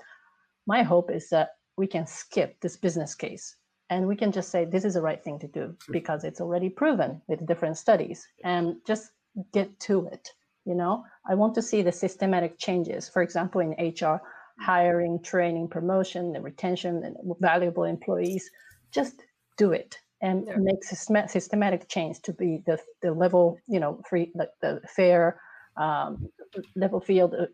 my 0.67 0.83
hope 0.83 1.11
is 1.11 1.29
that 1.31 1.51
we 1.77 1.87
can 1.87 2.07
skip 2.07 2.61
this 2.61 2.77
business 2.77 3.15
case 3.15 3.57
and 3.91 4.07
we 4.07 4.17
can 4.17 4.33
just 4.33 4.51
say 4.51 4.65
this 4.65 4.85
is 4.85 4.95
the 4.95 5.03
right 5.03 5.23
thing 5.23 5.39
to 5.39 5.49
do 5.49 5.77
because 5.91 6.25
it's 6.25 6.41
already 6.41 6.69
proven 6.69 7.21
with 7.29 7.47
different 7.47 7.77
studies 7.77 8.27
and 8.45 8.77
just 8.87 9.11
get 9.53 9.79
to 9.81 10.07
it. 10.07 10.31
You 10.65 10.75
know, 10.75 11.05
I 11.29 11.35
want 11.35 11.55
to 11.57 11.63
see 11.63 11.83
the 11.83 11.93
systematic 11.93 12.59
changes. 12.59 13.09
For 13.09 13.23
example, 13.23 13.61
in 13.61 13.73
HR, 13.73 14.21
hiring, 14.61 15.21
training, 15.23 15.69
promotion, 15.69 16.37
and 16.37 16.45
retention, 16.45 17.03
and 17.05 17.17
valuable 17.41 17.85
employees. 17.85 18.51
Just 18.93 19.23
do 19.57 19.73
it 19.73 19.99
and 20.23 20.47
yeah. 20.47 20.57
make 20.57 20.85
systematic 20.85 21.89
change 21.89 22.20
to 22.23 22.33
be 22.33 22.62
the, 22.64 22.79
the 23.03 23.12
level, 23.12 23.59
you 23.66 23.81
know, 23.81 24.01
free, 24.09 24.31
the, 24.35 24.49
the 24.61 24.81
fair, 24.89 25.41
um, 25.77 26.29
level 26.77 27.01
field 27.01 27.35
uh, 27.35 27.47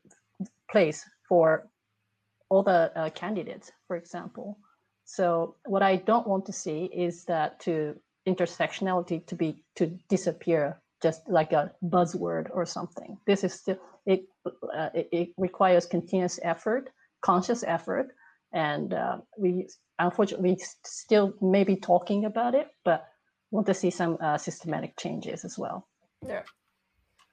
place 0.71 1.05
for 1.29 1.67
all 2.51 2.63
the 2.63 2.93
uh, 2.97 3.11
candidates, 3.11 3.73
for 3.87 3.97
example. 3.97 4.59
So 5.05 5.57
what 5.65 5.83
I 5.83 5.97
don't 5.97 6.27
want 6.27 6.45
to 6.47 6.53
see 6.53 6.85
is 6.93 7.25
that 7.25 7.59
to 7.61 7.97
intersectionality 8.27 9.25
to 9.27 9.35
be 9.35 9.65
to 9.77 9.87
disappear 10.09 10.81
just 11.03 11.27
like 11.29 11.53
a 11.53 11.73
buzzword 11.83 12.49
or 12.53 12.67
something. 12.67 13.17
This 13.27 13.45
is 13.45 13.55
still 13.55 13.79
it. 14.05 14.25
Uh, 14.47 14.91
it, 14.95 15.09
it, 15.13 15.29
requires 15.37 15.87
continuous 15.87 16.39
effort, 16.43 16.91
conscious 17.23 17.63
effort, 17.65 18.15
and 18.53 18.95
uh, 18.95 19.19
we 19.37 19.69
unfortunately 19.99 20.59
still 20.85 21.35
may 21.41 21.65
be 21.65 21.77
talking 21.77 22.25
about 22.25 22.55
it, 22.55 22.69
but 22.85 23.05
want 23.51 23.67
to 23.67 23.75
see 23.75 23.91
some 23.91 24.17
uh, 24.21 24.39
systematic 24.39 24.97
changes 24.99 25.45
as 25.45 25.59
well. 25.59 25.89
Yeah, 26.27 26.43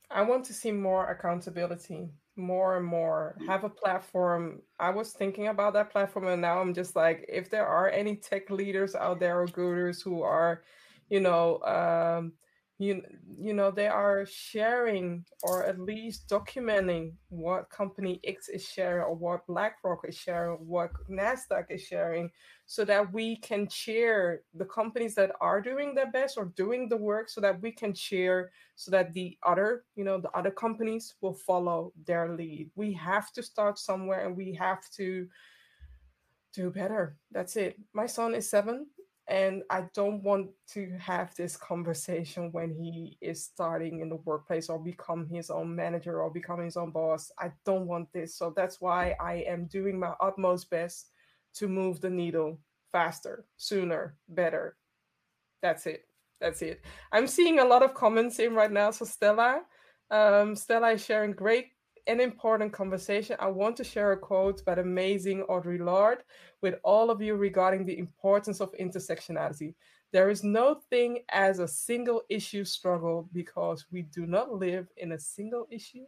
I 0.10 0.22
want 0.22 0.46
to 0.46 0.54
see 0.54 0.72
more 0.72 1.10
accountability, 1.10 2.10
more 2.36 2.78
and 2.78 2.86
more. 2.86 3.38
Have 3.48 3.64
a 3.64 3.70
platform. 3.70 4.62
I 4.80 4.90
was 4.90 5.12
thinking 5.12 5.48
about 5.48 5.74
that 5.74 5.92
platform, 5.92 6.28
and 6.28 6.42
now 6.42 6.60
I'm 6.60 6.74
just 6.74 6.96
like, 6.96 7.26
if 7.28 7.50
there 7.50 7.68
are 7.68 7.90
any 7.90 8.16
tech 8.16 8.50
leaders 8.50 8.96
out 8.96 9.20
there 9.20 9.42
or 9.42 9.48
gurus 9.48 10.02
who 10.02 10.22
are, 10.22 10.64
you 11.10 11.20
know. 11.20 11.60
Um, 11.62 12.34
you 12.78 13.02
you 13.38 13.54
know 13.54 13.72
they 13.72 13.88
are 13.88 14.26
sharing 14.26 15.24
or 15.44 15.64
at 15.64 15.80
least 15.80 16.28
documenting 16.28 17.14
what 17.30 17.70
company 17.70 18.20
X 18.26 18.50
is 18.50 18.68
sharing 18.68 19.04
or 19.04 19.16
what 19.16 19.48
BlackRock 19.48 20.02
is 20.08 20.18
sharing, 20.18 20.58
what 20.58 20.92
Nasdaq 21.10 21.66
is 21.70 21.82
sharing, 21.82 22.30
so 22.66 22.84
that 22.84 23.14
we 23.14 23.38
can 23.38 23.68
cheer 23.70 24.44
the 24.56 24.66
companies 24.66 25.16
that 25.16 25.32
are 25.40 25.62
doing 25.62 25.96
their 25.96 26.12
best 26.12 26.38
or 26.38 26.52
doing 26.58 26.90
the 26.90 26.98
work, 26.98 27.30
so 27.30 27.40
that 27.40 27.62
we 27.62 27.72
can 27.72 27.94
cheer, 27.94 28.52
so 28.76 28.92
that 28.92 29.14
the 29.14 29.38
other 29.44 29.86
you 29.96 30.04
know 30.04 30.20
the 30.20 30.32
other 30.32 30.52
companies 30.52 31.16
will 31.22 31.34
follow 31.34 31.94
their 32.06 32.36
lead. 32.36 32.70
We 32.76 32.92
have 32.94 33.32
to 33.34 33.44
start 33.44 33.80
somewhere, 33.80 34.26
and 34.26 34.36
we 34.36 34.54
have 34.56 34.90
to 34.98 35.30
do 36.52 36.72
better. 36.72 37.16
That's 37.32 37.56
it. 37.56 37.78
My 37.94 38.06
son 38.06 38.36
is 38.36 38.50
seven 38.50 38.88
and 39.28 39.64
i 39.72 39.84
don't 39.94 40.22
want 40.24 40.50
to 40.68 40.92
have 41.00 41.34
this 41.36 41.58
conversation 41.58 42.52
when 42.52 42.74
he 42.74 43.18
is 43.22 43.44
starting 43.44 44.00
in 44.02 44.10
the 44.10 44.18
workplace 44.18 44.70
or 44.70 44.78
become 44.80 45.28
his 45.28 45.50
own 45.50 45.76
manager 45.76 46.22
or 46.22 46.30
become 46.30 46.60
his 46.64 46.78
own 46.78 46.92
boss. 46.92 47.32
I 47.40 47.52
don't 47.66 47.88
want 47.88 48.12
this. 48.14 48.36
So 48.36 48.54
that's 48.56 48.80
why 48.80 49.16
i 49.20 49.36
am 49.48 49.66
doing 49.66 50.00
my 50.00 50.14
utmost 50.22 50.70
best 50.70 51.12
to 51.56 51.68
move 51.68 52.02
the 52.02 52.10
needle 52.10 52.60
faster 52.92 53.46
sooner 53.58 54.16
better. 54.30 54.78
That's 55.62 55.86
it. 55.86 56.06
That's 56.40 56.62
it. 56.62 56.82
I'm 57.12 57.28
seeing 57.28 57.60
a 57.60 57.66
lot 57.66 57.82
of 57.82 57.94
comments 57.94 58.40
in 58.40 58.54
right 58.54 58.72
now. 58.72 58.92
So 58.92 59.06
stella 59.06 59.62
um, 60.12 60.56
stella 60.56 60.92
is 60.92 61.04
sharing 61.04 61.32
great 61.32 61.68
an 62.08 62.20
important 62.20 62.72
conversation, 62.72 63.36
I 63.40 63.48
want 63.48 63.76
to 63.78 63.84
share 63.84 64.12
a 64.12 64.18
quote 64.18 64.64
by 64.64 64.76
the 64.76 64.82
amazing 64.82 65.44
Audre 65.50 65.80
Lorde 65.80 66.24
with 66.62 66.76
all 66.84 67.10
of 67.10 67.22
you 67.22 67.36
regarding 67.36 67.86
the 67.86 67.98
importance 67.98 68.62
of 68.62 68.72
intersectionality. 68.74 69.74
There 70.12 70.30
is 70.30 70.44
no 70.44 70.82
thing 70.90 71.20
as 71.30 71.60
a 71.60 71.68
single 71.68 72.22
issue 72.30 72.64
struggle 72.64 73.28
because 73.34 73.86
we 73.92 74.04
do 74.04 74.26
not 74.26 74.54
live 74.54 74.88
in 74.98 75.14
a 75.14 75.20
single 75.20 75.68
issue 75.72 76.06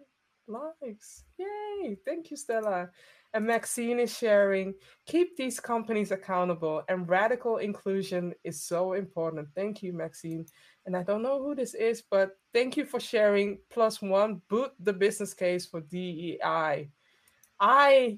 lives. 0.47 1.23
Yay! 1.37 1.97
Thank 2.05 2.31
you, 2.31 2.37
Stella. 2.37 2.89
And 3.33 3.45
Maxine 3.45 3.99
is 3.99 4.17
sharing 4.17 4.73
keep 5.05 5.35
these 5.35 5.59
companies 5.59 6.11
accountable, 6.11 6.81
and 6.87 7.07
radical 7.09 7.57
inclusion 7.57 8.33
is 8.43 8.63
so 8.63 8.93
important. 8.93 9.49
Thank 9.53 9.83
you, 9.83 9.93
Maxine 9.93 10.45
and 10.87 10.95
I 10.95 11.03
don't 11.03 11.21
know 11.21 11.43
who 11.43 11.53
this 11.53 11.75
is, 11.75 12.01
but 12.09 12.31
thank 12.53 12.77
you 12.77 12.85
for 12.85 12.99
sharing. 12.99 13.59
Plus 13.69 14.01
one, 14.01 14.41
boot 14.49 14.71
the 14.79 14.93
business 14.93 15.33
case 15.33 15.65
for 15.65 15.81
DEI. 15.81 16.89
I 17.59 18.17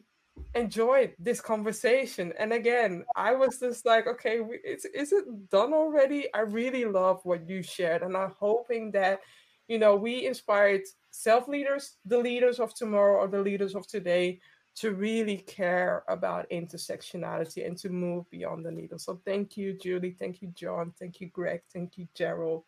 enjoyed 0.53 1.15
this 1.17 1.41
conversation, 1.41 2.31
and 2.37 2.53
again, 2.53 3.03
I 3.15 3.33
was 3.33 3.59
just 3.59 3.85
like, 3.87 4.05
okay, 4.05 4.39
is 4.63 4.85
is 4.85 5.11
it 5.11 5.49
done 5.49 5.73
already? 5.73 6.31
I 6.33 6.41
really 6.41 6.85
love 6.85 7.21
what 7.23 7.49
you 7.49 7.63
shared, 7.63 8.03
and 8.03 8.15
I'm 8.15 8.35
hoping 8.39 8.91
that 8.91 9.21
you 9.69 9.79
know 9.79 9.95
we 9.95 10.25
inspired 10.25 10.81
self 11.11 11.47
leaders, 11.47 11.97
the 12.03 12.17
leaders 12.17 12.59
of 12.59 12.73
tomorrow, 12.73 13.21
or 13.21 13.27
the 13.27 13.39
leaders 13.39 13.75
of 13.75 13.87
today 13.87 14.41
to 14.75 14.93
really 14.93 15.37
care 15.37 16.03
about 16.07 16.49
intersectionality 16.49 17.65
and 17.65 17.77
to 17.77 17.89
move 17.89 18.29
beyond 18.29 18.65
the 18.65 18.71
needle. 18.71 18.99
So 18.99 19.19
thank 19.25 19.57
you, 19.57 19.73
Julie. 19.73 20.15
Thank 20.17 20.41
you, 20.41 20.49
John. 20.55 20.93
Thank 20.99 21.19
you, 21.19 21.27
Greg. 21.27 21.61
Thank 21.73 21.97
you, 21.97 22.07
Gerald, 22.15 22.63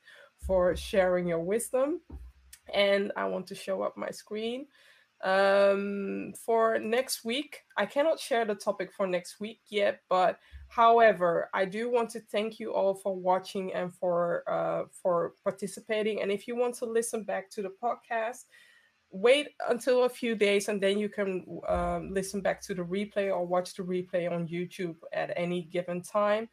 for 0.45 0.76
sharing 0.76 1.28
your 1.28 1.39
wisdom. 1.39 2.02
And 2.74 3.12
I 3.16 3.26
want 3.26 3.47
to 3.47 3.56
show 3.56 3.82
up 3.82 3.97
my 3.97 4.10
screen. 4.10 4.68
Um, 5.24 6.34
for 6.45 6.80
next 6.80 7.24
week, 7.24 7.62
I 7.78 7.86
cannot 7.86 8.20
share 8.20 8.45
the 8.45 8.56
topic 8.56 8.91
for 8.91 9.08
next 9.08 9.39
week 9.39 9.62
yet, 9.70 10.02
but 10.10 10.39
however, 10.72 11.49
I 11.53 11.65
do 11.65 11.91
want 11.91 12.09
to 12.11 12.22
thank 12.22 12.57
you 12.59 12.74
all 12.74 12.93
for 12.93 13.13
watching 13.13 13.74
and 13.74 13.93
for 13.93 14.43
uh, 14.49 14.84
for 15.03 15.34
participating. 15.43 16.22
And 16.22 16.32
if 16.32 16.47
you 16.47 16.55
want 16.55 16.76
to 16.76 16.86
listen 16.86 17.24
back 17.24 17.49
to 17.51 17.61
the 17.61 17.74
podcast, 17.84 18.45
wait 19.11 19.49
until 19.69 20.05
a 20.05 20.09
few 20.09 20.34
days 20.36 20.69
and 20.69 20.82
then 20.82 20.97
you 20.97 21.09
can 21.09 21.45
um, 21.67 22.13
listen 22.13 22.39
back 22.39 22.61
to 22.61 22.74
the 22.74 22.82
replay 22.84 23.28
or 23.28 23.45
watch 23.45 23.74
the 23.74 23.84
replay 23.84 24.32
on 24.32 24.47
YouTube 24.47 24.95
at 25.11 25.34
any 25.36 25.63
given 25.63 26.01
time. 26.01 26.47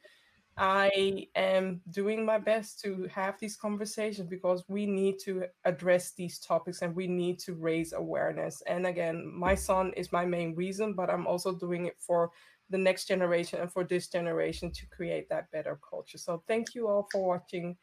I 0.56 1.28
am 1.36 1.80
doing 1.90 2.24
my 2.24 2.38
best 2.38 2.80
to 2.80 3.08
have 3.14 3.38
these 3.38 3.56
conversations 3.56 4.28
because 4.28 4.64
we 4.66 4.86
need 4.86 5.20
to 5.20 5.44
address 5.64 6.10
these 6.14 6.40
topics 6.40 6.82
and 6.82 6.96
we 6.96 7.06
need 7.06 7.38
to 7.40 7.54
raise 7.54 7.92
awareness. 7.92 8.60
And 8.66 8.84
again, 8.84 9.30
my 9.32 9.54
son 9.54 9.92
is 9.96 10.10
my 10.10 10.24
main 10.24 10.56
reason, 10.56 10.94
but 10.94 11.10
I'm 11.10 11.28
also 11.28 11.52
doing 11.54 11.86
it 11.86 11.96
for 12.00 12.32
the 12.70 12.78
next 12.78 13.06
generation 13.06 13.60
and 13.60 13.72
for 13.72 13.84
this 13.84 14.08
generation 14.08 14.70
to 14.72 14.86
create 14.86 15.28
that 15.30 15.50
better 15.50 15.78
culture. 15.88 16.18
So 16.18 16.42
thank 16.46 16.74
you 16.74 16.88
all 16.88 17.08
for 17.12 17.26
watching. 17.26 17.76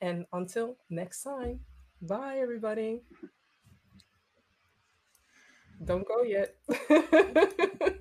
And 0.00 0.26
until 0.32 0.76
next 0.90 1.22
time, 1.22 1.60
bye, 2.00 2.38
everybody. 2.40 3.02
Don't 5.84 6.06
go 6.06 6.22
yet. 6.22 6.54